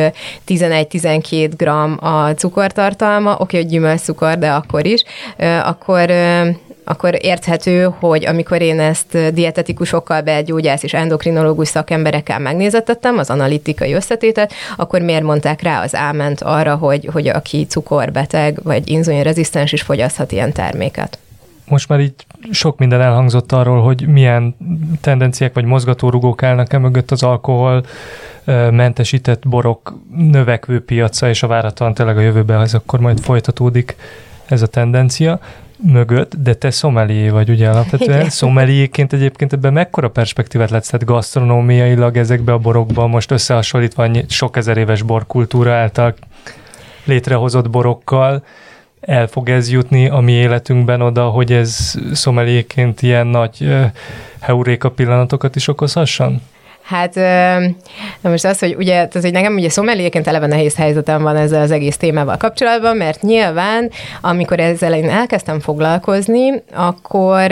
11-12 0.56 1.50
g 1.56 1.66
a 2.04 2.34
cukortartalma, 2.34 3.36
oké, 3.38 3.56
hogy 3.56 3.66
gyümölcscukor, 3.66 4.38
de 4.38 4.50
akkor 4.50 4.86
is, 4.86 5.02
akkor 5.64 6.10
akkor 6.84 7.18
érthető, 7.20 7.94
hogy 7.98 8.26
amikor 8.26 8.60
én 8.62 8.80
ezt 8.80 9.32
dietetikusokkal, 9.34 10.20
belgyógyász 10.20 10.82
és 10.82 10.94
endokrinológus 10.94 11.68
szakemberekkel 11.68 12.38
megnézettettem, 12.38 13.18
az 13.18 13.30
analitikai 13.30 13.92
összetétet, 13.92 14.52
akkor 14.76 15.00
miért 15.00 15.22
mondták 15.22 15.62
rá 15.62 15.82
az 15.82 15.94
áment 15.94 16.40
arra, 16.40 16.74
hogy, 16.74 17.08
hogy 17.12 17.28
aki 17.28 17.66
cukorbeteg 17.66 18.58
vagy 18.62 18.90
inzulinrezisztens 18.90 19.72
is 19.72 19.82
fogyaszthat 19.82 20.32
ilyen 20.32 20.52
terméket? 20.52 21.18
Most 21.68 21.88
már 21.88 22.00
így 22.00 22.14
sok 22.50 22.78
minden 22.78 23.00
elhangzott 23.00 23.52
arról, 23.52 23.82
hogy 23.82 24.06
milyen 24.08 24.56
tendenciák 25.00 25.54
vagy 25.54 25.64
mozgatórugók 25.64 26.42
állnak 26.42 26.72
e 26.72 26.78
mögött 26.78 27.10
az 27.10 27.22
alkohol 27.22 27.84
mentesített 28.70 29.48
borok 29.48 29.98
növekvő 30.16 30.84
piaca, 30.84 31.28
és 31.28 31.42
a 31.42 31.46
váratlan 31.46 31.94
tényleg 31.94 32.16
a 32.16 32.20
jövőben 32.20 32.60
ez 32.60 32.74
akkor 32.74 33.00
majd 33.00 33.20
folytatódik 33.20 33.96
ez 34.46 34.62
a 34.62 34.66
tendencia 34.66 35.40
mögött, 35.76 36.34
de 36.36 36.54
te 36.54 36.70
szomelié 36.70 37.28
vagy 37.28 37.50
ugye 37.50 37.68
alapvetően. 37.68 38.18
Igen. 38.18 38.30
Szomeliéként 38.30 39.12
egyébként 39.12 39.52
ebben 39.52 39.72
mekkora 39.72 40.10
perspektívát 40.10 40.70
látsz, 40.70 40.88
tehát 40.88 41.06
gasztronómiailag 41.06 42.16
ezekbe 42.16 42.52
a 42.52 42.58
borokba 42.58 43.06
most 43.06 43.30
összehasonlítva 43.30 44.08
sok 44.28 44.56
ezer 44.56 44.76
éves 44.76 45.02
borkultúra 45.02 45.72
által 45.74 46.14
létrehozott 47.04 47.70
borokkal, 47.70 48.44
el 49.06 49.26
fog 49.26 49.48
ez 49.48 49.70
jutni 49.70 50.08
a 50.08 50.18
mi 50.18 50.32
életünkben 50.32 51.00
oda, 51.00 51.28
hogy 51.28 51.52
ez 51.52 51.94
szomeliéként 52.12 53.02
ilyen 53.02 53.26
nagy 53.26 53.68
heuréka 54.40 54.90
pillanatokat 54.90 55.56
is 55.56 55.68
okozhasson? 55.68 56.40
Hát 56.84 57.14
na 58.20 58.30
most 58.30 58.44
az, 58.44 58.58
hogy 58.58 58.74
ugye, 58.78 58.92
tehát, 58.92 59.20
hogy 59.20 59.32
nekem 59.32 59.54
ugye 59.54 59.68
szomelléként 59.68 60.26
eleve 60.26 60.46
nehéz 60.46 60.76
helyzetem 60.76 61.22
van 61.22 61.36
ezzel 61.36 61.62
az 61.62 61.70
egész 61.70 61.96
témával 61.96 62.36
kapcsolatban, 62.36 62.96
mert 62.96 63.22
nyilván, 63.22 63.90
amikor 64.20 64.60
ezzel 64.60 64.94
én 64.94 65.08
elkezdtem 65.08 65.60
foglalkozni, 65.60 66.62
akkor 66.74 67.50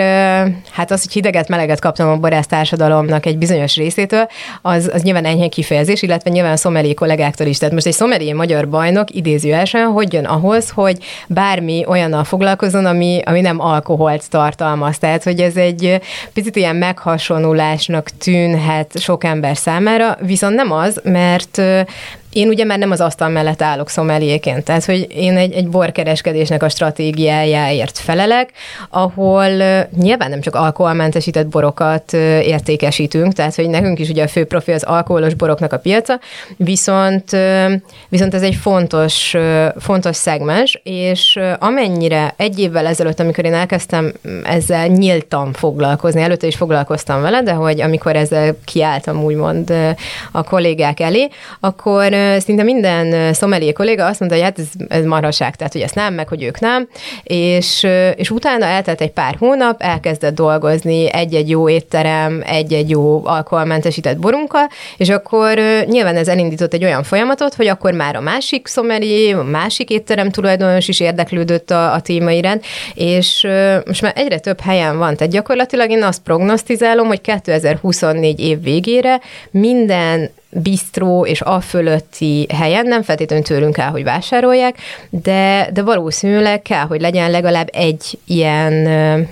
hát 0.70 0.90
az, 0.90 1.02
hogy 1.02 1.12
hideget, 1.12 1.48
meleget 1.48 1.80
kaptam 1.80 2.08
a 2.08 2.16
borász 2.16 2.46
társadalomnak 2.46 3.26
egy 3.26 3.38
bizonyos 3.38 3.76
részétől, 3.76 4.26
az, 4.62 4.90
az 4.92 5.02
nyilván 5.02 5.24
enyhe 5.24 5.48
kifejezés, 5.48 6.02
illetve 6.02 6.30
nyilván 6.30 6.56
szomeli 6.56 6.94
kollégáktól 6.94 7.46
is. 7.46 7.58
Tehát 7.58 7.74
most 7.74 7.86
egy 7.86 7.92
szomeli 7.92 8.32
magyar 8.32 8.68
bajnok 8.68 9.14
idézőesen 9.14 9.86
hogy 9.86 10.12
jön 10.12 10.24
ahhoz, 10.24 10.70
hogy 10.70 10.98
bármi 11.28 11.84
olyannal 11.86 12.24
foglalkozon, 12.24 12.86
ami, 12.86 13.20
ami 13.24 13.40
nem 13.40 13.60
alkoholt 13.60 14.30
tartalmaz. 14.30 14.98
Tehát, 14.98 15.22
hogy 15.22 15.40
ez 15.40 15.56
egy 15.56 16.00
picit 16.32 16.56
ilyen 16.56 16.76
meghasonulásnak 16.76 18.08
tűnhet 18.18 18.98
sok 18.98 19.21
sok 19.22 19.30
ember 19.30 19.56
számára, 19.56 20.16
viszont 20.20 20.54
nem 20.54 20.72
az, 20.72 21.00
mert 21.04 21.60
én 22.32 22.48
ugye 22.48 22.64
már 22.64 22.78
nem 22.78 22.90
az 22.90 23.00
asztal 23.00 23.28
mellett 23.28 23.62
állok 23.62 23.88
szomeliéként, 23.88 24.64
tehát 24.64 24.84
hogy 24.84 25.06
én 25.10 25.36
egy, 25.36 25.52
egy 25.52 25.68
borkereskedésnek 25.68 26.62
a 26.62 26.68
stratégiájáért 26.68 27.98
felelek, 27.98 28.50
ahol 28.90 29.48
nyilván 29.96 30.30
nem 30.30 30.40
csak 30.40 30.54
alkoholmentesített 30.54 31.46
borokat 31.46 32.12
értékesítünk, 32.42 33.32
tehát 33.32 33.54
hogy 33.54 33.68
nekünk 33.68 33.98
is 33.98 34.08
ugye 34.08 34.22
a 34.22 34.28
fő 34.28 34.44
profi 34.44 34.72
az 34.72 34.82
alkoholos 34.82 35.34
boroknak 35.34 35.72
a 35.72 35.78
piaca, 35.78 36.20
viszont, 36.56 37.36
viszont 38.08 38.34
ez 38.34 38.42
egy 38.42 38.54
fontos, 38.54 39.34
fontos 39.78 40.16
szegmens, 40.16 40.80
és 40.82 41.38
amennyire 41.58 42.34
egy 42.36 42.58
évvel 42.58 42.86
ezelőtt, 42.86 43.20
amikor 43.20 43.44
én 43.44 43.54
elkezdtem 43.54 44.12
ezzel 44.44 44.86
nyíltan 44.86 45.52
foglalkozni, 45.52 46.22
előtte 46.22 46.46
is 46.46 46.56
foglalkoztam 46.56 47.22
vele, 47.22 47.42
de 47.42 47.52
hogy 47.52 47.80
amikor 47.80 48.16
ezzel 48.16 48.56
kiálltam 48.64 49.24
úgymond 49.24 49.72
a 50.32 50.42
kollégák 50.42 51.00
elé, 51.00 51.28
akkor 51.60 52.12
szinte 52.38 52.62
minden 52.62 53.32
szomelié 53.32 53.72
kolléga 53.72 54.06
azt 54.06 54.20
mondta, 54.20 54.38
hogy 54.38 54.46
hát 54.46 54.58
ez, 54.58 54.66
ez 54.88 55.04
marhaság, 55.04 55.56
tehát 55.56 55.72
hogy 55.72 55.82
ezt 55.82 55.94
nem, 55.94 56.14
meg 56.14 56.28
hogy 56.28 56.42
ők 56.42 56.60
nem, 56.60 56.88
és, 57.22 57.86
és 58.16 58.30
utána 58.30 58.64
eltelt 58.64 59.00
egy 59.00 59.10
pár 59.10 59.36
hónap, 59.38 59.82
elkezdett 59.82 60.34
dolgozni 60.34 61.12
egy-egy 61.12 61.48
jó 61.50 61.68
étterem, 61.68 62.42
egy-egy 62.46 62.90
jó 62.90 63.26
alkoholmentesített 63.26 64.18
borunkkal, 64.18 64.68
és 64.96 65.08
akkor 65.08 65.58
nyilván 65.86 66.16
ez 66.16 66.28
elindított 66.28 66.72
egy 66.72 66.84
olyan 66.84 67.02
folyamatot, 67.02 67.54
hogy 67.54 67.66
akkor 67.66 67.92
már 67.92 68.16
a 68.16 68.20
másik 68.20 68.66
szomelié, 68.66 69.32
a 69.32 69.42
másik 69.42 69.90
étterem 69.90 70.30
tulajdonos 70.30 70.88
is 70.88 71.00
érdeklődött 71.00 71.70
a, 71.70 71.92
a 71.92 72.00
téma 72.00 72.30
iránt, 72.30 72.64
és 72.94 73.46
most 73.86 74.02
már 74.02 74.12
egyre 74.16 74.38
több 74.38 74.60
helyen 74.60 74.98
van, 74.98 75.16
tehát 75.16 75.32
gyakorlatilag 75.32 75.90
én 75.90 76.02
azt 76.02 76.22
prognosztizálom, 76.22 77.06
hogy 77.06 77.20
2024 77.20 78.40
év 78.40 78.62
végére 78.62 79.20
minden 79.50 80.30
bistró 80.54 81.26
és 81.26 81.40
a 81.40 81.60
fölötti 81.60 82.46
helyen, 82.54 82.86
nem 82.86 83.02
feltétlenül 83.02 83.44
tőlünk 83.44 83.72
kell, 83.72 83.90
hogy 83.90 84.04
vásárolják, 84.04 84.76
de, 85.10 85.68
de 85.72 85.82
valószínűleg 85.82 86.62
kell, 86.62 86.84
hogy 86.84 87.00
legyen 87.00 87.30
legalább 87.30 87.68
egy 87.72 88.18
ilyen 88.24 88.88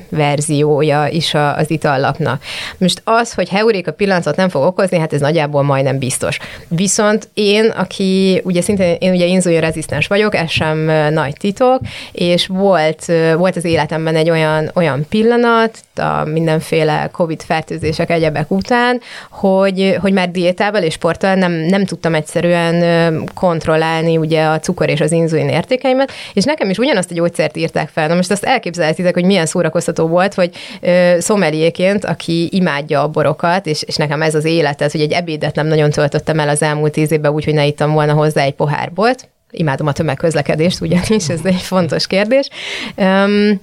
verziója 0.09 1.07
is 1.07 1.35
az 1.35 1.71
itallapnak. 1.71 2.43
Most 2.79 3.01
az, 3.05 3.35
hogy 3.35 3.49
heuréka 3.49 3.93
pillanatot 3.93 4.37
nem 4.37 4.49
fog 4.49 4.63
okozni, 4.63 4.99
hát 4.99 5.13
ez 5.13 5.21
nagyjából 5.21 5.63
majdnem 5.63 5.99
biztos. 5.99 6.39
Viszont 6.69 7.29
én, 7.35 7.65
aki 7.65 8.41
ugye 8.45 8.61
szintén, 8.61 8.97
én 8.99 9.13
ugye 9.13 9.25
inzulin 9.25 9.61
rezisztens 9.61 10.07
vagyok, 10.07 10.35
ez 10.35 10.51
sem 10.51 10.79
nagy 11.13 11.35
titok, 11.39 11.81
és 12.13 12.47
volt, 12.47 13.05
volt 13.37 13.57
az 13.57 13.65
életemben 13.65 14.17
egy 14.17 14.31
olyan, 14.31 14.71
olyan 14.75 15.07
pillanat, 15.09 15.79
a 16.01 16.25
mindenféle 16.25 17.09
COVID 17.13 17.43
fertőzések 17.43 18.11
egyebek 18.11 18.51
után, 18.51 19.01
hogy, 19.31 19.97
hogy 20.01 20.13
már 20.13 20.31
diétával 20.31 20.83
és 20.83 20.93
sporttal 20.93 21.35
nem, 21.35 21.53
nem 21.53 21.85
tudtam 21.85 22.15
egyszerűen 22.15 23.29
kontrollálni 23.35 24.17
ugye 24.17 24.45
a 24.45 24.61
cukor 24.61 24.89
és 24.89 25.01
az 25.01 25.13
inzulin 25.13 25.49
értékeimet, 25.49 26.13
és 26.33 26.45
nekem 26.45 26.71
is 26.71 26.79
ugyanazt 26.79 27.11
a 27.11 27.15
gyógyszert 27.15 27.57
írták 27.57 27.89
fel. 27.89 28.09
Na 28.09 28.15
most 28.15 28.31
azt 28.31 28.45
elképzelhetitek, 28.45 29.15
hogy 29.15 29.25
milyen 29.25 29.47
szórakoztató 29.47 30.07
volt, 30.07 30.35
hogy 30.35 30.51
szomeliéként, 31.19 32.05
aki 32.05 32.49
imádja 32.53 33.03
a 33.03 33.09
borokat, 33.09 33.67
és, 33.67 33.83
és 33.83 33.97
nekem 33.97 34.23
ez 34.23 34.35
az 34.35 34.45
életet, 34.45 34.93
hogy 34.93 35.01
egy 35.01 35.13
ebédet 35.13 35.55
nem 35.55 35.67
nagyon 35.67 35.91
töltöttem 35.91 36.41
el 36.41 36.49
az 36.49 36.63
elmúlt 36.63 36.93
tíz 36.93 37.13
évben 37.13 37.33
úgy, 37.33 37.45
hogy 37.45 37.55
ne 37.55 37.67
ittam 37.67 37.93
volna 37.93 38.13
hozzá 38.13 38.43
egy 38.43 38.55
pohár 38.55 38.93
bort, 38.93 39.29
imádom 39.51 39.87
a 39.87 39.93
tömegközlekedést, 39.93 40.81
ugyanis 40.81 41.29
ez 41.29 41.41
egy 41.43 41.63
fontos 41.63 42.07
kérdés. 42.07 42.49
Um, 42.97 43.61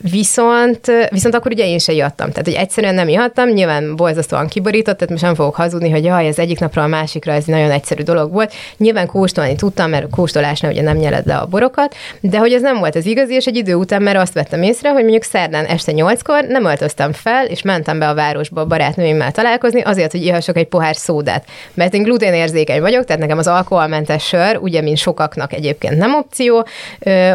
Viszont, 0.00 1.08
viszont 1.10 1.34
akkor 1.34 1.52
ugye 1.52 1.66
én 1.66 1.78
se 1.78 1.92
ihattam. 1.92 2.28
Tehát, 2.30 2.44
hogy 2.44 2.54
egyszerűen 2.54 2.94
nem 2.94 3.08
ihattam, 3.08 3.48
nyilván 3.48 3.96
borzasztóan 3.96 4.48
kiborított, 4.48 4.94
tehát 4.96 5.10
most 5.10 5.22
nem 5.22 5.34
fogok 5.34 5.54
hazudni, 5.54 5.90
hogy 5.90 6.04
jaj, 6.04 6.26
ez 6.26 6.38
egyik 6.38 6.58
napra 6.58 6.82
a 6.82 6.86
másikra 6.86 7.32
ez 7.32 7.44
nagyon 7.44 7.70
egyszerű 7.70 8.02
dolog 8.02 8.32
volt. 8.32 8.52
Nyilván 8.76 9.06
kóstolni 9.06 9.54
tudtam, 9.54 9.90
mert 9.90 10.10
kóstolásnál 10.10 10.72
ugye 10.72 10.82
nem 10.82 10.96
nyered 10.96 11.26
le 11.26 11.36
a 11.36 11.46
borokat, 11.46 11.94
de 12.20 12.38
hogy 12.38 12.52
ez 12.52 12.62
nem 12.62 12.78
volt 12.78 12.96
az 12.96 13.06
igazi, 13.06 13.34
és 13.34 13.46
egy 13.46 13.56
idő 13.56 13.74
után 13.74 14.02
már 14.02 14.16
azt 14.16 14.32
vettem 14.32 14.62
észre, 14.62 14.90
hogy 14.90 15.02
mondjuk 15.02 15.22
szerdán 15.22 15.64
este 15.64 15.92
nyolckor 15.92 16.44
nem 16.44 16.64
öltöztem 16.64 17.12
fel, 17.12 17.46
és 17.46 17.62
mentem 17.62 17.98
be 17.98 18.08
a 18.08 18.14
városba 18.14 18.60
a 18.60 18.66
barátnőimmel 18.66 19.32
találkozni, 19.32 19.80
azért, 19.80 20.12
hogy 20.12 20.24
ihassak 20.24 20.56
egy 20.56 20.68
pohár 20.68 20.96
szódát. 20.96 21.44
Mert 21.74 21.94
én 21.94 22.02
gluténérzékeny 22.02 22.80
vagyok, 22.80 23.04
tehát 23.04 23.22
nekem 23.22 23.38
az 23.38 23.46
alkoholmentes 23.46 24.24
sör, 24.24 24.56
ugye, 24.60 24.80
mint 24.80 24.96
sokaknak 24.96 25.52
egyébként 25.52 25.96
nem 25.96 26.14
opció, 26.14 26.66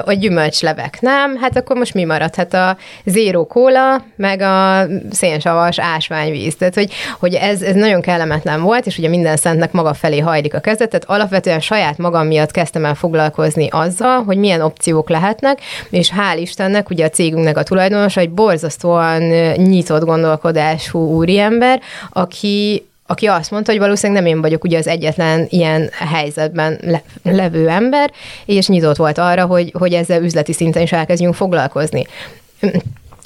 hogy 0.04 0.20
gyümölcslevek 0.20 0.98
nem, 1.02 1.38
hát 1.41 1.58
akkor 1.58 1.76
most 1.76 1.93
mi 1.93 2.04
maradt? 2.04 2.36
A 2.58 2.78
zéró 3.06 3.46
kóla, 3.46 4.04
meg 4.15 4.41
a 4.41 4.88
szénsavas 5.12 5.80
ásványvíz. 5.80 6.56
Tehát, 6.56 6.74
hogy, 6.74 6.91
hogy 7.20 7.34
ez, 7.34 7.62
ez 7.62 7.76
nagyon 7.76 8.02
kellemetlen 8.02 8.62
volt, 8.62 8.86
és 8.86 8.98
ugye 8.98 9.10
minden 9.10 9.38
szentnek 9.38 9.72
maga 9.72 9.93
felé 9.93 10.20
hajlik 10.20 10.54
a 10.54 10.60
kezet, 10.60 10.89
tehát 10.89 11.10
alapvetően 11.10 11.60
saját 11.60 11.98
magam 11.98 12.28
miatt 12.28 12.52
kezdtem 12.52 12.86
el 12.86 12.96
foglalkozni 12.96 13.67
azzal, 13.72 14.24
hogy 14.24 14.38
milyen 14.38 14.62
opciók 14.62 15.10
lehetnek, 15.10 15.60
és 15.89 16.12
hál' 16.17 16.39
Istennek, 16.39 16.89
ugye 16.89 17.06
a 17.06 17.10
cégünknek 17.10 17.58
a 17.58 17.63
tulajdonosa 17.63 18.20
egy 18.20 18.30
borzasztóan 18.30 19.22
nyitott 19.56 20.04
gondolkodású 20.04 21.00
úriember, 21.00 21.82
aki 22.10 22.86
aki 23.10 23.26
azt 23.26 23.52
mondta, 23.52 23.72
hogy 23.72 23.80
valószínűleg 23.80 24.24
nem 24.24 24.32
én 24.32 24.41
vagyok 24.41 24.63
ugye 24.63 24.78
az 24.78 24.88
egyetlen 24.88 25.48
ilyen 25.50 25.89
helyzetben 25.91 26.80
le, 26.82 27.02
levő 27.24 27.70
ember, 27.70 28.12
és 28.46 28.67
nyitott 28.67 28.96
volt 28.96 29.17
arra, 29.17 29.46
hogy, 29.46 29.72
hogy 29.78 29.93
ezzel 29.93 30.24
üzleti 30.24 30.54
szinten 30.54 30.82
is 30.82 30.91
elkezdjünk 30.91 31.36
foglalkozni. 31.36 32.06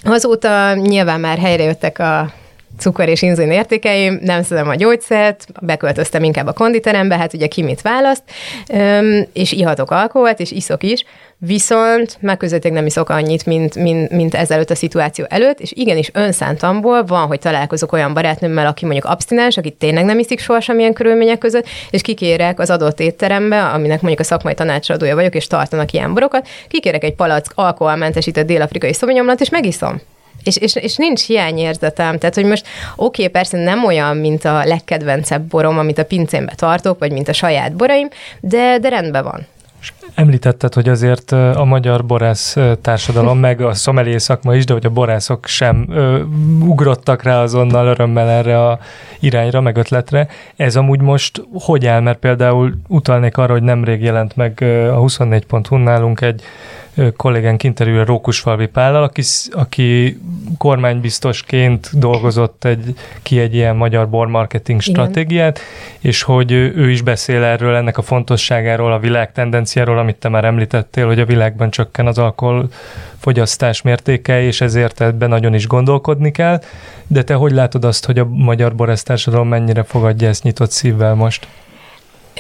Azóta 0.04 0.74
nyilván 0.74 1.20
már 1.20 1.38
helyrejöttek 1.38 2.00
a 2.00 2.34
cukor 2.78 3.08
és 3.08 3.22
inzulin 3.22 3.52
értékeim, 3.52 4.20
nem 4.22 4.44
szedem 4.44 4.70
a 4.70 4.76
gyógyszert, 4.76 5.48
beköltöztem 5.62 6.24
inkább 6.24 6.48
a 6.48 6.54
konditerembe, 6.54 7.18
hát 7.18 7.34
ugye 7.34 7.48
ki 7.48 7.62
mit 7.62 7.82
választ, 7.82 8.24
és 9.34 9.52
ihatok 9.52 9.92
alkoholt, 9.92 10.40
és 10.40 10.52
iszok 10.52 10.84
is, 10.84 11.06
viszont 11.46 12.18
megközelítek 12.20 12.72
nem 12.72 12.86
iszok 12.86 13.10
annyit, 13.10 13.46
mint, 13.46 13.76
mint, 13.76 14.10
mint 14.10 14.36
ezelőtt 14.36 14.70
a 14.70 14.76
szituáció 14.76 15.26
előtt, 15.30 15.60
és 15.60 15.72
igenis 15.76 16.10
önszántamból 16.14 17.04
van, 17.04 17.28
hogy 17.28 17.40
találkozok 17.40 17.92
olyan 17.92 18.14
barátnőmmel, 18.14 18.68
aki 18.68 18.86
mondjuk 18.86 19.06
abstinens, 19.06 19.58
aki 19.58 19.72
tényleg 19.72 20.06
nem 20.06 20.20
iszik 20.20 20.40
soha 20.40 20.60
semmilyen 20.60 20.94
körülmények 20.94 21.38
között, 21.38 21.66
és 21.90 22.02
kikérek 22.02 22.60
az 22.60 22.70
adott 22.70 23.00
étterembe, 23.00 23.64
aminek 23.64 24.02
mondjuk 24.02 24.20
a 24.20 24.24
szakmai 24.24 24.54
tanácsadója 24.54 25.16
vagyok, 25.16 25.36
és 25.36 25.48
tartanak 25.48 25.92
ilyen 25.92 26.14
borokat, 26.14 26.48
kikérek 26.68 27.04
egy 27.04 27.16
palack 27.16 27.52
alkoholmentesített 27.56 28.46
dél-afrikai 28.46 28.94
szovinyomlat, 28.94 29.42
és 29.42 29.50
megiszom. 29.50 30.02
És, 30.44 30.58
és, 30.58 30.76
és 30.76 30.96
nincs 30.96 31.26
hiányérzetem. 31.26 32.18
Tehát, 32.18 32.36
hogy 32.36 32.46
most 32.46 32.68
oké, 32.96 33.22
okay, 33.22 33.28
persze 33.28 33.64
nem 33.64 33.86
olyan, 33.86 34.18
mint 34.18 34.46
a 34.46 34.66
legkedvencebb 34.66 35.42
borom, 35.42 35.78
amit 35.78 35.98
a 35.98 36.06
pincémbe 36.06 36.54
tartok, 36.56 37.00
vagy 37.00 37.12
mint 37.12 37.28
a 37.28 37.34
saját 37.34 37.76
boraim, 37.76 38.08
de, 38.40 38.78
de 38.80 38.90
rendben 38.90 39.24
van. 39.24 39.48
Említetted, 40.16 40.74
hogy 40.74 40.90
azért 40.90 41.32
a 41.32 41.64
magyar 41.66 42.06
borász 42.06 42.58
társadalom, 42.82 43.40
meg 43.40 43.62
a 43.62 43.74
szomelié 43.74 44.18
szakma 44.18 44.56
is, 44.56 44.66
de 44.66 44.74
hogy 44.74 44.86
a 44.86 44.90
borászok 44.90 45.46
sem 45.46 45.86
ö, 45.90 46.22
ugrottak 46.60 47.24
rá 47.24 47.42
azonnal 47.42 47.88
örömmel 47.88 48.30
erre 48.30 48.68
a 48.68 48.80
irányra, 49.20 49.62
meg 49.62 49.78
ötletre. 49.78 50.28
Ez 50.56 50.76
amúgy 50.76 51.02
most 51.02 51.44
hogy 51.54 51.86
áll? 51.86 52.00
Mert 52.00 52.20
például 52.20 52.74
utalnék 52.88 53.38
arra, 53.38 53.52
hogy 53.52 53.64
nemrég 53.64 54.02
jelent 54.02 54.36
meg 54.36 54.58
a 54.92 55.00
24hu 55.00 55.84
nálunk 55.84 56.22
egy 56.22 56.42
kollégánk 57.16 57.64
interjúra 57.64 58.06
Rókusfalvi 58.06 58.68
Pállal, 58.68 59.04
aki, 59.04 59.22
aki 59.52 60.20
kormánybiztosként 60.58 61.90
dolgozott 61.94 62.64
egy, 62.64 62.96
ki 63.22 63.40
egy 63.40 63.56
ilyen 63.56 63.76
magyar 63.76 64.10
bormarketing 64.10 64.82
stratégiát, 64.82 65.60
és 66.00 66.22
hogy 66.22 66.52
ő 66.52 66.90
is 66.90 67.02
beszél 67.02 67.44
erről, 67.44 67.76
ennek 67.76 67.98
a 67.98 68.02
fontosságáról, 68.02 68.94
a 68.94 69.00
világ 69.00 69.32
tendenciáról, 69.32 69.98
amit 69.98 70.16
te 70.16 70.30
már 70.30 70.46
említettél, 70.46 71.06
hogy 71.06 71.20
a 71.20 71.26
világban 71.26 71.70
csökken 71.70 72.08
az 72.08 72.18
alkohol 72.18 72.70
fogyasztás 73.18 73.82
mértéke, 73.82 74.42
és 74.42 74.62
ezért 74.62 75.02
ebben 75.02 75.30
nagyon 75.30 75.54
is 75.54 75.68
gondolkodni 75.68 76.32
kell. 76.32 76.62
De 77.08 77.24
te 77.24 77.34
hogy 77.34 77.52
látod 77.52 77.86
azt, 77.86 78.06
hogy 78.06 78.20
a 78.20 78.26
magyar 78.26 78.76
boresztársadalom 78.76 79.48
mennyire 79.48 79.84
fogadja 79.84 80.28
ezt 80.28 80.44
nyitott 80.44 80.72
szívvel 80.72 81.14
most? 81.14 81.48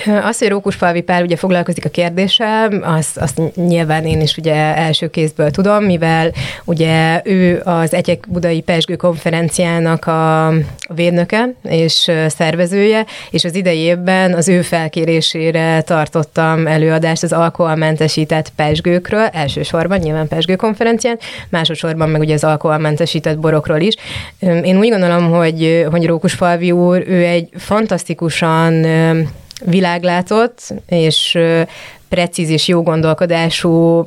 Az, 0.05 0.37
hogy 0.37 0.47
Rókusfalvi 0.47 1.01
Pál 1.01 1.23
ugye 1.23 1.35
foglalkozik 1.35 1.85
a 1.85 1.89
kérdéssel, 1.89 2.69
azt, 2.83 3.17
azt 3.17 3.41
nyilván 3.55 4.05
én 4.05 4.21
is 4.21 4.37
ugye 4.37 4.53
első 4.75 5.09
kézből 5.09 5.51
tudom, 5.51 5.83
mivel 5.83 6.31
ugye 6.65 7.21
ő 7.23 7.61
az 7.63 7.93
Egyek 7.93 8.25
Budai 8.27 8.61
Pesgő 8.61 8.95
konferenciának 8.95 10.05
a 10.05 10.53
védnöke 10.95 11.53
és 11.63 12.11
szervezője, 12.27 13.05
és 13.29 13.43
az 13.43 13.55
idei 13.55 13.77
évben 13.77 14.33
az 14.33 14.47
ő 14.47 14.61
felkérésére 14.61 15.81
tartottam 15.81 16.67
előadást 16.67 17.23
az 17.23 17.33
alkoholmentesített 17.33 18.51
pesgőkről, 18.55 19.25
elsősorban 19.33 19.97
nyilván 19.97 20.27
pesgő 20.27 20.55
konferencián, 20.55 21.19
másodszorban 21.49 22.09
meg 22.09 22.21
ugye 22.21 22.33
az 22.33 22.43
alkoholmentesített 22.43 23.39
borokról 23.39 23.79
is. 23.79 23.95
Én 24.39 24.77
úgy 24.77 24.89
gondolom, 24.89 25.29
hogy, 25.29 25.85
hogy 25.91 26.05
Rókusfalvi 26.05 26.71
úr, 26.71 27.03
ő 27.07 27.23
egy 27.25 27.49
fantasztikusan 27.57 28.85
világlátott, 29.65 30.73
és 30.87 31.37
precíz 32.09 32.49
és 32.49 32.67
jó 32.67 32.83
gondolkodású 32.83 34.03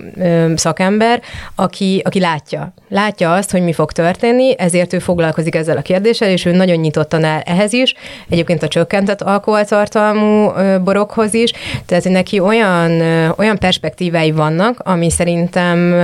szakember, 0.55 1.23
aki, 1.55 2.03
aki 2.05 2.21
látja. 2.21 2.73
Látja 2.89 3.33
azt, 3.33 3.51
hogy 3.51 3.63
mi 3.63 3.73
fog 3.73 3.93
történni, 3.93 4.59
ezért 4.59 4.93
ő 4.93 4.99
foglalkozik 4.99 5.55
ezzel 5.55 5.77
a 5.77 5.83
kérdéssel, 5.83 6.29
és 6.29 6.45
ő 6.45 6.53
nagyon 6.53 6.77
nyitottan 6.77 7.25
áll 7.25 7.41
ehhez 7.41 7.73
is, 7.73 7.95
egyébként 8.29 8.63
a 8.63 8.69
csökkentett 8.69 9.23
alkoholtartalmú 9.23 10.53
borokhoz 10.85 11.35
is, 11.35 11.53
tehát 11.87 12.05
neki 12.05 12.39
olyan, 12.39 13.01
olyan 13.37 13.59
perspektívái 13.59 14.31
vannak, 14.31 14.81
ami 14.85 15.11
szerintem 15.11 15.95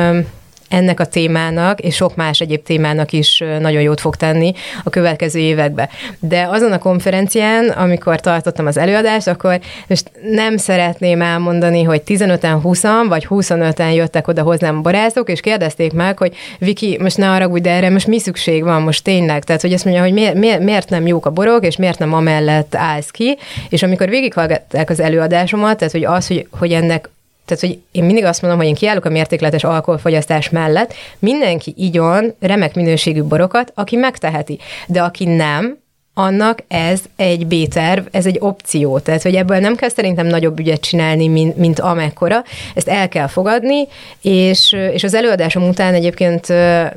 ennek 0.70 1.00
a 1.00 1.04
témának, 1.04 1.80
és 1.80 1.94
sok 1.94 2.16
más 2.16 2.40
egyéb 2.40 2.62
témának 2.62 3.12
is 3.12 3.42
nagyon 3.60 3.82
jót 3.82 4.00
fog 4.00 4.16
tenni 4.16 4.52
a 4.84 4.90
következő 4.90 5.38
évekbe. 5.38 5.88
De 6.18 6.48
azon 6.50 6.72
a 6.72 6.78
konferencián, 6.78 7.68
amikor 7.68 8.20
tartottam 8.20 8.66
az 8.66 8.76
előadást, 8.76 9.28
akkor 9.28 9.60
most 9.86 10.10
nem 10.30 10.56
szeretném 10.56 11.22
elmondani, 11.22 11.82
hogy 11.82 12.02
15-en, 12.06 12.58
20 12.62 12.82
vagy 13.08 13.26
25-en 13.30 13.94
jöttek 13.94 14.28
oda 14.28 14.42
hozzám 14.42 14.82
borászok, 14.82 15.30
és 15.30 15.40
kérdezték 15.40 15.92
meg, 15.92 16.18
hogy 16.18 16.34
Viki, 16.58 16.98
most 17.00 17.16
ne 17.16 17.30
arra 17.30 17.48
de 17.58 17.70
erre 17.70 17.90
most 17.90 18.06
mi 18.06 18.18
szükség 18.18 18.62
van 18.62 18.82
most 18.82 19.04
tényleg? 19.04 19.44
Tehát, 19.44 19.60
hogy 19.60 19.72
azt 19.72 19.84
mondja, 19.84 20.02
hogy 20.02 20.12
miért, 20.12 20.34
miért, 20.34 20.60
miért 20.60 20.88
nem 20.88 21.06
jók 21.06 21.26
a 21.26 21.30
borok, 21.30 21.66
és 21.66 21.76
miért 21.76 21.98
nem 21.98 22.14
amellett 22.14 22.74
állsz 22.74 23.10
ki, 23.10 23.38
és 23.68 23.82
amikor 23.82 24.08
végighallgatták 24.08 24.90
az 24.90 25.00
előadásomat, 25.00 25.76
tehát, 25.76 25.92
hogy 25.92 26.04
az, 26.04 26.26
hogy, 26.26 26.46
hogy 26.58 26.72
ennek 26.72 27.08
tehát, 27.50 27.74
hogy 27.74 27.82
én 27.92 28.04
mindig 28.04 28.24
azt 28.24 28.40
mondom, 28.42 28.58
hogy 28.58 28.68
én 28.68 28.74
kiállok 28.74 29.04
a 29.04 29.10
mértékletes 29.10 29.64
alkoholfogyasztás 29.64 30.50
mellett, 30.50 30.94
mindenki 31.18 31.74
igyon 31.76 32.34
remek 32.40 32.74
minőségű 32.74 33.22
borokat, 33.22 33.72
aki 33.74 33.96
megteheti. 33.96 34.58
De 34.86 35.02
aki 35.02 35.24
nem, 35.24 35.78
annak 36.20 36.58
ez 36.68 37.00
egy 37.16 37.46
B-terv, 37.46 38.06
ez 38.10 38.26
egy 38.26 38.36
opció. 38.40 38.98
Tehát, 38.98 39.22
hogy 39.22 39.34
ebből 39.34 39.58
nem 39.58 39.76
kell 39.76 39.88
szerintem 39.88 40.26
nagyobb 40.26 40.58
ügyet 40.58 40.80
csinálni, 40.80 41.28
mint, 41.28 41.56
mint 41.56 41.80
amekkora. 41.80 42.44
Ezt 42.74 42.88
el 42.88 43.08
kell 43.08 43.26
fogadni, 43.26 43.86
és, 44.22 44.76
és 44.92 45.04
az 45.04 45.14
előadásom 45.14 45.68
után 45.68 45.94
egyébként 45.94 46.48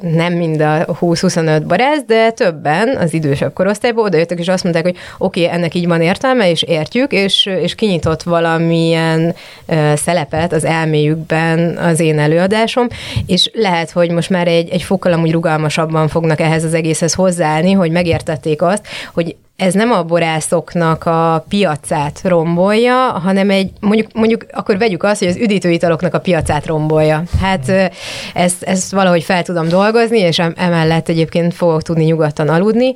nem 0.02 0.34
mind 0.34 0.62
a 0.62 0.86
20-25 0.86 1.64
baráz, 1.68 2.04
de 2.08 2.32
többen 2.32 2.98
az 2.98 3.14
idősebb 3.14 3.54
korosztályból 3.54 4.04
odajöttek, 4.04 4.40
és 4.40 4.48
azt 4.48 4.64
mondták, 4.64 4.84
hogy 4.84 4.98
oké, 5.18 5.46
okay, 5.46 5.58
ennek 5.58 5.74
így 5.74 5.88
van 5.88 6.02
értelme, 6.02 6.50
és 6.50 6.62
értjük, 6.62 7.12
és, 7.12 7.46
és 7.46 7.76
kinyitott 7.76 8.24
valamilyen 8.24 9.36
uh, 9.68 9.94
szelepet 9.96 10.54
az 10.54 10.66
elméjükben 10.66 11.78
az 11.78 12.00
én 12.00 12.20
előadásom, 12.20 12.88
és 13.26 13.50
lehet, 13.54 13.92
hogy 13.92 14.12
most 14.12 14.30
már 14.30 14.48
egy, 14.48 14.70
egy 14.70 14.84
fokkal 14.84 15.14
amúgy 15.14 15.32
rugalmasabban 15.32 16.08
fognak 16.08 16.40
ehhez 16.40 16.64
az 16.64 16.74
egészhez 16.74 17.14
hozzáállni, 17.14 17.72
hogy 17.72 17.92
megértették 17.92 18.62
azt, 18.62 18.88
hogy 19.14 19.36
ez 19.56 19.74
nem 19.74 19.92
a 19.92 20.04
borászoknak 20.04 21.06
a 21.06 21.46
piacát 21.50 22.22
rombolja, 22.24 22.96
hanem 22.96 23.50
egy, 23.50 23.72
mondjuk, 23.80 24.14
mondjuk 24.14 24.46
akkor 24.52 24.78
vegyük 24.78 25.04
azt, 25.04 25.20
hogy 25.20 25.28
az 25.28 25.36
üdítőitaloknak 25.36 26.14
a 26.14 26.20
piacát 26.20 26.66
rombolja. 26.66 27.24
Hát 27.42 27.92
ezt, 28.34 28.64
ezt 28.64 28.92
valahogy 28.92 29.24
fel 29.24 29.44
tudom 29.44 29.68
dolgozni, 29.68 30.20
és 30.20 30.40
emellett 30.56 31.10
egyébként 31.10 31.54
fogok 31.54 31.82
tudni 31.82 32.04
nyugodtan 32.04 32.50
aludni. 32.50 32.94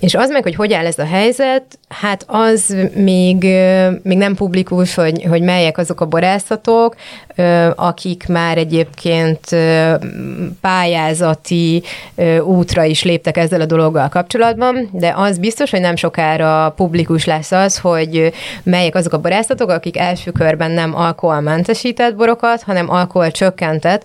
És 0.00 0.14
az 0.14 0.30
meg, 0.30 0.42
hogy 0.42 0.54
hogy 0.54 0.72
áll 0.72 0.86
ez 0.86 0.98
a 0.98 1.06
helyzet, 1.06 1.78
hát 1.88 2.24
az 2.26 2.76
még, 2.94 3.42
még 4.02 4.18
nem 4.18 4.34
publikus, 4.34 4.94
hogy, 4.94 5.24
hogy 5.28 5.42
melyek 5.42 5.78
azok 5.78 6.00
a 6.00 6.06
borászatok, 6.06 6.96
akik 7.74 8.26
már 8.28 8.58
egyébként 8.58 9.56
pályázati 10.60 11.82
útra 12.42 12.84
is 12.84 13.02
léptek 13.02 13.36
ezzel 13.36 13.60
a 13.60 13.66
dologgal 13.66 14.08
kapcsolatban, 14.08 14.88
de 14.92 15.12
az 15.16 15.38
biztos, 15.38 15.70
hogy 15.70 15.80
nem 15.80 15.96
sokára 16.00 16.72
publikus 16.76 17.24
lesz 17.24 17.52
az, 17.52 17.78
hogy 17.78 18.32
melyek 18.62 18.94
azok 18.94 19.12
a 19.12 19.18
borászatok, 19.18 19.70
akik 19.70 19.98
első 19.98 20.30
körben 20.30 20.70
nem 20.70 20.96
alkoholmentesített 20.96 22.16
borokat, 22.16 22.62
hanem 22.62 22.90
alkohol 22.90 23.30
csökkentett 23.30 24.04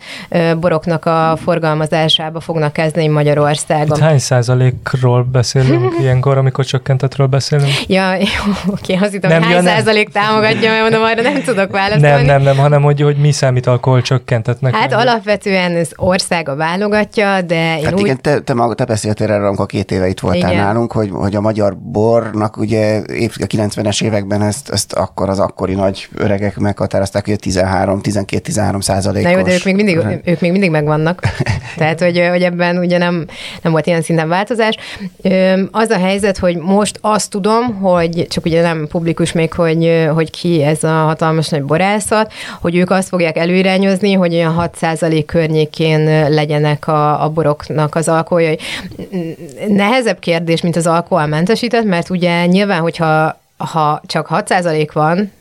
boroknak 0.59 1.05
a 1.05 1.37
forgalmazásába 1.43 2.39
fognak 2.39 2.73
kezdeni 2.73 3.07
Magyarországon. 3.07 3.97
Itt 3.97 4.03
hány 4.03 4.19
százalékról 4.19 5.23
beszélünk 5.23 5.93
ilyenkor, 6.01 6.37
amikor 6.37 6.65
csökkentetről 6.65 7.27
beszélünk? 7.27 7.71
Ja, 7.87 8.13
jó, 8.15 8.53
oké, 8.67 8.93
azt 8.93 9.11
hittem, 9.11 9.29
nem, 9.29 9.43
hogy 9.43 9.53
hány 9.53 9.63
ja, 9.63 9.69
százalék 9.69 10.09
támogatja, 10.09 10.69
mert 10.69 10.81
mondom, 10.81 11.03
arra 11.03 11.21
nem 11.21 11.41
tudok 11.43 11.71
válaszolni. 11.71 12.07
Nem, 12.07 12.25
nem, 12.25 12.41
nem, 12.41 12.57
hanem 12.57 12.81
hogy, 12.81 13.01
hogy 13.01 13.17
mi 13.17 13.31
számít 13.31 13.67
alkohol 13.67 14.01
csökkentetnek? 14.01 14.75
Hát 14.75 14.89
meg? 14.89 14.99
alapvetően 14.99 15.75
az 15.75 15.91
országa 15.95 16.55
válogatja, 16.55 17.41
de 17.41 17.77
én 17.77 17.83
hát 17.83 17.93
úgy... 17.93 17.99
igen, 17.99 18.21
te, 18.21 18.39
te, 18.39 18.53
maga, 18.53 18.73
te 18.73 18.85
beszéltél 18.85 19.31
erről, 19.31 19.47
amikor 19.47 19.65
két 19.65 19.91
éve 19.91 20.07
itt 20.07 20.19
voltál 20.19 20.51
igen. 20.51 20.63
nálunk, 20.63 20.91
hogy, 20.91 21.09
hogy 21.11 21.35
a 21.35 21.41
magyar 21.41 21.77
bornak 21.91 22.57
ugye 22.57 22.97
a 22.97 23.47
90-es 23.47 24.03
években 24.03 24.41
ezt, 24.41 24.69
ezt 24.69 24.93
akkor 24.93 25.29
az 25.29 25.39
akkori 25.39 25.73
nagy 25.73 26.07
öregek 26.15 26.57
meghatározták, 26.57 27.25
hogy 27.25 27.39
13-12-13 27.41 28.81
százalékos. 28.81 29.31
Na 29.31 29.37
jó, 29.37 29.43
de 29.43 29.53
ők 29.53 29.63
még 29.63 29.75
mindig, 29.75 29.97
ők 30.23 30.39
még 30.39 30.51
mindig 30.51 30.69
megvannak. 30.69 31.21
Tehát, 31.77 31.99
hogy, 31.99 32.27
hogy 32.29 32.41
ebben 32.41 32.77
ugye 32.77 32.97
nem, 32.97 33.25
nem 33.61 33.71
volt 33.71 33.87
ilyen 33.87 34.01
szinten 34.01 34.27
változás. 34.27 34.75
Az 35.71 35.89
a 35.89 35.97
helyzet, 35.97 36.37
hogy 36.37 36.57
most 36.57 36.97
azt 37.01 37.29
tudom, 37.29 37.75
hogy 37.75 38.27
csak 38.29 38.45
ugye 38.45 38.61
nem 38.61 38.87
publikus 38.87 39.31
még, 39.31 39.53
hogy, 39.53 40.07
hogy 40.13 40.31
ki 40.31 40.63
ez 40.63 40.83
a 40.83 40.91
hatalmas 40.93 41.49
nagy 41.49 41.63
borászat, 41.63 42.33
hogy 42.61 42.75
ők 42.75 42.89
azt 42.89 43.07
fogják 43.07 43.37
előirányozni, 43.37 44.13
hogy 44.13 44.33
olyan 44.33 44.71
6% 44.81 45.23
környékén 45.25 46.29
legyenek 46.29 46.87
a, 46.87 47.23
a 47.23 47.29
boroknak 47.29 47.95
az 47.95 48.07
alkoholjai. 48.07 48.57
Nehezebb 49.67 50.19
kérdés, 50.19 50.61
mint 50.61 50.75
az 50.75 50.87
alkoholmentesített, 51.75 51.85
mert 51.85 52.09
ugye 52.09 52.45
nyilván, 52.45 52.81
hogyha 52.81 53.39
ha 53.57 54.01
csak 54.05 54.27
6% 54.29 54.89
van, 54.93 55.31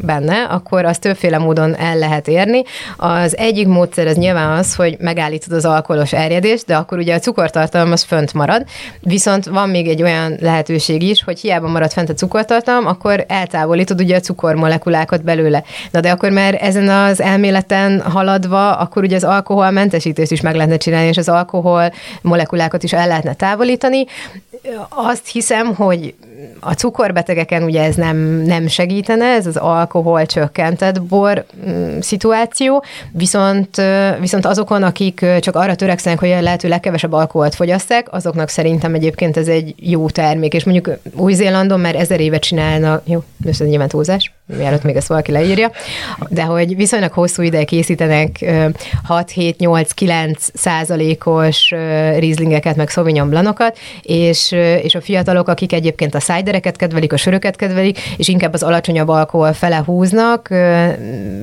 benne, 0.00 0.42
akkor 0.42 0.84
azt 0.84 1.00
többféle 1.00 1.38
módon 1.38 1.76
el 1.76 1.98
lehet 1.98 2.28
érni. 2.28 2.62
Az 2.96 3.36
egyik 3.36 3.66
módszer 3.66 4.06
az 4.06 4.16
nyilván 4.16 4.58
az, 4.58 4.74
hogy 4.74 4.96
megállítod 4.98 5.52
az 5.52 5.64
alkoholos 5.64 6.12
erjedést, 6.12 6.66
de 6.66 6.76
akkor 6.76 6.98
ugye 6.98 7.14
a 7.14 7.18
cukortartalom 7.18 7.92
az 7.92 8.02
fönt 8.02 8.34
marad, 8.34 8.64
viszont 9.00 9.44
van 9.44 9.68
még 9.68 9.88
egy 9.88 10.02
olyan 10.02 10.36
lehetőség 10.40 11.02
is, 11.02 11.22
hogy 11.22 11.40
hiába 11.40 11.68
marad 11.68 11.92
fent 11.92 12.08
a 12.08 12.14
cukortartalom, 12.14 12.86
akkor 12.86 13.24
eltávolítod 13.28 14.00
ugye 14.00 14.16
a 14.16 14.20
cukormolekulákat 14.20 15.24
belőle. 15.24 15.62
Na 15.90 16.00
de 16.00 16.10
akkor 16.10 16.30
már 16.30 16.58
ezen 16.60 16.88
az 16.88 17.20
elméleten 17.20 18.00
haladva, 18.00 18.76
akkor 18.76 19.02
ugye 19.02 19.16
az 19.16 19.24
alkoholmentesítést 19.24 20.30
is 20.30 20.40
meg 20.40 20.54
lehetne 20.54 20.76
csinálni, 20.76 21.08
és 21.08 21.16
az 21.16 21.28
alkohol 21.28 21.92
molekulákat 22.22 22.82
is 22.82 22.92
el 22.92 23.06
lehetne 23.06 23.34
távolítani. 23.34 24.06
Azt 24.88 25.26
hiszem, 25.26 25.74
hogy 25.74 26.14
a 26.60 26.72
cukorbetegeken 26.72 27.62
ugye 27.62 27.82
ez 27.82 27.94
nem, 27.94 28.16
nem 28.46 28.66
segítene, 28.66 29.24
ez 29.24 29.46
az 29.46 29.56
alkohol 29.56 30.26
csökkentett 30.26 31.02
bor 31.02 31.44
mm, 31.68 31.98
szituáció, 32.00 32.84
viszont, 33.10 33.82
viszont 34.20 34.46
azokon, 34.46 34.82
akik 34.82 35.26
csak 35.40 35.56
arra 35.56 35.74
törekszenek, 35.74 36.18
hogy 36.18 36.30
a 36.30 36.40
lehető 36.40 36.68
legkevesebb 36.68 37.12
alkoholt 37.12 37.54
fogyaszták, 37.54 38.12
azoknak 38.12 38.48
szerintem 38.48 38.94
egyébként 38.94 39.36
ez 39.36 39.48
egy 39.48 39.74
jó 39.76 40.08
termék, 40.08 40.54
és 40.54 40.64
mondjuk 40.64 40.98
Új-Zélandon 41.16 41.80
már 41.80 41.94
ezer 41.94 42.20
éve 42.20 42.38
csinálnak, 42.38 43.02
jó, 43.06 43.22
ez 43.46 43.58
nyilván 43.58 43.88
túlzás, 43.88 44.32
mielőtt 44.46 44.82
még 44.82 44.96
ezt 44.96 45.08
valaki 45.08 45.32
leírja, 45.32 45.70
de 46.28 46.42
hogy 46.42 46.76
viszonylag 46.76 47.12
hosszú 47.12 47.42
ideig 47.42 47.66
készítenek 47.66 48.38
6-7-8-9 49.08 50.36
százalékos 50.54 51.74
rizlingeket, 52.18 52.76
meg 52.76 52.88
Sauvignon 52.88 53.56
és, 54.02 54.52
és 54.82 54.94
a 54.94 55.00
fiatalok, 55.00 55.48
akik 55.48 55.72
egyébként 55.72 56.14
a 56.14 56.20
szájdereket 56.32 56.76
kedvelik, 56.76 57.12
a 57.12 57.16
söröket 57.16 57.56
kedvelik, 57.56 57.98
és 58.16 58.28
inkább 58.28 58.52
az 58.52 58.62
alacsonyabb 58.62 59.08
alkohol 59.08 59.52
fele 59.52 59.82
húznak, 59.86 60.50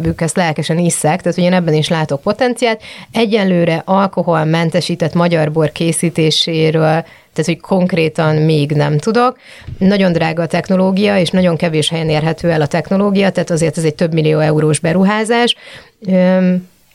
ők 0.04 0.21
ezt 0.21 0.36
lelkesen 0.36 0.78
isszák, 0.78 1.21
tehát 1.21 1.38
én 1.38 1.54
ebben 1.54 1.73
is 1.73 1.88
látok 1.88 2.21
potenciált. 2.21 2.82
Egyenlőre 3.12 3.82
alkoholmentesített 3.86 5.13
magyar 5.13 5.52
bor 5.52 5.71
készítéséről 5.71 7.04
tehát 7.34 7.60
hogy 7.60 7.60
konkrétan 7.60 8.36
még 8.36 8.71
nem 8.71 8.97
tudok. 8.97 9.38
Nagyon 9.78 10.12
drága 10.12 10.41
a 10.41 10.47
technológia, 10.47 11.17
és 11.17 11.30
nagyon 11.30 11.58
kevés 11.58 11.89
helyen 11.89 12.10
érhető 12.10 12.49
el 12.49 12.62
a 12.62 12.67
technológia, 12.67 13.30
tehát 13.30 13.49
azért 13.49 13.78
ez 13.78 13.84
egy 13.84 13.95
több 13.95 14.13
millió 14.13 14.39
eurós 14.39 14.80
beruházás 14.80 15.56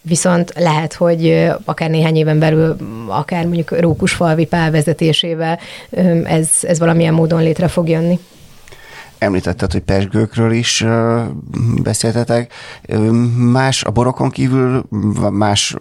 viszont 0.04 0.52
lehet, 0.56 0.92
hogy 0.92 1.50
akár 1.64 1.90
néhány 1.90 2.16
éven 2.16 2.38
belül, 2.38 2.76
akár 3.08 3.44
mondjuk 3.44 3.80
Rókusfalvi 3.80 4.46
pál 4.46 4.70
vezetésével 4.70 5.58
ez, 6.24 6.48
ez 6.62 6.78
valamilyen 6.78 7.14
módon 7.14 7.42
létre 7.42 7.68
fog 7.68 7.88
jönni. 7.88 8.18
Említetted, 9.18 9.72
hogy 9.72 9.80
pesgőkről 9.80 10.52
is 10.52 10.84
beszéltetek. 11.82 12.52
Más 13.36 13.84
a 13.84 13.90
borokon 13.90 14.30
kívül 14.30 14.84
más 15.30 15.76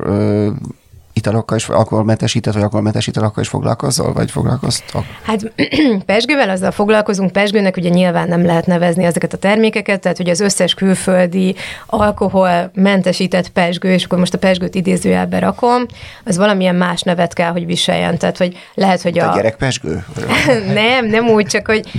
italokkal 1.13 1.58
is, 1.58 1.69
alkoholmentesített, 1.69 2.54
vagy 2.54 2.62
alkoholmentes 2.62 3.08
italokkal 3.08 3.43
is 3.43 3.49
foglalkozol, 3.49 4.13
vagy 4.13 4.32
foglalkoztok? 4.32 5.04
Hát 5.21 5.52
pesgővel 6.06 6.49
azzal 6.49 6.71
foglalkozunk, 6.71 7.32
pesgőnek 7.32 7.78
ugye 7.78 7.89
nyilván 7.89 8.28
nem 8.28 8.45
lehet 8.45 8.65
nevezni 8.65 9.04
ezeket 9.04 9.34
a 9.34 9.38
termékeket, 9.38 9.99
tehát 10.02 10.17
hogy 10.17 10.30
az 10.30 10.39
összes 10.39 10.73
külföldi 10.73 11.56
alkoholmentesített 11.86 13.49
pesgő, 13.49 13.91
és 13.91 14.04
akkor 14.04 14.19
most 14.19 14.34
a 14.34 14.38
pesgőt 14.38 14.76
idézőjelbe 14.76 15.39
rakom, 15.39 15.86
az 16.23 16.38
valamilyen 16.38 16.76
más 16.76 17.02
nevet 17.02 17.34
kell, 17.34 17.52
hogy 17.52 17.65
viseljen. 17.65 18.17
Tehát, 18.17 18.38
hogy 18.38 18.58
lehet, 18.73 19.02
hogy 19.02 19.19
a... 19.19 19.32
A 19.32 19.36
gyerekpesgő? 19.36 20.06
nem, 20.73 21.06
nem 21.06 21.28
úgy, 21.28 21.45
csak 21.45 21.67
hogy, 21.67 21.89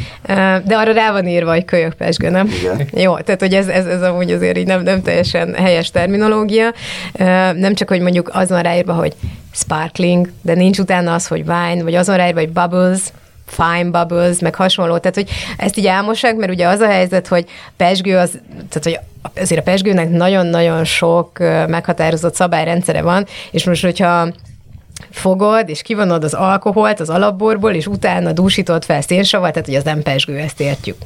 de 0.64 0.76
arra 0.76 0.92
rá 0.92 1.12
van 1.12 1.26
írva, 1.26 1.52
hogy 1.52 1.64
kölyökpesgő, 1.64 2.28
nem? 2.30 2.46
Igen. 2.46 2.88
Jó, 2.92 3.18
tehát, 3.18 3.40
hogy 3.40 3.54
ez, 3.54 3.66
ez, 3.66 3.86
ez 3.86 4.02
amúgy 4.02 4.30
azért 4.30 4.58
így 4.58 4.66
nem, 4.66 4.82
nem 4.82 5.02
teljesen 5.02 5.54
helyes 5.54 5.90
terminológia. 5.90 6.72
Nem 7.54 7.74
csak, 7.74 7.88
hogy 7.88 8.00
mondjuk 8.00 8.30
az 8.32 8.48
van 8.48 8.62
ráírva, 8.62 8.92
hogy 9.04 9.16
sparkling, 9.52 10.30
de 10.42 10.54
nincs 10.54 10.78
utána 10.78 11.14
az, 11.14 11.26
hogy 11.26 11.40
wine, 11.40 11.82
vagy 11.82 11.94
azon 11.94 12.16
ráírva, 12.16 12.40
hogy 12.40 12.52
bubbles, 12.52 13.00
fine 13.46 13.90
bubbles, 13.90 14.38
meg 14.38 14.54
hasonló. 14.54 14.98
Tehát, 14.98 15.14
hogy 15.14 15.30
ezt 15.56 15.76
így 15.76 15.86
elmossák, 15.86 16.36
mert 16.36 16.52
ugye 16.52 16.66
az 16.68 16.80
a 16.80 16.86
helyzet, 16.86 17.28
hogy 17.28 17.44
pesgő 17.76 18.16
az, 18.16 18.30
tehát, 18.68 18.82
hogy 18.82 18.98
azért 19.42 19.60
a 19.60 19.70
pesgőnek 19.70 20.10
nagyon-nagyon 20.10 20.84
sok 20.84 21.38
meghatározott 21.68 22.34
szabályrendszere 22.34 23.02
van, 23.02 23.26
és 23.50 23.64
most, 23.64 23.84
hogyha 23.84 24.28
fogod, 25.10 25.68
és 25.68 25.82
kivonod 25.82 26.24
az 26.24 26.34
alkoholt 26.34 27.00
az 27.00 27.10
alapborból, 27.10 27.72
és 27.72 27.86
utána 27.86 28.32
dúsítod 28.32 28.84
fel 28.84 29.00
szénsavat, 29.00 29.52
tehát 29.52 29.66
hogy 29.68 29.76
az 29.76 29.84
nem 29.84 30.02
pesgő, 30.02 30.38
ezt 30.38 30.60
értjük. 30.60 30.96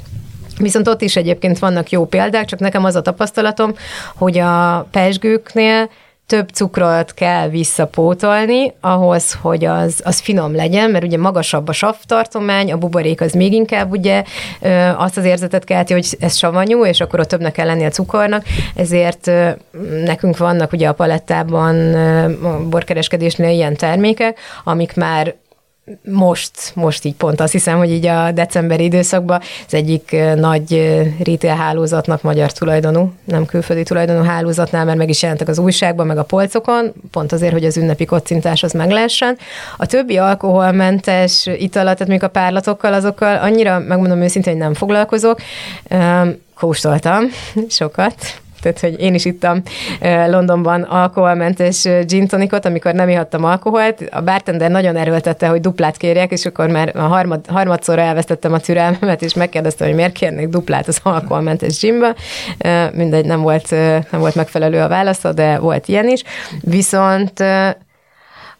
Viszont 0.58 0.88
ott 0.88 1.00
is 1.00 1.16
egyébként 1.16 1.58
vannak 1.58 1.90
jó 1.90 2.06
példák, 2.06 2.44
csak 2.44 2.58
nekem 2.58 2.84
az 2.84 2.96
a 2.96 3.02
tapasztalatom, 3.02 3.74
hogy 4.14 4.38
a 4.38 4.86
pesgőknél 4.90 5.90
több 6.28 6.48
cukrot 6.48 7.14
kell 7.14 7.48
visszapótolni 7.48 8.72
ahhoz, 8.80 9.38
hogy 9.40 9.64
az, 9.64 10.00
az 10.04 10.18
finom 10.18 10.54
legyen, 10.54 10.90
mert 10.90 11.04
ugye 11.04 11.18
magasabb 11.18 11.68
a 11.68 11.72
savtartomány, 11.72 12.72
a 12.72 12.76
buborék 12.76 13.20
az 13.20 13.32
még 13.32 13.52
inkább 13.52 13.90
ugye 13.90 14.22
azt 14.96 15.16
az 15.16 15.24
érzetet 15.24 15.64
kelti, 15.64 15.92
hogy 15.92 16.16
ez 16.20 16.36
savanyú, 16.36 16.84
és 16.84 17.00
akkor 17.00 17.20
ott 17.20 17.28
többnek 17.28 17.52
kell 17.52 17.66
lenni 17.66 17.84
a 17.84 17.88
cukornak, 17.88 18.44
ezért 18.74 19.30
nekünk 20.04 20.36
vannak 20.36 20.72
ugye 20.72 20.88
a 20.88 20.92
palettában 20.92 21.94
a 22.42 22.68
borkereskedésnél 22.68 23.50
ilyen 23.50 23.76
termékek, 23.76 24.38
amik 24.64 24.96
már 24.96 25.34
most, 26.02 26.72
most 26.74 27.04
így 27.04 27.14
pont 27.14 27.40
azt 27.40 27.52
hiszem, 27.52 27.78
hogy 27.78 27.90
így 27.90 28.06
a 28.06 28.30
decemberi 28.32 28.84
időszakban 28.84 29.40
az 29.66 29.74
egyik 29.74 30.16
nagy 30.34 30.70
retail 31.24 31.54
hálózatnak 31.54 32.22
magyar 32.22 32.52
tulajdonú, 32.52 33.12
nem 33.24 33.46
külföldi 33.46 33.82
tulajdonú 33.82 34.22
hálózatnál, 34.22 34.84
mert 34.84 34.98
meg 34.98 35.08
is 35.08 35.22
jelentek 35.22 35.48
az 35.48 35.58
újságban, 35.58 36.06
meg 36.06 36.18
a 36.18 36.22
polcokon, 36.22 36.92
pont 37.10 37.32
azért, 37.32 37.52
hogy 37.52 37.64
az 37.64 37.76
ünnepi 37.76 38.04
kocintás 38.04 38.62
az 38.62 38.72
meg 38.72 38.90
lehessen. 38.90 39.38
A 39.76 39.86
többi 39.86 40.16
alkoholmentes 40.16 41.46
italat, 41.46 41.94
tehát 41.94 42.12
még 42.12 42.22
a 42.22 42.28
párlatokkal, 42.28 42.92
azokkal 42.92 43.36
annyira, 43.36 43.78
megmondom 43.78 44.22
őszintén, 44.22 44.52
hogy 44.52 44.62
nem 44.62 44.74
foglalkozok. 44.74 45.40
Kóstoltam 46.54 47.24
sokat, 47.68 48.14
tehát 48.60 48.80
hogy 48.80 49.00
én 49.00 49.14
is 49.14 49.24
ittam 49.24 49.62
Londonban 50.26 50.82
alkoholmentes 50.82 51.88
gin 52.06 52.26
tonicot, 52.26 52.64
amikor 52.64 52.92
nem 52.92 53.08
ihattam 53.08 53.44
alkoholt. 53.44 54.08
A 54.10 54.20
bartender 54.20 54.70
nagyon 54.70 54.96
erőltette, 54.96 55.46
hogy 55.46 55.60
duplát 55.60 55.96
kérjek, 55.96 56.30
és 56.32 56.46
akkor 56.46 56.68
már 56.68 56.92
a 56.96 57.00
harmad, 57.00 57.46
harmadszorra 57.46 58.00
elvesztettem 58.00 58.52
a 58.52 58.58
türelmemet, 58.58 59.22
és 59.22 59.34
megkérdeztem, 59.34 59.86
hogy 59.86 59.96
miért 59.96 60.12
kérnék 60.12 60.48
duplát 60.48 60.88
az 60.88 61.00
alkoholmentes 61.02 61.80
ginbe. 61.80 62.14
Mindegy, 62.92 63.24
nem 63.24 63.40
volt, 63.40 63.70
nem 64.10 64.20
volt 64.20 64.34
megfelelő 64.34 64.80
a 64.80 64.88
válasz, 64.88 65.22
de 65.34 65.58
volt 65.58 65.88
ilyen 65.88 66.08
is. 66.08 66.22
Viszont 66.60 67.44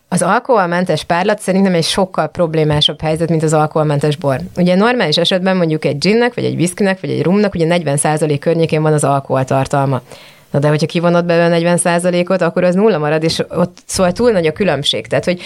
az 0.09 0.23
alkoholmentes 0.23 1.05
párlat 1.05 1.40
szerintem 1.40 1.75
egy 1.75 1.85
sokkal 1.85 2.29
problémásabb 2.29 3.01
helyzet, 3.01 3.29
mint 3.29 3.42
az 3.42 3.53
alkoholmentes 3.53 4.16
bor. 4.16 4.40
Ugye 4.57 4.75
normális 4.75 5.16
esetben 5.16 5.57
mondjuk 5.57 5.85
egy 5.85 5.99
ginnek, 5.99 6.35
vagy 6.35 6.44
egy 6.44 6.57
viszkinek, 6.57 7.01
vagy 7.01 7.11
egy 7.11 7.23
rumnak 7.23 7.55
ugye 7.55 7.66
40% 7.68 8.37
környékén 8.40 8.83
van 8.83 8.92
az 8.92 9.05
alkoholtartalma. 9.05 10.01
Na 10.50 10.58
de 10.58 10.68
hogyha 10.68 10.87
kivonod 10.87 11.24
belőle 11.24 11.72
40%-ot, 11.84 12.42
akkor 12.42 12.64
az 12.64 12.74
nulla 12.74 12.98
marad, 12.98 13.22
és 13.22 13.42
ott 13.48 13.78
szóval 13.87 14.12
túl 14.12 14.30
nagy 14.30 14.46
a 14.46 14.52
különbség. 14.52 15.06
Tehát, 15.06 15.24
hogy 15.24 15.40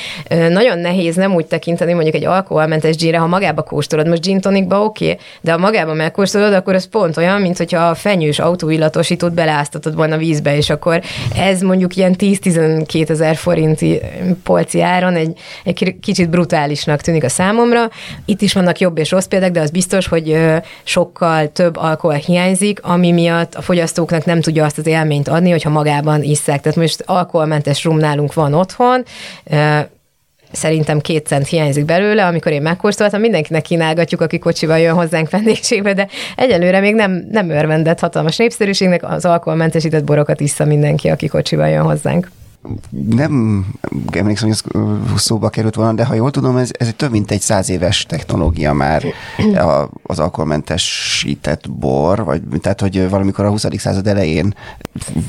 nagyon 0.51 0.79
nehéz 0.79 1.17
nem 1.17 1.35
úgy 1.35 1.47
tekinteni 1.47 1.93
mondjuk 1.93 2.15
egy 2.15 2.25
alkoholmentes 2.25 2.97
ginre, 2.97 3.19
ha 3.19 3.27
magába 3.27 3.63
kóstolod, 3.63 4.09
most 4.09 4.23
gin 4.23 4.41
tonicba 4.41 4.85
oké, 4.85 5.05
okay, 5.05 5.19
de 5.41 5.53
ha 5.53 5.59
magába 5.59 5.95
megkóstolod, 5.95 6.53
akkor 6.53 6.75
ez 6.75 6.89
pont 6.89 7.17
olyan, 7.17 7.41
mint 7.41 7.57
hogyha 7.57 7.89
a 7.89 7.95
fenyős 7.95 8.39
autóillatosítót 8.39 9.35
beleáztatod 9.35 9.95
volna 9.95 10.17
vízbe, 10.17 10.57
és 10.57 10.71
akkor 10.71 11.03
ez 11.37 11.61
mondjuk 11.61 11.97
ilyen 11.97 12.15
10-12 12.19 13.11
ezer 13.11 13.37
forinti 13.37 14.01
polci 14.43 14.81
áron 14.81 15.15
egy, 15.15 15.39
egy 15.65 15.97
kicsit 16.01 16.31
brutálisnak 16.31 17.01
tűnik 17.01 17.25
a 17.25 17.29
számomra. 17.29 17.91
Itt 18.25 18.43
is 18.43 18.53
vannak 18.53 18.79
jobb 18.79 18.99
és 18.99 19.11
rossz 19.11 19.27
példák, 19.27 19.51
de 19.51 19.61
az 19.61 19.71
biztos, 19.71 20.07
hogy 20.07 20.39
sokkal 20.83 21.53
több 21.53 21.77
alkohol 21.77 22.17
hiányzik, 22.17 22.83
ami 22.83 23.13
miatt 23.13 23.55
a 23.55 23.63
fogyasztóknak 23.63 24.25
nem 24.25 24.41
tudja 24.41 24.65
azt 24.65 24.79
az 24.79 24.87
élményt 24.93 25.29
adni, 25.29 25.51
hogyha 25.51 25.71
magában 25.71 26.23
isszák. 26.23 26.61
Tehát 26.61 26.79
most 26.79 27.03
alkoholmentes 27.07 27.85
rum 27.85 27.97
nálunk 27.97 28.35
van 28.35 28.55
otthon, 28.55 29.05
szerintem 30.53 31.01
két 31.01 31.27
cent 31.27 31.47
hiányzik 31.47 31.85
belőle, 31.85 32.27
amikor 32.27 32.53
én 32.53 32.63
megkóstoltam, 32.63 33.21
mindenkinek 33.21 33.63
kínálgatjuk, 33.63 34.21
aki 34.21 34.39
kocsival 34.39 34.79
jön 34.79 34.95
hozzánk 34.95 35.31
vendégségbe, 35.31 35.93
de 35.95 36.09
egyelőre 36.37 36.81
még 36.81 36.95
nem, 36.95 37.27
nem 37.31 37.51
örvendett 37.51 38.01
hatalmas 38.01 38.37
népszerűségnek, 38.37 39.03
az 39.11 39.25
alkoholmentesített 39.25 40.05
borokat 40.05 40.41
iszza 40.41 40.65
mindenki, 40.65 41.09
aki 41.09 41.27
kocsival 41.27 41.69
jön 41.69 41.83
hozzánk 41.83 42.31
nem 42.91 43.67
emlékszem, 44.13 44.49
hogy 44.49 44.57
ez 44.57 44.83
szóba 45.21 45.49
került 45.49 45.75
volna, 45.75 45.93
de 45.93 46.05
ha 46.05 46.15
jól 46.15 46.31
tudom, 46.31 46.57
ez, 46.57 46.71
ez 46.79 46.93
több 46.97 47.11
mint 47.11 47.31
egy 47.31 47.41
száz 47.41 47.71
éves 47.71 48.07
technológia 48.07 48.73
már 48.73 49.05
az 50.03 50.19
alkoholmentesített 50.19 51.71
bor, 51.71 52.25
vagy 52.25 52.43
tehát, 52.61 52.81
hogy 52.81 53.09
valamikor 53.11 53.45
a 53.45 53.51
20. 53.51 53.67
század 53.77 54.07
elején 54.07 54.55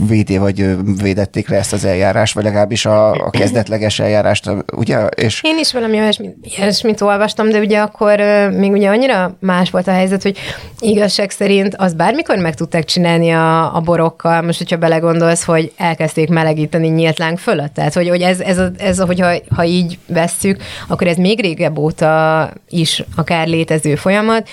védé 0.07 0.37
vagy 0.37 0.75
védették 1.01 1.49
le 1.49 1.57
ezt 1.57 1.73
az 1.73 1.85
eljárás, 1.85 2.33
vagy 2.33 2.43
legalábbis 2.43 2.85
a, 2.85 3.11
a 3.11 3.29
kezdetleges 3.29 3.99
eljárást, 3.99 4.51
ugye? 4.75 5.05
És... 5.07 5.41
Én 5.43 5.57
is 5.57 5.73
valami 5.73 5.99
olyasmit, 5.99 6.35
olyasmit 6.59 7.01
olvastam, 7.01 7.49
de 7.49 7.59
ugye 7.59 7.79
akkor 7.79 8.19
még 8.51 8.71
ugye 8.71 8.89
annyira 8.89 9.37
más 9.39 9.69
volt 9.69 9.87
a 9.87 9.91
helyzet, 9.91 10.23
hogy 10.23 10.37
igazság 10.79 11.29
szerint 11.29 11.75
az 11.75 11.93
bármikor 11.93 12.37
meg 12.37 12.55
tudták 12.55 12.83
csinálni 12.83 13.31
a, 13.31 13.75
a 13.75 13.79
borokkal, 13.79 14.41
most 14.41 14.57
hogyha 14.57 14.77
belegondolsz, 14.77 15.43
hogy 15.43 15.71
elkezdték 15.77 16.29
melegíteni 16.29 16.87
nyílt 16.87 17.17
láng 17.23 17.37
fölött. 17.37 17.73
Tehát, 17.73 17.93
hogy, 17.93 18.09
hogy 18.09 18.21
ez, 18.21 18.39
ez, 18.39 18.61
ez 18.77 18.99
hogyha 18.99 19.33
ha 19.55 19.63
így 19.63 19.97
vesszük, 20.07 20.61
akkor 20.87 21.07
ez 21.07 21.17
még 21.17 21.41
régebb 21.41 21.77
óta 21.77 22.49
is 22.69 23.03
akár 23.15 23.47
létező 23.47 23.95
folyamat. 23.95 24.47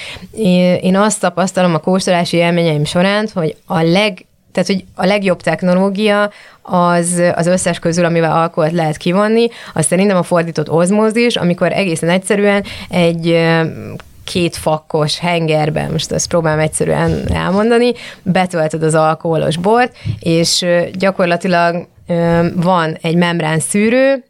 Én 0.81 0.97
azt 0.97 1.21
tapasztalom 1.21 1.75
a 1.75 1.79
kóstolási 1.79 2.37
élményeim 2.37 2.85
során, 2.85 3.29
hogy 3.35 3.57
a 3.67 3.83
leg 3.83 4.25
tehát, 4.53 4.69
hogy 4.69 4.85
a 4.95 5.07
legjobb 5.07 5.43
technológia 5.43 6.31
az, 6.63 7.23
az 7.35 7.47
összes 7.47 7.79
közül, 7.79 8.05
amivel 8.05 8.33
alkoholt 8.33 8.73
lehet 8.73 8.97
kivonni, 8.97 9.49
az 9.75 9.87
szerintem 9.87 10.17
a 10.17 10.23
fordított 10.23 10.71
ozmózis, 10.71 11.37
amikor 11.37 11.73
egészen 11.73 12.09
egyszerűen 12.09 12.65
egy 12.89 13.49
két 14.25 14.57
fakkos 14.57 15.19
hengerben, 15.19 15.91
most 15.91 16.13
ezt 16.13 16.29
próbálom 16.29 16.59
egyszerűen 16.59 17.33
elmondani, 17.33 17.93
betöltöd 18.23 18.83
az 18.83 18.95
alkoholos 18.95 19.57
bort, 19.57 19.97
és 20.21 20.67
gyakorlatilag 20.93 21.89
van 22.55 22.97
egy 23.01 23.17
membrán 23.17 23.59
szűrő, 23.59 24.25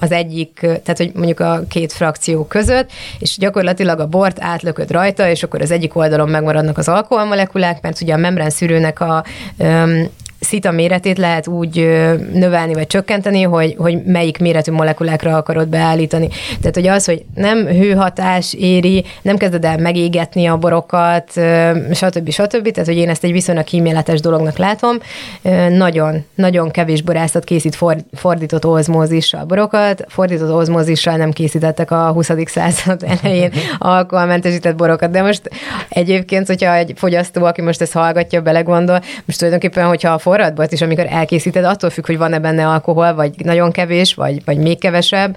az 0.00 0.12
egyik, 0.12 0.58
tehát 0.60 0.96
hogy 0.96 1.10
mondjuk 1.14 1.40
a 1.40 1.62
két 1.68 1.92
frakció 1.92 2.44
között, 2.44 2.90
és 3.18 3.36
gyakorlatilag 3.38 4.00
a 4.00 4.06
bort 4.06 4.36
átlököd 4.40 4.90
rajta, 4.90 5.28
és 5.28 5.42
akkor 5.42 5.60
az 5.60 5.70
egyik 5.70 5.96
oldalon 5.96 6.28
megmaradnak 6.28 6.78
az 6.78 6.88
alkoholmolekulák, 6.88 7.82
mert 7.82 8.00
ugye 8.00 8.14
a 8.14 8.16
membrán 8.16 8.50
szűrőnek 8.50 9.00
a 9.00 9.24
szita 10.44 10.70
méretét 10.70 11.18
lehet 11.18 11.46
úgy 11.46 11.76
növelni 12.32 12.74
vagy 12.74 12.86
csökkenteni, 12.86 13.42
hogy, 13.42 13.74
hogy 13.78 14.04
melyik 14.04 14.38
méretű 14.38 14.72
molekulákra 14.72 15.36
akarod 15.36 15.68
beállítani. 15.68 16.28
Tehát, 16.58 16.74
hogy 16.74 16.86
az, 16.86 17.04
hogy 17.04 17.24
nem 17.34 17.66
hőhatás 17.66 18.54
éri, 18.54 19.04
nem 19.22 19.36
kezded 19.36 19.64
el 19.64 19.78
megégetni 19.78 20.46
a 20.46 20.56
borokat, 20.56 21.30
stb. 21.92 22.30
stb. 22.30 22.70
Tehát, 22.70 22.88
hogy 22.88 22.96
én 22.96 23.08
ezt 23.08 23.24
egy 23.24 23.32
viszonylag 23.32 23.64
kíméletes 23.64 24.20
dolognak 24.20 24.56
látom. 24.58 24.96
Nagyon, 25.68 26.24
nagyon 26.34 26.70
kevés 26.70 27.02
borászat 27.02 27.44
készít 27.44 27.78
fordított 28.12 28.66
ozmózissal 28.66 29.44
borokat, 29.44 30.04
fordított 30.08 30.52
ozmózissal 30.52 31.16
nem 31.16 31.30
készítettek 31.30 31.90
a 31.90 32.12
20. 32.12 32.30
század 32.44 33.04
elején 33.22 33.52
alkoholmentesített 33.78 34.76
borokat, 34.76 35.10
de 35.10 35.22
most 35.22 35.50
egyébként, 35.88 36.46
hogyha 36.46 36.74
egy 36.74 36.92
fogyasztó, 36.96 37.44
aki 37.44 37.62
most 37.62 37.80
ezt 37.80 37.92
hallgatja, 37.92 38.42
belegondol, 38.42 39.00
most 39.24 39.38
tulajdonképpen, 39.38 39.86
hogyha 39.86 40.12
a 40.12 40.18
forradbort 40.34 40.72
is, 40.72 40.82
amikor 40.82 41.06
elkészíted, 41.08 41.64
attól 41.64 41.90
függ, 41.90 42.06
hogy 42.06 42.18
van-e 42.18 42.38
benne 42.38 42.68
alkohol, 42.68 43.14
vagy 43.14 43.32
nagyon 43.44 43.70
kevés, 43.70 44.14
vagy, 44.14 44.44
vagy 44.44 44.58
még 44.58 44.78
kevesebb, 44.78 45.36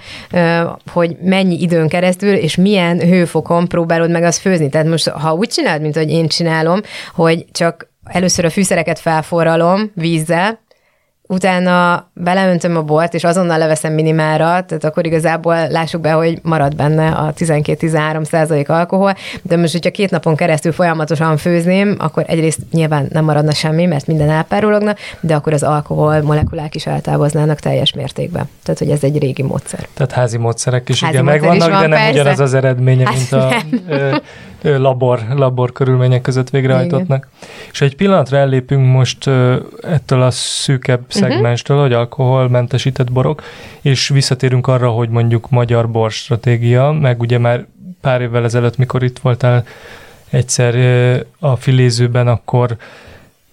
hogy 0.91 1.17
mennyi 1.21 1.61
időn 1.61 1.87
keresztül, 1.87 2.33
és 2.33 2.55
milyen 2.55 2.99
hőfokon 2.99 3.67
próbálod 3.67 4.11
meg 4.11 4.23
azt 4.23 4.39
főzni. 4.39 4.69
Tehát 4.69 4.87
most, 4.87 5.09
ha 5.09 5.33
úgy 5.33 5.49
csinálod, 5.49 5.81
mint 5.81 5.95
hogy 5.95 6.09
én 6.09 6.27
csinálom, 6.27 6.79
hogy 7.15 7.45
csak 7.51 7.89
először 8.03 8.45
a 8.45 8.49
fűszereket 8.49 8.99
felforralom 8.99 9.91
vízzel, 9.93 10.59
utána 11.27 12.07
beleöntöm 12.13 12.77
a 12.77 12.81
bort, 12.81 13.13
és 13.13 13.23
azonnal 13.23 13.57
leveszem 13.57 13.93
minimálra, 13.93 14.45
tehát 14.45 14.83
akkor 14.83 15.05
igazából 15.05 15.67
lássuk 15.67 16.01
be, 16.01 16.11
hogy 16.11 16.39
marad 16.43 16.75
benne 16.75 17.07
a 17.07 17.33
12-13 17.33 18.23
százalék 18.23 18.69
alkohol, 18.69 19.13
de 19.41 19.57
most, 19.57 19.71
hogyha 19.71 19.91
két 19.91 20.09
napon 20.09 20.35
keresztül 20.35 20.71
folyamatosan 20.71 21.37
főzném, 21.37 21.95
akkor 21.99 22.23
egyrészt 22.27 22.59
nyilván 22.71 23.07
nem 23.11 23.23
maradna 23.23 23.51
semmi, 23.51 23.85
mert 23.85 24.07
minden 24.07 24.29
elpárologna, 24.29 24.95
de 25.19 25.35
akkor 25.35 25.53
az 25.53 25.63
alkohol 25.63 26.21
molekulák 26.21 26.75
is 26.75 26.85
eltávoznának 26.85 27.59
teljes 27.59 27.93
mértékben. 27.93 28.49
Tehát, 28.63 28.79
hogy 28.79 28.89
ez 28.89 29.03
egy 29.03 29.17
régi 29.17 29.43
módszer. 29.43 29.87
Tehát 29.93 30.11
házi 30.11 30.37
módszerek 30.37 30.89
is 30.89 31.01
házi 31.01 31.13
igen 31.13 31.25
megvannak, 31.25 31.69
van, 31.69 31.81
de 31.81 31.87
nem 31.87 31.97
persze. 31.97 32.11
ugyanaz 32.11 32.39
az 32.39 32.53
eredménye, 32.53 33.05
hát 33.05 33.15
mint 33.15 33.31
a 33.31 34.21
labor, 34.61 35.19
labor 35.35 35.71
körülmények 35.71 36.21
között 36.21 36.49
végrehajtottnak. 36.49 37.27
Igen. 37.41 37.49
És 37.71 37.81
egy 37.81 37.95
pillanatra 37.95 38.37
ellépünk 38.37 38.91
most 38.91 39.27
ettől 39.81 40.21
a 40.21 40.31
szűkebb. 40.31 41.01
Szegmenstől, 41.19 41.77
uh-huh. 41.77 41.91
hogy 41.91 41.99
alkoholmentesített 41.99 43.11
borok, 43.11 43.43
és 43.81 44.07
visszatérünk 44.07 44.67
arra, 44.67 44.89
hogy 44.89 45.09
mondjuk 45.09 45.49
magyar 45.49 45.89
bor 45.89 46.11
stratégia, 46.11 46.91
meg 46.91 47.19
ugye 47.19 47.37
már 47.37 47.65
pár 48.01 48.21
évvel 48.21 48.43
ezelőtt, 48.43 48.77
mikor 48.77 49.03
itt 49.03 49.19
voltál 49.19 49.65
egyszer 50.29 50.75
a 51.39 51.55
filézőben, 51.55 52.27
akkor 52.27 52.77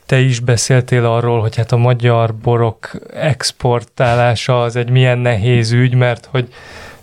te 0.07 0.21
is 0.21 0.41
beszéltél 0.41 1.05
arról, 1.05 1.41
hogy 1.41 1.57
hát 1.57 1.73
a 1.73 1.77
magyar 1.77 2.35
borok 2.35 2.91
exportálása 3.15 4.63
az 4.63 4.77
egy 4.77 4.91
milyen 4.91 5.19
nehéz 5.19 5.73
ügy, 5.73 5.95
mert 5.95 6.29
hogy 6.31 6.49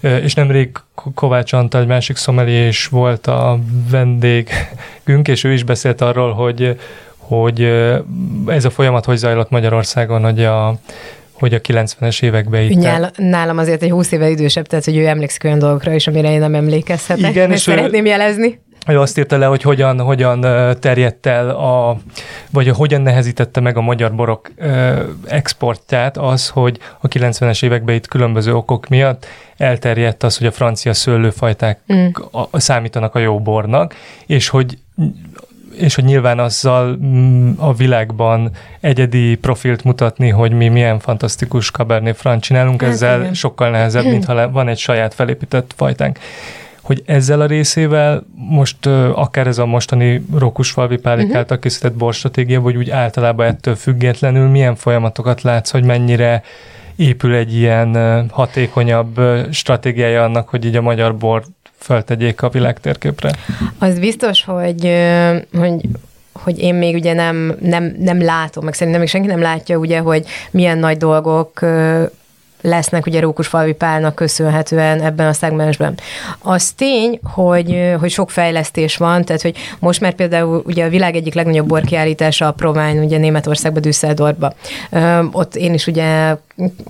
és 0.01 0.33
nemrég 0.33 0.69
Kovács 1.13 1.53
Antal, 1.53 1.81
egy 1.81 1.87
másik 1.87 2.15
szomeli 2.15 2.67
is 2.67 2.87
volt 2.87 3.27
a 3.27 3.59
vendégünk, 3.89 5.27
és 5.27 5.43
ő 5.43 5.53
is 5.53 5.63
beszélt 5.63 6.01
arról, 6.01 6.33
hogy, 6.33 6.79
hogy 7.21 7.61
ez 8.47 8.65
a 8.65 8.69
folyamat 8.69 9.05
hogy 9.05 9.17
zajlott 9.17 9.49
Magyarországon, 9.49 10.23
hogy 10.23 10.43
a 10.43 10.75
hogy 11.31 11.53
a 11.53 11.61
90-es 11.61 12.23
években 12.23 12.61
itt... 12.61 12.77
Nyál, 12.77 13.11
nálam 13.15 13.57
azért 13.57 13.83
egy 13.83 13.89
20 13.89 14.11
éve 14.11 14.29
idősebb, 14.29 14.67
tehát 14.67 14.85
hogy 14.85 14.97
ő 14.97 15.05
emlékszik 15.05 15.43
olyan 15.43 15.59
dolgokra 15.59 15.93
is, 15.93 16.07
amire 16.07 16.31
én 16.31 16.39
nem 16.39 16.55
emlékezhetek. 16.55 17.29
Igen, 17.29 17.51
és 17.51 17.59
szeretném 17.59 18.05
ő, 18.05 18.07
jelezni 18.07 18.59
ő 18.87 18.99
azt 18.99 19.17
írta 19.17 19.37
le, 19.37 19.45
hogy 19.45 19.61
hogyan, 19.61 19.99
hogyan 19.99 20.41
terjedt 20.79 21.25
el, 21.25 21.49
a, 21.49 21.97
vagy 22.51 22.69
hogyan 22.69 23.01
nehezítette 23.01 23.59
meg 23.59 23.77
a 23.77 23.81
magyar 23.81 24.15
borok 24.15 24.51
exportját 25.27 26.17
az, 26.17 26.49
hogy 26.49 26.79
a 26.99 27.07
90-es 27.07 27.63
években 27.63 27.95
itt 27.95 28.07
különböző 28.07 28.55
okok 28.55 28.87
miatt 28.87 29.25
elterjedt 29.57 30.23
az, 30.23 30.37
hogy 30.37 30.47
a 30.47 30.51
francia 30.51 30.93
szőlőfajták 30.93 31.79
mm. 31.93 32.07
a, 32.51 32.59
számítanak 32.59 33.15
a 33.15 33.19
jó 33.19 33.39
bornak, 33.39 33.95
és 34.25 34.49
hogy 34.49 34.77
és 35.81 35.95
hogy 35.95 36.03
nyilván 36.03 36.39
azzal 36.39 36.97
mm, 36.97 37.51
a 37.57 37.73
világban 37.73 38.49
egyedi 38.79 39.35
profilt 39.35 39.83
mutatni, 39.83 40.29
hogy 40.29 40.51
mi 40.51 40.67
milyen 40.67 40.99
fantasztikus 40.99 41.71
Cabernet 41.71 42.17
Franc 42.17 42.43
csinálunk, 42.43 42.81
hát 42.81 42.91
ezzel 42.91 43.19
igen. 43.19 43.33
sokkal 43.33 43.69
nehezebb, 43.69 44.05
mint 44.11 44.25
ha 44.25 44.49
van 44.49 44.67
egy 44.67 44.77
saját 44.77 45.13
felépített 45.13 45.73
fajtánk 45.75 46.19
hogy 46.81 47.03
ezzel 47.05 47.41
a 47.41 47.45
részével 47.45 48.23
most 48.35 48.85
akár 49.13 49.47
ez 49.47 49.57
a 49.57 49.65
mostani 49.65 50.25
Rókusfalvi 50.37 50.97
Pálik 50.97 51.23
uh-huh. 51.23 51.39
által 51.39 51.59
készített 51.59 51.93
borstratégia, 51.93 52.61
vagy 52.61 52.75
úgy 52.75 52.89
általában 52.89 53.45
ettől 53.45 53.75
függetlenül 53.75 54.47
milyen 54.47 54.75
folyamatokat 54.75 55.41
látsz, 55.41 55.71
hogy 55.71 55.83
mennyire 55.83 56.43
épül 56.95 57.33
egy 57.33 57.55
ilyen 57.55 58.29
hatékonyabb 58.29 59.21
stratégiája 59.51 60.23
annak, 60.23 60.49
hogy 60.49 60.65
így 60.65 60.75
a 60.75 60.81
magyar 60.81 61.15
bor 61.15 61.43
föltegyék 61.81 62.41
a 62.41 62.49
világtérképre? 62.49 63.31
Az 63.79 63.99
biztos, 63.99 64.43
hogy, 64.43 64.91
hogy 65.53 65.81
hogy 66.33 66.59
én 66.59 66.75
még 66.75 66.95
ugye 66.95 67.13
nem, 67.13 67.55
nem, 67.59 67.95
nem 67.99 68.21
látom, 68.21 68.63
meg 68.63 68.73
szerintem 68.73 69.01
még 69.01 69.09
senki 69.09 69.27
nem 69.27 69.41
látja 69.41 69.77
ugye, 69.77 69.99
hogy 69.99 70.25
milyen 70.51 70.77
nagy 70.77 70.97
dolgok 70.97 71.59
lesznek 72.61 73.05
ugye 73.05 73.19
Rókusfalvi 73.19 73.73
Pálnak 73.73 74.15
köszönhetően 74.15 75.01
ebben 75.01 75.27
a 75.27 75.33
szegmensben. 75.33 75.97
Az 76.39 76.71
tény, 76.71 77.19
hogy, 77.23 77.95
hogy 77.99 78.09
sok 78.11 78.31
fejlesztés 78.31 78.97
van, 78.97 79.25
tehát 79.25 79.41
hogy 79.41 79.57
most 79.79 80.01
már 80.01 80.13
például 80.13 80.61
ugye 80.65 80.85
a 80.85 80.89
világ 80.89 81.15
egyik 81.15 81.33
legnagyobb 81.33 81.67
borkiállítása 81.67 82.47
a 82.47 82.51
Provine, 82.51 83.03
ugye 83.03 83.17
Németországba, 83.17 83.79
Düsseldorfba. 83.79 84.53
Ott 85.31 85.55
én 85.55 85.73
is 85.73 85.87
ugye 85.87 86.35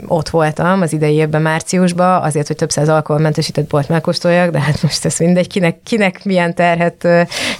ott 0.08 0.30
voltam 0.30 0.82
az 0.82 0.94
idei 0.94 1.14
évben 1.14 1.42
márciusban, 1.42 2.22
azért, 2.22 2.48
hogy 2.48 2.56
több 2.56 2.70
száz 2.70 2.90
alkoholmentesített 2.90 3.68
bort 3.68 3.90
megkóstoljak, 3.90 4.52
de 4.52 4.60
hát 4.60 4.82
most 4.82 5.06
ez 5.06 5.18
mindegy, 5.20 5.48
kinek, 5.48 5.78
kinek 5.84 6.24
milyen 6.24 6.54
terhet 6.54 7.08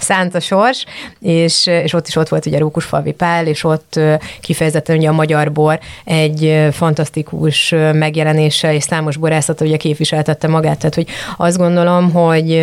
szánt 0.00 0.34
a 0.34 0.40
sors, 0.40 0.84
és, 1.20 1.66
és 1.66 1.92
ott 1.92 2.08
is 2.08 2.16
ott 2.16 2.28
volt 2.28 2.46
ugye 2.46 2.58
Rókusfalvi 2.58 3.12
Pál, 3.12 3.46
és 3.46 3.64
ott 3.64 4.00
kifejezetten 4.40 4.96
ugye 4.96 5.08
a 5.08 5.12
magyar 5.12 5.52
bor 5.52 5.80
egy 6.04 6.68
fantasztikus 6.72 7.74
megjelenése, 8.02 8.74
és 8.74 8.82
számos 8.82 9.16
borászat 9.16 9.60
ugye 9.60 9.76
képviseltette 9.76 10.48
magát, 10.48 10.78
tehát 10.78 10.94
hogy 10.94 11.06
azt 11.36 11.58
gondolom, 11.58 12.12
hogy 12.12 12.62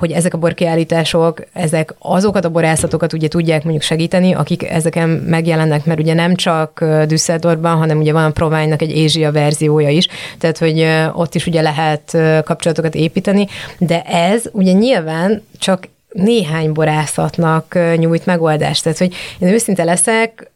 hogy 0.00 0.12
ezek 0.12 0.34
a 0.34 0.38
borkiállítások, 0.38 1.44
ezek 1.52 1.94
azokat 1.98 2.44
a 2.44 2.48
borászatokat 2.50 3.12
ugye 3.12 3.28
tudják 3.28 3.62
mondjuk 3.62 3.84
segíteni, 3.84 4.34
akik 4.34 4.70
ezeken 4.70 5.08
megjelennek, 5.08 5.84
mert 5.84 6.00
ugye 6.00 6.14
nem 6.14 6.34
csak 6.34 6.84
Düsseldorfban, 7.06 7.76
hanem 7.76 7.98
ugye 7.98 8.12
van 8.12 8.24
a 8.24 8.30
Provine-nak 8.30 8.82
egy 8.82 9.02
Ázsia 9.02 9.32
verziója 9.32 9.88
is, 9.88 10.08
tehát 10.38 10.58
hogy 10.58 10.86
ott 11.12 11.34
is 11.34 11.46
ugye 11.46 11.60
lehet 11.60 12.16
kapcsolatokat 12.44 12.94
építeni, 12.94 13.46
de 13.78 14.02
ez 14.02 14.44
ugye 14.52 14.72
nyilván 14.72 15.42
csak 15.58 15.88
néhány 16.12 16.72
borászatnak 16.72 17.78
nyújt 17.96 18.26
megoldást. 18.26 18.82
Tehát, 18.82 18.98
hogy 18.98 19.14
én 19.38 19.48
őszinte 19.48 19.84
leszek, 19.84 20.50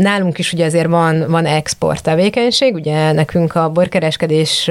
Nálunk 0.00 0.38
is 0.38 0.52
ugye 0.52 0.64
azért 0.64 0.86
van, 0.86 1.24
van 1.28 1.46
export 1.46 2.02
tevékenység, 2.02 2.74
ugye 2.74 3.12
nekünk 3.12 3.54
a 3.54 3.68
borkereskedés 3.68 4.70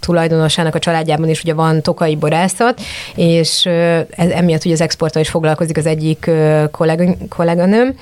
tulajdonosának 0.00 0.74
a 0.74 0.78
családjában 0.78 1.28
is 1.28 1.42
ugye 1.42 1.54
van 1.54 1.82
tokai 1.82 2.16
borászat, 2.16 2.80
és 3.14 3.66
ez, 4.10 4.30
emiatt 4.30 4.64
ugye 4.64 4.74
az 4.74 4.80
exporttal 4.80 5.22
is 5.22 5.28
foglalkozik 5.28 5.76
az 5.76 5.86
egyik 5.86 6.30
kolleg, 6.70 7.16
kolléganőm, 7.28 7.94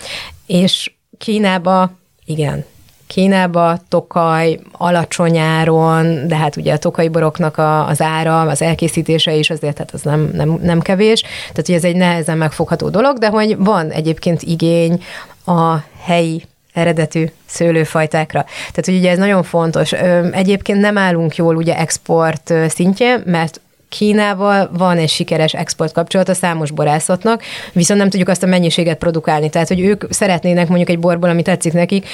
és 0.46 0.92
Kínába 1.18 1.90
igen, 2.24 2.64
Kínába 3.06 3.78
tokaj 3.88 4.58
alacsony 4.72 5.38
áron, 5.38 6.28
de 6.28 6.36
hát 6.36 6.56
ugye 6.56 6.72
a 6.72 6.78
tokai 6.78 7.08
boroknak 7.08 7.58
a, 7.58 7.88
az 7.88 8.00
ára, 8.00 8.40
az 8.40 8.62
elkészítése 8.62 9.34
is 9.34 9.50
azért 9.50 9.78
hát 9.78 9.90
az 9.90 10.02
nem, 10.02 10.30
nem, 10.32 10.58
nem 10.62 10.80
kevés, 10.80 11.20
tehát 11.20 11.68
ugye 11.68 11.76
ez 11.76 11.84
egy 11.84 11.96
nehezen 11.96 12.38
megfogható 12.38 12.88
dolog, 12.88 13.18
de 13.18 13.28
hogy 13.28 13.56
van 13.58 13.90
egyébként 13.90 14.42
igény 14.42 15.02
a 15.46 15.84
helyi 16.02 16.44
eredetű 16.72 17.24
szőlőfajtákra. 17.46 18.42
Tehát, 18.42 18.84
hogy 18.84 18.96
ugye 18.96 19.10
ez 19.10 19.18
nagyon 19.18 19.42
fontos. 19.42 19.92
Egyébként 20.32 20.80
nem 20.80 20.98
állunk 20.98 21.36
jól 21.36 21.56
ugye 21.56 21.78
export 21.78 22.52
szintje, 22.68 23.20
mert 23.24 23.60
Kínával 23.88 24.70
van 24.72 24.98
egy 24.98 25.08
sikeres 25.08 25.54
export 25.54 25.92
kapcsolat 25.92 26.28
a 26.28 26.34
számos 26.34 26.70
borászatnak, 26.70 27.42
viszont 27.72 28.00
nem 28.00 28.10
tudjuk 28.10 28.28
azt 28.28 28.42
a 28.42 28.46
mennyiséget 28.46 28.98
produkálni. 28.98 29.50
Tehát, 29.50 29.68
hogy 29.68 29.80
ők 29.80 30.04
szeretnének 30.12 30.68
mondjuk 30.68 30.88
egy 30.88 30.98
borból, 30.98 31.28
ami 31.30 31.42
tetszik 31.42 31.72
nekik, 31.72 32.08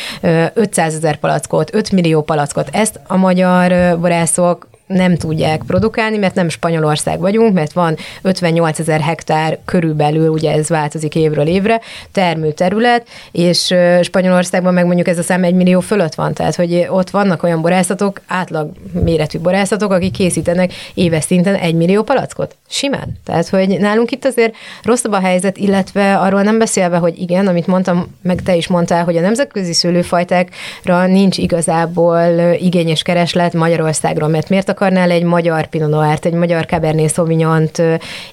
500 0.55 0.95
ezer 0.95 1.17
palackot, 1.17 1.75
5 1.75 1.91
millió 1.91 2.23
palackot. 2.23 2.69
Ezt 2.73 3.01
a 3.07 3.17
magyar 3.17 3.99
borászok 3.99 4.69
nem 4.93 5.17
tudják 5.17 5.63
produkálni, 5.67 6.17
mert 6.17 6.35
nem 6.35 6.49
Spanyolország 6.49 7.21
vagyunk, 7.21 7.55
mert 7.55 7.73
van 7.73 7.97
58 8.23 8.79
ezer 8.79 9.01
hektár 9.01 9.59
körülbelül, 9.65 10.29
ugye 10.29 10.53
ez 10.53 10.69
változik 10.69 11.15
évről 11.15 11.47
évre, 11.47 11.81
termőterület, 12.13 13.07
és 13.33 13.75
Spanyolországban 14.03 14.75
meg 14.75 14.87
mondjuk 14.87 15.09
ez 15.09 15.19
a 15.19 15.23
szám 15.23 15.45
egy 15.45 15.55
millió 15.55 15.81
fölött 15.81 16.15
van, 16.15 16.35
tehát 16.35 16.55
hogy 16.55 16.87
ott 16.89 17.11
vannak 17.11 17.43
olyan 17.43 17.61
borászatok, 17.61 18.21
átlag 18.27 18.71
méretű 18.93 19.39
borászatok, 19.39 19.93
akik 19.93 20.13
készítenek 20.13 20.73
éves 20.95 21.25
szinten 21.25 21.55
egy 21.55 21.75
millió 21.75 22.03
palackot. 22.03 22.57
Simán. 22.69 23.19
Tehát, 23.25 23.49
hogy 23.49 23.79
nálunk 23.79 24.11
itt 24.11 24.25
azért 24.25 24.55
rosszabb 24.83 25.13
a 25.13 25.21
helyzet, 25.21 25.57
illetve 25.57 26.17
arról 26.17 26.43
nem 26.43 26.59
beszélve, 26.59 26.97
hogy 26.97 27.19
igen, 27.19 27.47
amit 27.47 27.67
mondtam, 27.67 28.17
meg 28.23 28.43
te 28.43 28.55
is 28.55 28.67
mondtál, 28.67 29.05
hogy 29.05 29.17
a 29.17 29.21
nemzetközi 29.21 29.73
szőlőfajtákra 29.73 31.07
nincs 31.07 31.39
igazából 31.39 32.55
igényes 32.59 33.03
kereslet 33.03 33.53
Magyarországról, 33.53 34.29
mert 34.29 34.49
miért 34.49 34.69
akarnál 34.83 35.11
egy 35.11 35.23
magyar 35.23 35.67
Pinot 35.67 35.91
Noir-t, 35.91 36.25
egy 36.25 36.33
magyar 36.33 36.67
Cabernet 36.67 37.13
sauvignon 37.13 37.71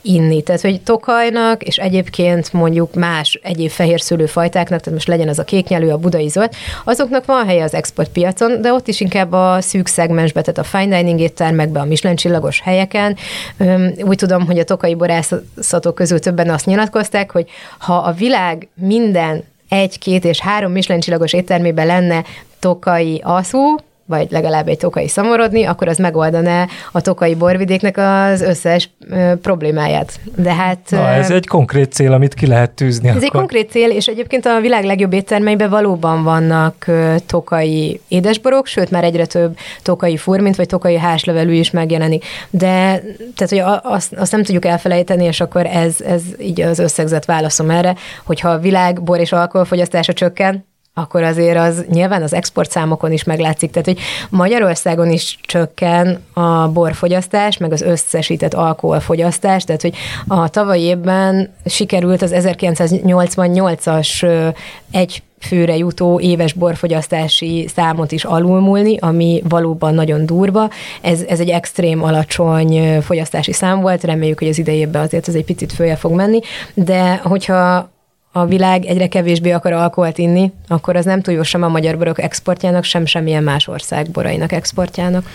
inni? 0.02 0.42
Tehát, 0.42 0.62
hogy 0.62 0.82
Tokajnak, 0.82 1.64
és 1.64 1.78
egyébként 1.78 2.54
mondjuk 2.54 2.94
más 2.94 3.40
egyéb 3.44 3.70
fehér 3.70 4.02
szőlőfajtáknak, 4.02 4.80
tehát 4.80 4.94
most 4.94 5.08
legyen 5.08 5.28
az 5.28 5.40
a 5.40 5.44
kéknyelő, 5.44 5.90
a 5.90 5.98
budai 5.98 6.28
zöld, 6.28 6.54
azoknak 6.84 7.26
van 7.26 7.46
helye 7.46 7.64
az 7.64 7.74
exportpiacon, 7.74 8.62
de 8.62 8.74
ott 8.74 8.88
is 8.88 9.00
inkább 9.00 9.32
a 9.32 9.58
szűk 9.62 9.88
szegmensbe, 9.88 10.42
tehát 10.42 10.58
a 10.58 10.78
fine 10.78 10.98
dining 10.98 11.20
éttermekbe, 11.20 11.80
a 11.80 11.86
Michelin 11.86 12.18
csillagos 12.18 12.62
helyeken. 12.62 13.18
Úgy 14.02 14.18
tudom, 14.18 14.46
hogy 14.46 14.60
a 14.60 14.64
tokai 14.64 14.96
borászatok 14.96 15.96
közül 15.96 16.20
többen 16.20 16.50
azt 16.50 16.66
nyilatkozták, 16.66 17.32
hogy 17.32 17.50
ha 17.78 17.98
a 17.98 18.12
világ 18.12 18.68
minden 18.74 19.44
egy, 19.70 20.00
két 20.00 20.26
és 20.26 20.40
három 20.40 20.72
Michelin 20.72 21.02
csillagos 21.02 21.34
éttermében 21.34 21.86
lenne 21.86 22.24
tokai 22.60 23.22
aszú, 23.24 23.76
vagy 24.10 24.28
legalább 24.32 24.68
egy 24.68 24.78
tokai 24.78 25.08
szamorodni, 25.08 25.64
akkor 25.64 25.88
az 25.88 25.98
megoldaná 25.98 26.68
a 26.92 27.02
tokai 27.02 27.36
borvidéknek 27.36 27.98
az 27.98 28.42
összes 28.42 28.90
problémáját. 29.42 30.20
De 30.36 30.54
hát... 30.54 30.80
Na, 30.90 31.08
ez 31.08 31.32
egy 31.32 31.48
konkrét 31.48 31.92
cél, 31.92 32.14
amit 32.14 32.34
ki 32.34 32.48
lehet 32.48 32.72
tűzni. 32.72 33.08
Ez 33.08 33.16
akkor. 33.16 33.26
egy 33.26 33.32
konkrét 33.32 33.70
cél, 33.72 33.90
és 33.90 34.08
egyébként 34.08 34.46
a 34.46 34.60
világ 34.60 34.84
legjobb 34.84 35.14
éttermeiben 35.14 35.70
valóban 35.70 36.24
vannak 36.24 36.86
tokai 37.26 38.02
édesborok, 38.08 38.66
sőt 38.66 38.92
már 38.92 39.04
egyre 39.04 39.26
több 39.26 39.58
tokai 39.84 40.18
furmint, 40.18 40.56
vagy 40.56 40.68
tokai 40.68 40.98
házlevelű 40.98 41.54
is 41.54 41.72
megjelenik. 41.72 42.26
De 42.50 43.02
tehát, 43.36 43.50
hogy 43.50 43.64
azt, 43.82 44.14
azt 44.14 44.32
nem 44.32 44.44
tudjuk 44.44 44.66
elfelejteni, 44.66 45.26
és 45.26 45.40
akkor 45.42 45.66
ez, 45.66 46.02
ez 46.02 46.22
így 46.40 46.62
az 46.62 46.80
összegzett 46.80 47.26
válaszom 47.26 47.70
erre, 47.70 47.96
hogyha 48.24 48.50
a 48.50 48.60
világ 48.60 49.04
bor 49.04 49.20
és 49.20 49.32
alkoholfogyasztása 49.32 50.14
csökken, 50.14 50.68
akkor 51.00 51.24
azért 51.24 51.58
az 51.58 51.86
nyilván 51.90 52.22
az 52.22 52.34
exportszámokon 52.34 53.12
is 53.12 53.24
meglátszik. 53.24 53.72
Tehát, 53.72 53.88
hogy 53.88 54.00
Magyarországon 54.30 55.10
is 55.12 55.40
csökken 55.42 56.24
a 56.34 56.68
borfogyasztás, 56.68 57.58
meg 57.58 57.72
az 57.72 57.82
összesített 57.82 58.54
alkoholfogyasztás, 58.54 59.64
tehát, 59.64 59.82
hogy 59.82 59.96
a 60.28 60.50
tavalyi 60.50 60.82
évben 60.82 61.50
sikerült 61.66 62.22
az 62.22 62.32
1988-as 62.36 64.26
egy 64.92 65.24
főre 65.40 65.78
jutó 65.78 66.20
éves 66.20 66.54
borfogyasztási 66.54 67.68
számot 67.76 68.12
is 68.12 68.24
alulmúlni, 68.24 68.98
ami 68.98 69.42
valóban 69.50 69.94
nagyon 69.94 70.26
durva. 70.26 70.70
Ez, 71.02 71.22
ez 71.22 71.40
egy 71.40 71.50
extrém 71.50 72.04
alacsony 72.04 73.02
fogyasztási 73.02 73.54
szám 73.54 73.82
volt, 73.82 74.04
reméljük, 74.04 74.40
hogy 74.40 74.48
az 74.48 74.58
idejében 74.58 75.02
azért 75.02 75.28
ez 75.28 75.36
egy 75.36 75.46
picit 75.46 75.74
följe 75.74 75.96
fog 75.96 76.12
menni, 76.12 76.40
de 76.74 77.16
hogyha 77.16 77.90
a 78.32 78.46
világ 78.46 78.86
egyre 78.86 79.08
kevésbé 79.08 79.52
akar 79.52 79.72
alkoholt 79.72 80.18
inni, 80.18 80.52
akkor 80.68 80.96
az 80.96 81.06
nem 81.06 81.22
túl 81.22 81.34
jó 81.34 81.44
sem 81.44 81.64
a 81.64 81.68
magyar 81.68 81.98
borok 81.98 82.22
exportjának, 82.22 82.84
sem 82.84 83.06
semmilyen 83.06 83.44
más 83.44 83.68
ország 83.68 84.10
borainak 84.10 84.52
exportjának. 84.52 85.26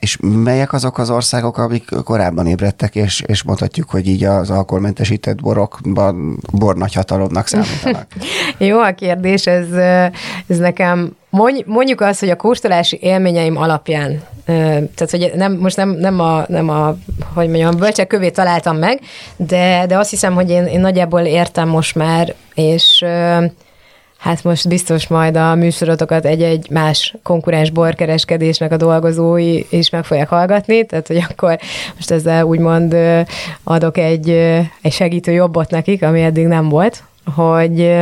És 0.00 0.18
melyek 0.20 0.72
azok 0.72 0.98
az 0.98 1.10
országok, 1.10 1.58
amik 1.58 1.88
korábban 2.04 2.46
ébredtek, 2.46 2.94
és, 2.94 3.22
és 3.26 3.42
mondhatjuk, 3.42 3.90
hogy 3.90 4.08
így 4.08 4.24
az 4.24 4.50
alkoholmentesített 4.50 5.40
borokban 5.40 6.38
bor 6.52 6.76
nagyhatalomnak 6.76 7.46
számítanak? 7.46 8.06
Jó 8.58 8.80
a 8.80 8.94
kérdés, 8.94 9.46
ez, 9.46 9.72
ez 10.46 10.58
nekem 10.58 11.16
mondjuk 11.66 12.00
azt, 12.00 12.20
hogy 12.20 12.30
a 12.30 12.36
kóstolási 12.36 12.98
élményeim 13.00 13.56
alapján, 13.56 14.22
tehát 14.44 15.10
hogy 15.10 15.32
nem, 15.34 15.52
most 15.52 15.76
nem, 15.76 15.90
nem 15.90 16.20
a, 16.20 16.44
nem 16.48 16.68
a 16.68 16.96
hogy 17.34 17.48
mondjam, 17.48 17.76
bölcsek 17.76 18.06
kövé 18.06 18.30
találtam 18.30 18.76
meg, 18.76 19.00
de, 19.36 19.84
de 19.86 19.98
azt 19.98 20.10
hiszem, 20.10 20.34
hogy 20.34 20.50
én, 20.50 20.64
én 20.64 20.80
nagyjából 20.80 21.20
értem 21.20 21.68
most 21.68 21.94
már, 21.94 22.34
és 22.54 23.04
Hát 24.22 24.44
most 24.44 24.68
biztos 24.68 25.08
majd 25.08 25.36
a 25.36 25.54
műsorotokat 25.54 26.24
egy-egy 26.24 26.70
más 26.70 27.14
konkurens 27.22 27.70
borkereskedésnek 27.70 28.72
a 28.72 28.76
dolgozói 28.76 29.64
is 29.70 29.90
meg 29.90 30.04
fogják 30.04 30.28
hallgatni, 30.28 30.86
tehát 30.86 31.06
hogy 31.06 31.24
akkor 31.28 31.58
most 31.94 32.10
ezzel 32.10 32.44
úgymond 32.44 32.96
adok 33.64 33.98
egy, 33.98 34.28
egy 34.82 34.92
segítő 34.92 35.32
jobbot 35.32 35.70
nekik, 35.70 36.02
ami 36.02 36.22
eddig 36.22 36.46
nem 36.46 36.68
volt, 36.68 37.02
hogy 37.34 37.92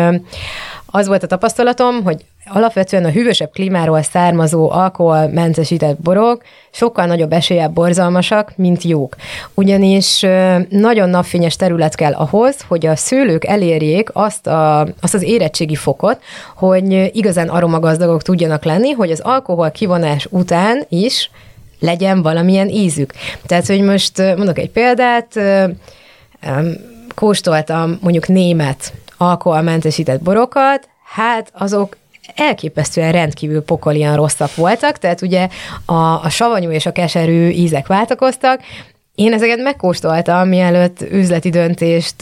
az 0.86 1.06
volt 1.06 1.22
a 1.22 1.26
tapasztalatom, 1.26 2.02
hogy 2.02 2.24
alapvetően 2.52 3.04
a 3.04 3.10
hűvösebb 3.10 3.50
klímáról 3.50 4.02
származó 4.02 4.70
alkoholmentesített 4.70 6.00
borok 6.00 6.42
sokkal 6.70 7.06
nagyobb 7.06 7.32
eséllyel 7.32 7.68
borzalmasak, 7.68 8.52
mint 8.56 8.82
jók. 8.82 9.16
Ugyanis 9.54 10.26
nagyon 10.68 11.08
napfényes 11.08 11.56
terület 11.56 11.94
kell 11.94 12.12
ahhoz, 12.12 12.56
hogy 12.68 12.86
a 12.86 12.96
szőlők 12.96 13.44
elérjék 13.44 14.08
azt, 14.12 14.46
a, 14.46 14.80
azt 14.80 15.14
az 15.14 15.22
érettségi 15.22 15.74
fokot, 15.74 16.18
hogy 16.56 17.10
igazán 17.16 17.48
aromagazdagok 17.48 18.22
tudjanak 18.22 18.64
lenni, 18.64 18.90
hogy 18.90 19.10
az 19.10 19.20
alkohol 19.20 19.70
kivonás 19.70 20.26
után 20.30 20.84
is 20.88 21.30
legyen 21.80 22.22
valamilyen 22.22 22.68
ízük. 22.68 23.12
Tehát, 23.46 23.66
hogy 23.66 23.80
most 23.80 24.18
mondok 24.18 24.58
egy 24.58 24.70
példát, 24.70 25.40
kóstoltam 27.14 27.98
mondjuk 28.00 28.28
német 28.28 28.92
alkoholmentesített 29.16 30.22
borokat, 30.22 30.88
hát 31.04 31.50
azok 31.54 31.96
elképesztően 32.36 33.12
rendkívül 33.12 33.62
pokolian 33.62 34.16
rosszak 34.16 34.54
voltak, 34.54 34.98
tehát 34.98 35.22
ugye 35.22 35.48
a, 35.84 35.94
a 35.94 36.28
savanyú 36.28 36.70
és 36.70 36.86
a 36.86 36.92
keserű 36.92 37.48
ízek 37.48 37.86
váltakoztak, 37.86 38.60
én 39.14 39.32
ezeket 39.32 39.62
megkóstoltam, 39.62 40.48
mielőtt 40.48 41.00
üzleti 41.10 41.50
döntést 41.50 42.14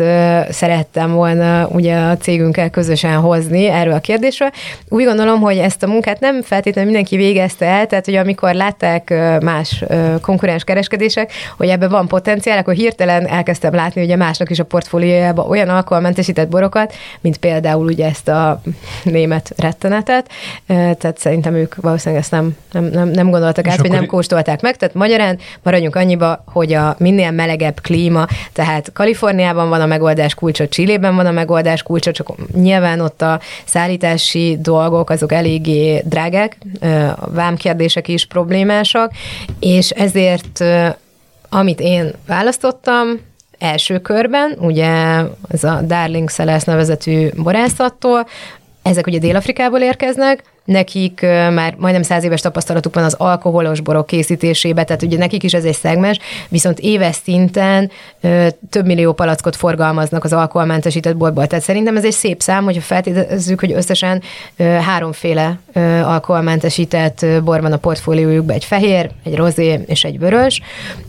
szerettem 0.50 1.12
volna 1.12 1.66
ugye 1.66 1.96
a 1.96 2.16
cégünkkel 2.16 2.70
közösen 2.70 3.16
hozni 3.16 3.66
erről 3.66 3.92
a 3.92 3.98
kérdésről. 3.98 4.50
Úgy 4.88 5.04
gondolom, 5.04 5.40
hogy 5.40 5.58
ezt 5.58 5.82
a 5.82 5.86
munkát 5.86 6.20
nem 6.20 6.42
feltétlenül 6.42 6.90
mindenki 6.90 7.16
végezte 7.16 7.66
el, 7.66 7.86
tehát 7.86 8.04
hogy 8.04 8.14
amikor 8.14 8.54
látták 8.54 9.14
más 9.40 9.84
konkurens 10.20 10.64
kereskedések, 10.64 11.32
hogy 11.56 11.68
ebben 11.68 11.88
van 11.88 12.08
potenciál, 12.08 12.58
akkor 12.58 12.74
hirtelen 12.74 13.26
elkezdtem 13.26 13.74
látni 13.74 14.02
ugye 14.02 14.16
másnak 14.16 14.50
is 14.50 14.58
a 14.58 14.64
portfóliójában 14.64 15.48
olyan 15.48 15.68
alkoholmentesített 15.68 16.48
borokat, 16.48 16.94
mint 17.20 17.36
például 17.36 17.86
ugye 17.86 18.06
ezt 18.06 18.28
a 18.28 18.60
német 19.02 19.52
rettenetet, 19.56 20.28
tehát 20.66 21.18
szerintem 21.18 21.54
ők 21.54 21.74
valószínűleg 21.74 22.22
ezt 22.22 22.30
nem, 22.30 22.56
nem, 22.72 22.84
nem, 22.84 23.08
nem 23.08 23.30
gondoltak 23.30 23.68
át, 23.68 23.80
vagy 23.80 23.90
nem 23.90 24.06
kóstolták 24.06 24.60
meg, 24.60 24.76
tehát 24.76 24.94
magyarán 24.94 25.38
maradjunk 25.62 25.96
annyiba, 25.96 26.44
hogy 26.46 26.77
a 26.78 26.96
minél 26.98 27.30
melegebb 27.30 27.80
klíma, 27.80 28.26
tehát 28.52 28.92
Kaliforniában 28.92 29.68
van 29.68 29.80
a 29.80 29.86
megoldás 29.86 30.34
kulcsa, 30.34 30.68
Csillében 30.68 31.16
van 31.16 31.26
a 31.26 31.30
megoldás 31.30 31.82
kulcsa, 31.82 32.12
csak 32.12 32.28
nyilván 32.54 33.00
ott 33.00 33.22
a 33.22 33.40
szállítási 33.64 34.56
dolgok 34.60 35.10
azok 35.10 35.32
eléggé 35.32 36.02
drágák, 36.04 36.58
vámkérdések 37.26 38.08
is 38.08 38.26
problémásak, 38.26 39.12
és 39.60 39.90
ezért 39.90 40.64
amit 41.48 41.80
én 41.80 42.12
választottam, 42.26 43.08
első 43.58 43.98
körben, 43.98 44.56
ugye 44.60 45.22
ez 45.48 45.64
a 45.64 45.80
Darling 45.86 46.30
Szeles 46.30 46.64
nevezetű 46.64 47.28
borászattól, 47.36 48.26
ezek 48.82 49.06
ugye 49.06 49.18
Dél-Afrikából 49.18 49.80
érkeznek, 49.80 50.42
nekik 50.68 51.20
már 51.50 51.74
majdnem 51.78 52.02
száz 52.02 52.24
éves 52.24 52.40
tapasztalatuk 52.40 52.94
van 52.94 53.04
az 53.04 53.14
alkoholos 53.18 53.80
borok 53.80 54.06
készítésébe, 54.06 54.84
tehát 54.84 55.02
ugye 55.02 55.18
nekik 55.18 55.42
is 55.42 55.54
ez 55.54 55.64
egy 55.64 55.74
szegmens, 55.74 56.18
viszont 56.48 56.78
éves 56.78 57.16
szinten 57.24 57.90
több 58.70 58.86
millió 58.86 59.12
palackot 59.12 59.56
forgalmaznak 59.56 60.24
az 60.24 60.32
alkoholmentesített 60.32 61.16
borból. 61.16 61.46
Tehát 61.46 61.64
szerintem 61.64 61.96
ez 61.96 62.04
egy 62.04 62.12
szép 62.12 62.40
szám, 62.40 62.64
hogyha 62.64 62.80
feltételezzük, 62.80 63.60
hogy 63.60 63.72
összesen 63.72 64.22
háromféle 64.58 65.58
alkoholmentesített 66.02 67.26
bor 67.44 67.60
van 67.60 67.72
a 67.72 67.76
portfóliójukban, 67.76 68.54
egy 68.54 68.64
fehér, 68.64 69.10
egy 69.24 69.34
rozé 69.34 69.80
és 69.86 70.04
egy 70.04 70.18
vörös, 70.18 70.60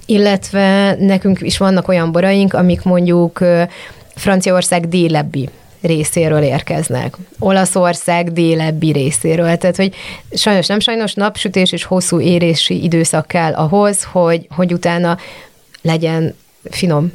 illetve 0.06 0.96
nekünk 1.00 1.42
is 1.42 1.58
vannak 1.58 1.88
olyan 1.88 2.12
boraink, 2.12 2.54
amik 2.54 2.84
mondjuk 2.84 3.40
Franciaország 4.16 4.88
délebbi 4.88 5.50
részéről 5.82 6.42
érkeznek. 6.42 7.18
Olaszország 7.40 8.32
délebbi 8.32 8.92
részéről. 8.92 9.58
Tehát, 9.58 9.76
hogy 9.76 9.96
sajnos 10.32 10.68
nem 10.68 10.80
sajnos 10.80 11.14
napsütés 11.14 11.72
és 11.72 11.84
hosszú 11.84 12.20
érési 12.20 12.84
időszak 12.84 13.28
kell 13.28 13.54
ahhoz, 13.54 14.04
hogy, 14.04 14.48
hogy 14.50 14.74
utána 14.74 15.18
legyen 15.82 16.36
finom 16.70 17.12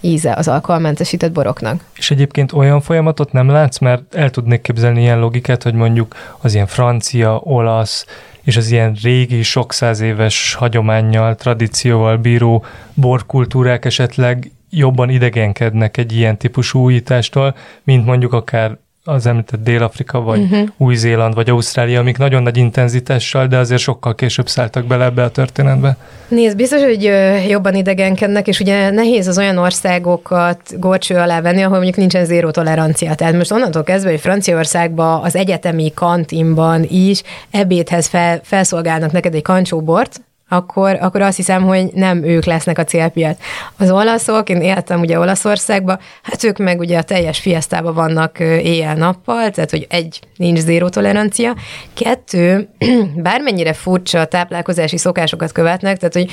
íze 0.00 0.32
az 0.32 0.48
alkoholmentesített 0.48 1.32
boroknak. 1.32 1.84
És 1.96 2.10
egyébként 2.10 2.52
olyan 2.52 2.80
folyamatot 2.80 3.32
nem 3.32 3.48
látsz, 3.48 3.78
mert 3.78 4.14
el 4.14 4.30
tudnék 4.30 4.60
képzelni 4.60 5.00
ilyen 5.00 5.18
logikát, 5.18 5.62
hogy 5.62 5.74
mondjuk 5.74 6.14
az 6.40 6.54
ilyen 6.54 6.66
francia, 6.66 7.40
olasz, 7.42 8.06
és 8.42 8.56
az 8.56 8.70
ilyen 8.70 8.96
régi, 9.02 9.42
sok 9.42 9.72
száz 9.72 10.00
éves 10.00 10.54
hagyományjal, 10.54 11.34
tradícióval 11.34 12.16
bíró 12.16 12.64
borkultúrák 12.94 13.84
esetleg 13.84 14.50
jobban 14.76 15.10
idegenkednek 15.10 15.96
egy 15.96 16.16
ilyen 16.16 16.36
típusú 16.36 16.80
újítástól, 16.80 17.54
mint 17.82 18.06
mondjuk 18.06 18.32
akár 18.32 18.76
az 19.06 19.26
említett 19.26 19.62
Dél-Afrika, 19.62 20.20
vagy 20.20 20.40
uh-huh. 20.40 20.68
Új-Zéland, 20.76 21.34
vagy 21.34 21.50
Ausztrália, 21.50 22.00
amik 22.00 22.18
nagyon 22.18 22.42
nagy 22.42 22.56
intenzitással, 22.56 23.46
de 23.46 23.56
azért 23.58 23.80
sokkal 23.80 24.14
később 24.14 24.48
szálltak 24.48 24.84
bele 24.84 25.04
ebbe 25.04 25.22
a 25.22 25.30
történetbe. 25.30 25.96
Nézd, 26.28 26.56
biztos, 26.56 26.82
hogy 26.82 27.02
jobban 27.48 27.74
idegenkednek, 27.74 28.46
és 28.46 28.60
ugye 28.60 28.90
nehéz 28.90 29.26
az 29.26 29.38
olyan 29.38 29.58
országokat 29.58 30.80
gorcső 30.80 31.16
alá 31.16 31.40
venni, 31.40 31.62
ahol 31.62 31.74
mondjuk 31.74 31.96
nincsen 31.96 32.24
zéró 32.24 32.50
tolerancia. 32.50 33.14
Tehát 33.14 33.34
most 33.34 33.52
onnantól 33.52 33.82
kezdve, 33.82 34.10
hogy 34.10 34.20
Franciaországban 34.20 35.22
az 35.22 35.36
egyetemi 35.36 35.92
kantinban 35.94 36.84
is 36.88 37.22
ebédhez 37.50 38.06
fel, 38.06 38.40
felszolgálnak 38.42 39.12
neked 39.12 39.34
egy 39.34 39.42
kancsóbort, 39.42 40.20
akkor, 40.48 40.98
akkor 41.00 41.20
azt 41.20 41.36
hiszem, 41.36 41.62
hogy 41.62 41.90
nem 41.94 42.24
ők 42.24 42.44
lesznek 42.44 42.78
a 42.78 42.84
célpiac. 42.84 43.38
Az 43.76 43.90
olaszok, 43.90 44.48
én 44.48 44.60
éltem 44.60 45.00
ugye 45.00 45.18
Olaszországba, 45.18 45.98
hát 46.22 46.44
ők 46.44 46.58
meg 46.58 46.78
ugye 46.78 46.98
a 46.98 47.02
teljes 47.02 47.38
fiesztában 47.38 47.94
vannak 47.94 48.40
éjjel-nappal, 48.40 49.50
tehát 49.50 49.70
hogy 49.70 49.86
egy, 49.90 50.20
nincs 50.36 50.58
zéró 50.58 50.88
tolerancia, 50.88 51.54
kettő, 51.94 52.68
bármennyire 53.16 53.72
furcsa 53.72 54.24
táplálkozási 54.24 54.96
szokásokat 54.96 55.52
követnek, 55.52 55.96
tehát 55.96 56.14
hogy 56.14 56.30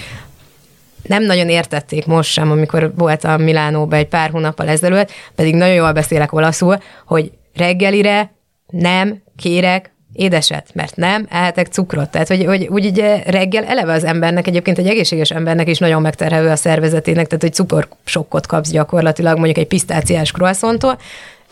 nem 1.03 1.24
nagyon 1.24 1.49
értették 1.49 2.05
most 2.05 2.32
sem, 2.32 2.51
amikor 2.51 2.93
voltam 2.95 3.41
Milánóban 3.41 3.99
egy 3.99 4.07
pár 4.07 4.30
hónappal 4.30 4.68
ezelőtt, 4.68 5.12
pedig 5.36 5.55
nagyon 5.55 5.76
jól 5.76 5.91
beszélek 5.91 6.34
olaszul, 6.34 6.78
hogy 7.05 7.32
reggelire 7.53 8.34
nem 8.68 9.24
kérek 9.36 9.93
édeset, 10.14 10.68
mert 10.74 10.95
nem 10.95 11.28
ehetek 11.30 11.68
cukrot. 11.68 12.09
Tehát, 12.09 12.28
hogy, 12.28 12.45
hogy 12.45 12.68
úgy 12.68 12.86
ugye 12.86 13.24
reggel 13.26 13.64
eleve 13.64 13.93
az 13.93 14.03
embernek, 14.03 14.47
egyébként 14.47 14.78
egy 14.78 14.88
egészséges 14.88 15.32
embernek 15.32 15.70
is 15.70 15.78
nagyon 15.78 16.01
megterhelő 16.01 16.49
a 16.49 16.55
szervezetének, 16.55 17.28
tehát 17.28 17.41
hogy 17.41 17.53
cukorsokkot 17.53 18.47
kapsz 18.47 18.70
gyakorlatilag 18.70 19.36
mondjuk 19.36 19.57
egy 19.57 19.68
pisztáciás 19.68 20.32
croissanttól, 20.32 20.97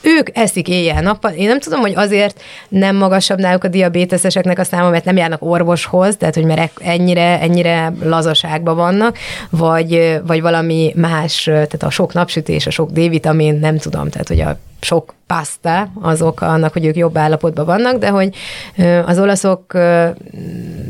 ők 0.02 0.38
eszik 0.38 0.68
éjjel-nappal. 0.68 1.32
Én 1.32 1.48
nem 1.48 1.60
tudom, 1.60 1.80
hogy 1.80 1.94
azért 1.96 2.42
nem 2.70 2.96
magasabb 2.96 3.40
náluk 3.40 3.64
a 3.64 3.68
diabéteszeseknek 3.68 4.60
a 4.60 4.64
száma, 4.64 4.90
mert 4.90 5.06
nem 5.06 5.18
járnak 5.18 5.44
orvoshoz, 5.44 6.18
tehát 6.18 6.36
hogy 6.36 6.44
mert 6.44 6.80
ennyire, 6.80 7.40
ennyire 7.40 7.94
lazaságban 8.04 8.76
vannak, 8.76 9.18
vagy, 9.50 10.20
vagy 10.26 10.42
valami 10.42 10.94
más, 10.96 11.44
tehát 11.44 11.84
a 11.84 11.90
sok 11.90 12.14
napsütés, 12.14 12.68
a 12.68 12.72
sok 12.72 12.92
D-vitamin, 12.92 13.60
nem 13.60 13.78
tudom, 13.78 14.10
tehát 14.10 14.28
hogy 14.28 14.40
a 14.40 14.58
sok 14.80 15.14
pasta 15.28 15.92
azok 16.02 16.42
annak, 16.42 16.74
hogy 16.74 16.86
ők 16.86 16.96
jobb 16.96 17.18
állapotban 17.18 17.66
vannak, 17.66 17.98
de 17.98 18.10
hogy 18.10 18.36
az 19.06 19.20
olaszok 19.20 19.78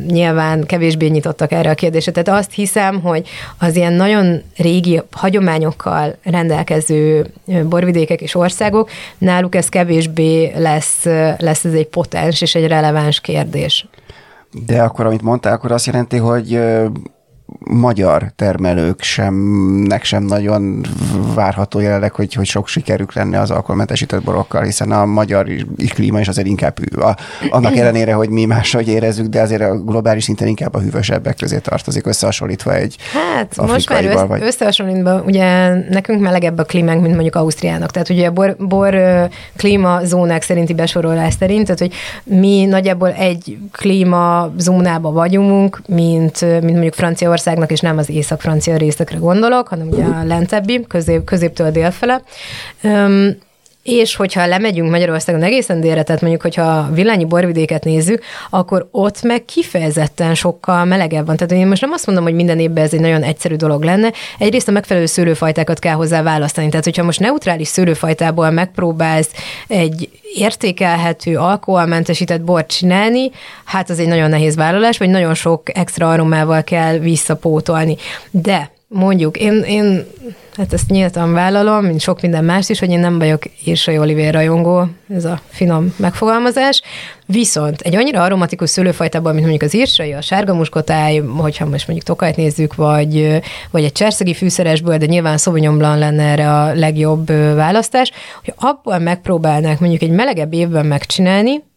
nyilván 0.08 0.66
kevésbé 0.66 1.08
nyitottak 1.08 1.52
erre 1.52 1.70
a 1.70 1.76
kérdésre. 1.76 2.12
Tehát 2.12 2.40
azt 2.40 2.54
hiszem, 2.54 3.02
hogy 3.02 3.28
az 3.58 3.76
ilyen 3.76 3.94
nagyon 3.94 4.42
régi 4.58 5.02
hagyományokkal 5.12 6.16
rendelkező 6.24 7.26
borvidékek 7.70 8.22
és 8.22 8.36
országok, 8.36 8.90
náluk 9.18 9.56
ez 9.56 9.70
kevésbé 9.70 10.52
lesz, 10.56 11.04
lesz 11.38 11.66
ez 11.66 11.74
egy 11.74 11.88
potens 11.88 12.42
és 12.42 12.56
egy 12.56 12.68
releváns 12.68 13.20
kérdés. 13.20 13.88
De 14.66 14.82
akkor, 14.82 15.06
amit 15.06 15.22
mondtál, 15.22 15.54
akkor 15.54 15.72
azt 15.72 15.86
jelenti, 15.86 16.18
hogy 16.18 16.60
magyar 17.60 18.32
termelők 18.36 19.01
semnek 19.01 20.03
sem 20.03 20.24
nagyon 20.24 20.86
várható 21.36 21.80
jelenleg, 21.80 22.14
hogy, 22.14 22.34
hogy 22.34 22.45
sok 22.45 22.68
sikerük 22.68 23.14
lenne 23.14 23.39
az 23.39 23.51
alkoholmentesített 23.51 24.24
borokkal, 24.24 24.64
hiszen 24.64 24.91
a 24.91 25.05
magyar 25.05 25.47
klíma 25.93 26.20
is 26.20 26.28
azért 26.28 26.47
inkább. 26.47 26.78
A, 26.95 27.16
annak 27.49 27.76
ellenére, 27.78 28.14
hogy 28.14 28.30
mi 28.30 28.45
máshogy 28.45 28.88
érezzük, 28.88 29.28
de 29.28 29.41
azért 29.41 29.62
a 29.62 29.78
globális 29.78 30.24
szinten 30.24 30.47
inkább 30.47 30.76
a 30.76 30.80
hűvösebbek 30.80 31.36
közé 31.36 31.57
tartozik, 31.57 32.05
összehasonlítva 32.05 32.76
egy 32.76 32.95
Hát 33.14 33.68
most 33.68 33.89
már 33.89 34.05
össze, 34.05 34.24
vagy... 34.24 34.41
összehasonlítva, 34.41 35.22
ugye 35.26 35.74
nekünk 35.89 36.22
melegebb 36.22 36.57
a 36.57 36.64
klímánk, 36.64 37.01
mint 37.01 37.14
mondjuk 37.14 37.36
Ausztriának. 37.36 37.91
Tehát 37.91 38.10
ugye 38.10 38.28
a 38.28 38.32
bor, 38.32 38.55
bor 38.60 38.97
klímazónák 39.55 40.41
szerinti 40.41 40.74
besorolás 40.74 41.34
szerint, 41.39 41.64
tehát 41.64 41.80
hogy 41.80 41.93
mi 42.24 42.66
nagyjából 42.66 43.12
egy 43.12 43.57
klímazónában 43.72 45.14
vagyunk, 45.14 45.82
mint, 45.88 46.41
mint 46.41 46.72
mondjuk 46.72 46.93
Franciaország 46.93 47.49
Magyarországnak, 47.58 47.72
és 47.72 47.80
nem 47.80 47.97
az 47.97 48.10
észak-francia 48.10 48.78
részekre 48.78 49.18
gondolok, 49.18 49.68
hanem 49.68 49.88
ugye 49.88 50.04
a 50.04 50.24
lentebbi, 50.24 50.86
közép, 50.88 51.24
középtől 51.24 51.72
délfele. 51.72 52.22
Um, 52.84 53.38
és 53.90 54.16
hogyha 54.16 54.46
lemegyünk 54.46 54.90
Magyarországon 54.90 55.44
egészen 55.44 55.82
délre, 55.82 56.04
tehát 56.04 56.22
mondjuk, 56.22 56.42
hogyha 56.42 56.90
villányi 56.92 57.26
borvidéket 57.26 57.84
nézzük, 57.84 58.24
akkor 58.50 58.88
ott 58.92 59.22
meg 59.22 59.46
kifejezetten 59.46 60.36
sokkal 60.36 60.86
melegebb 60.86 61.26
van. 61.26 61.36
Tehát 61.36 61.52
én 61.52 61.68
most 61.68 61.82
nem 61.82 61.92
azt 61.92 62.06
mondom, 62.06 62.24
hogy 62.24 62.34
minden 62.34 62.60
évben 62.60 62.84
ez 62.84 62.94
egy 62.94 63.00
nagyon 63.00 63.24
egyszerű 63.24 63.56
dolog 63.56 63.84
lenne. 63.84 64.12
Egyrészt 64.38 64.68
a 64.68 64.72
megfelelő 64.72 65.06
szőlőfajtákat 65.06 65.80
kell 65.80 65.94
hozzá 65.94 66.22
választani. 66.22 66.70
Tehát, 66.70 66.86
hogyha 66.86 67.04
most 67.04 67.20
neutrális 67.20 67.68
szőlőfajtából 67.68 68.50
megpróbálsz 68.50 69.30
egy 69.68 70.10
értékelhető, 70.36 71.38
alkoholmentesített 71.38 72.42
bort 72.42 72.72
csinálni, 72.72 73.32
hát 73.66 73.90
az 73.90 74.00
egy 74.00 74.08
nagyon 74.08 74.30
nehéz 74.30 74.56
vállalás, 74.56 74.98
vagy 74.98 75.10
nagyon 75.10 75.34
sok 75.34 75.78
extra 75.78 76.10
aromával 76.10 76.64
kell 76.64 76.98
visszapótolni. 76.98 77.96
De 78.32 78.72
mondjuk, 78.90 79.38
én, 79.38 79.54
én 79.54 80.06
hát 80.56 80.74
ezt 80.74 80.90
nyíltan 80.90 81.34
vállalom, 81.34 81.86
mint 81.86 82.02
sok 82.02 82.22
minden 82.22 82.44
más 82.44 82.70
is, 82.70 82.80
hogy 82.80 82.90
én 82.90 83.00
nem 83.00 83.18
vagyok 83.18 83.44
Irsai 83.64 83.98
Olivér 83.98 84.34
rajongó, 84.34 84.88
ez 85.16 85.26
a 85.26 85.42
finom 85.50 85.94
megfogalmazás, 85.98 86.82
viszont 87.26 87.82
egy 87.82 87.96
annyira 87.96 88.24
aromatikus 88.24 88.70
szőlőfajtában, 88.70 89.34
mint 89.34 89.48
mondjuk 89.48 89.72
az 89.72 89.78
írsai, 89.78 90.14
a 90.14 90.22
sárga 90.22 90.54
muskotáj, 90.54 91.18
hogyha 91.18 91.66
most 91.66 91.88
mondjuk 91.88 92.08
tokajt 92.08 92.36
nézzük, 92.36 92.76
vagy, 92.76 93.42
vagy 93.72 93.84
egy 93.84 93.92
cserszegi 93.92 94.34
fűszeresből, 94.34 94.98
de 94.98 95.06
nyilván 95.06 95.38
Sauvignon 95.38 95.98
lenne 95.98 96.24
erre 96.24 96.54
a 96.54 96.74
legjobb 96.74 97.28
választás, 97.56 98.12
hogy 98.44 98.54
abból 98.58 99.00
megpróbálnák 99.00 99.80
mondjuk 99.80 100.02
egy 100.02 100.12
melegebb 100.12 100.54
évben 100.54 100.86
megcsinálni, 100.86 101.68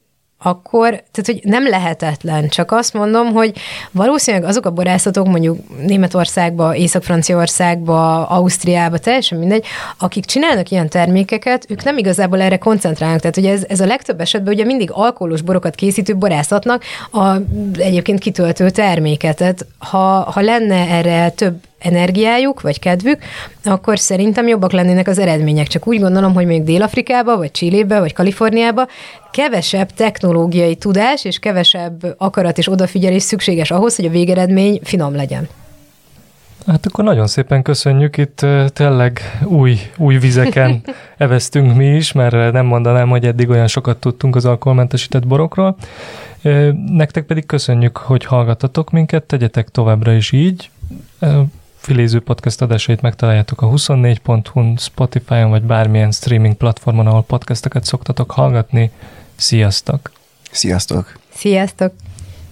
akkor, 0.43 0.89
tehát 0.89 1.27
hogy 1.27 1.41
nem 1.43 1.69
lehetetlen, 1.69 2.49
csak 2.49 2.73
azt 2.73 2.93
mondom, 2.93 3.33
hogy 3.33 3.53
valószínűleg 3.91 4.49
azok 4.49 4.67
a 4.67 4.71
borászatok 4.71 5.27
mondjuk 5.27 5.59
Németországba, 5.87 6.77
Észak-Franciaországba, 6.77 8.27
Ausztriába, 8.27 8.99
teljesen 8.99 9.39
mindegy, 9.39 9.65
akik 9.99 10.25
csinálnak 10.25 10.71
ilyen 10.71 10.89
termékeket, 10.89 11.67
ők 11.69 11.85
nem 11.85 11.99
igazából 11.99 12.41
erre 12.41 12.59
koncentrálnak. 12.59 13.21
Tehát 13.21 13.37
ugye 13.37 13.53
ez, 13.53 13.65
ez 13.69 13.81
a 13.81 13.87
legtöbb 13.87 14.21
esetben 14.21 14.53
ugye 14.53 14.65
mindig 14.65 14.91
alkoholos 14.93 15.41
borokat 15.43 15.75
készítő 15.75 16.17
borászatnak 16.17 16.85
a 17.13 17.37
egyébként 17.77 18.19
kitöltő 18.19 18.71
terméket. 18.71 19.37
Tehát 19.37 19.67
ha, 19.79 20.31
ha 20.31 20.41
lenne 20.41 20.89
erre 20.89 21.31
több 21.31 21.61
energiájuk, 21.83 22.61
vagy 22.61 22.79
kedvük, 22.79 23.19
akkor 23.65 23.99
szerintem 23.99 24.49
jobbak 24.49 24.73
lennének 24.73 25.09
az 25.09 25.19
eredmények. 25.19 25.67
Csak 25.67 25.87
úgy 25.87 26.01
gondolom, 26.01 26.35
hogy 26.35 26.47
még 26.47 26.63
Dél-Afrikába, 26.63 27.37
vagy 27.37 27.51
Csillébe, 27.51 27.99
vagy 27.99 28.13
Kaliforniába 28.13 28.87
kevesebb 29.31 29.91
technológiai 29.91 30.77
tudás 30.77 31.25
és 31.25 31.39
kevesebb 31.39 32.15
akarat 32.19 32.59
és 32.59 32.71
odafigyelés 32.71 33.23
szükséges 33.23 33.71
ahhoz, 33.71 33.97
hogy 33.97 34.05
a 34.05 34.11
végeredmény 34.11 34.81
finom 34.83 35.15
legyen. 35.15 35.49
Hát 36.67 36.87
akkor 36.87 37.05
nagyon 37.05 37.27
szépen 37.27 37.63
köszönjük, 37.63 38.17
itt 38.17 38.47
tényleg 38.69 39.21
új, 39.45 39.79
új 39.97 40.19
vizeken 40.19 40.83
eveztünk 41.17 41.77
mi 41.77 41.87
is, 41.87 42.13
mert 42.13 42.53
nem 42.53 42.67
mondanám, 42.67 43.09
hogy 43.09 43.27
eddig 43.27 43.49
olyan 43.49 43.67
sokat 43.67 43.97
tudtunk 43.97 44.37
az 44.37 44.45
alkoholmentesített 44.45 45.27
borokról. 45.27 45.77
Nektek 46.87 47.25
pedig 47.25 47.47
köszönjük, 47.47 47.97
hogy 47.97 48.25
hallgattatok 48.25 48.91
minket, 48.91 49.23
tegyetek 49.23 49.69
továbbra 49.69 50.13
is 50.13 50.33
így. 50.33 50.71
Filéző 51.83 52.21
podcast 52.21 52.63
adásait 52.63 53.01
megtaláljátok 53.01 53.63
a 53.63 53.67
24.hu, 53.67 54.75
Spotify-on 54.77 55.51
vagy 55.51 55.63
bármilyen 55.63 56.11
streaming 56.11 56.55
platformon, 56.55 57.07
ahol 57.07 57.23
podcasteket 57.23 57.85
szoktatok 57.85 58.31
hallgatni. 58.31 58.91
Sziasztok! 59.37 60.11
Sziasztok! 60.51 61.19
Sziasztok! 61.35 61.93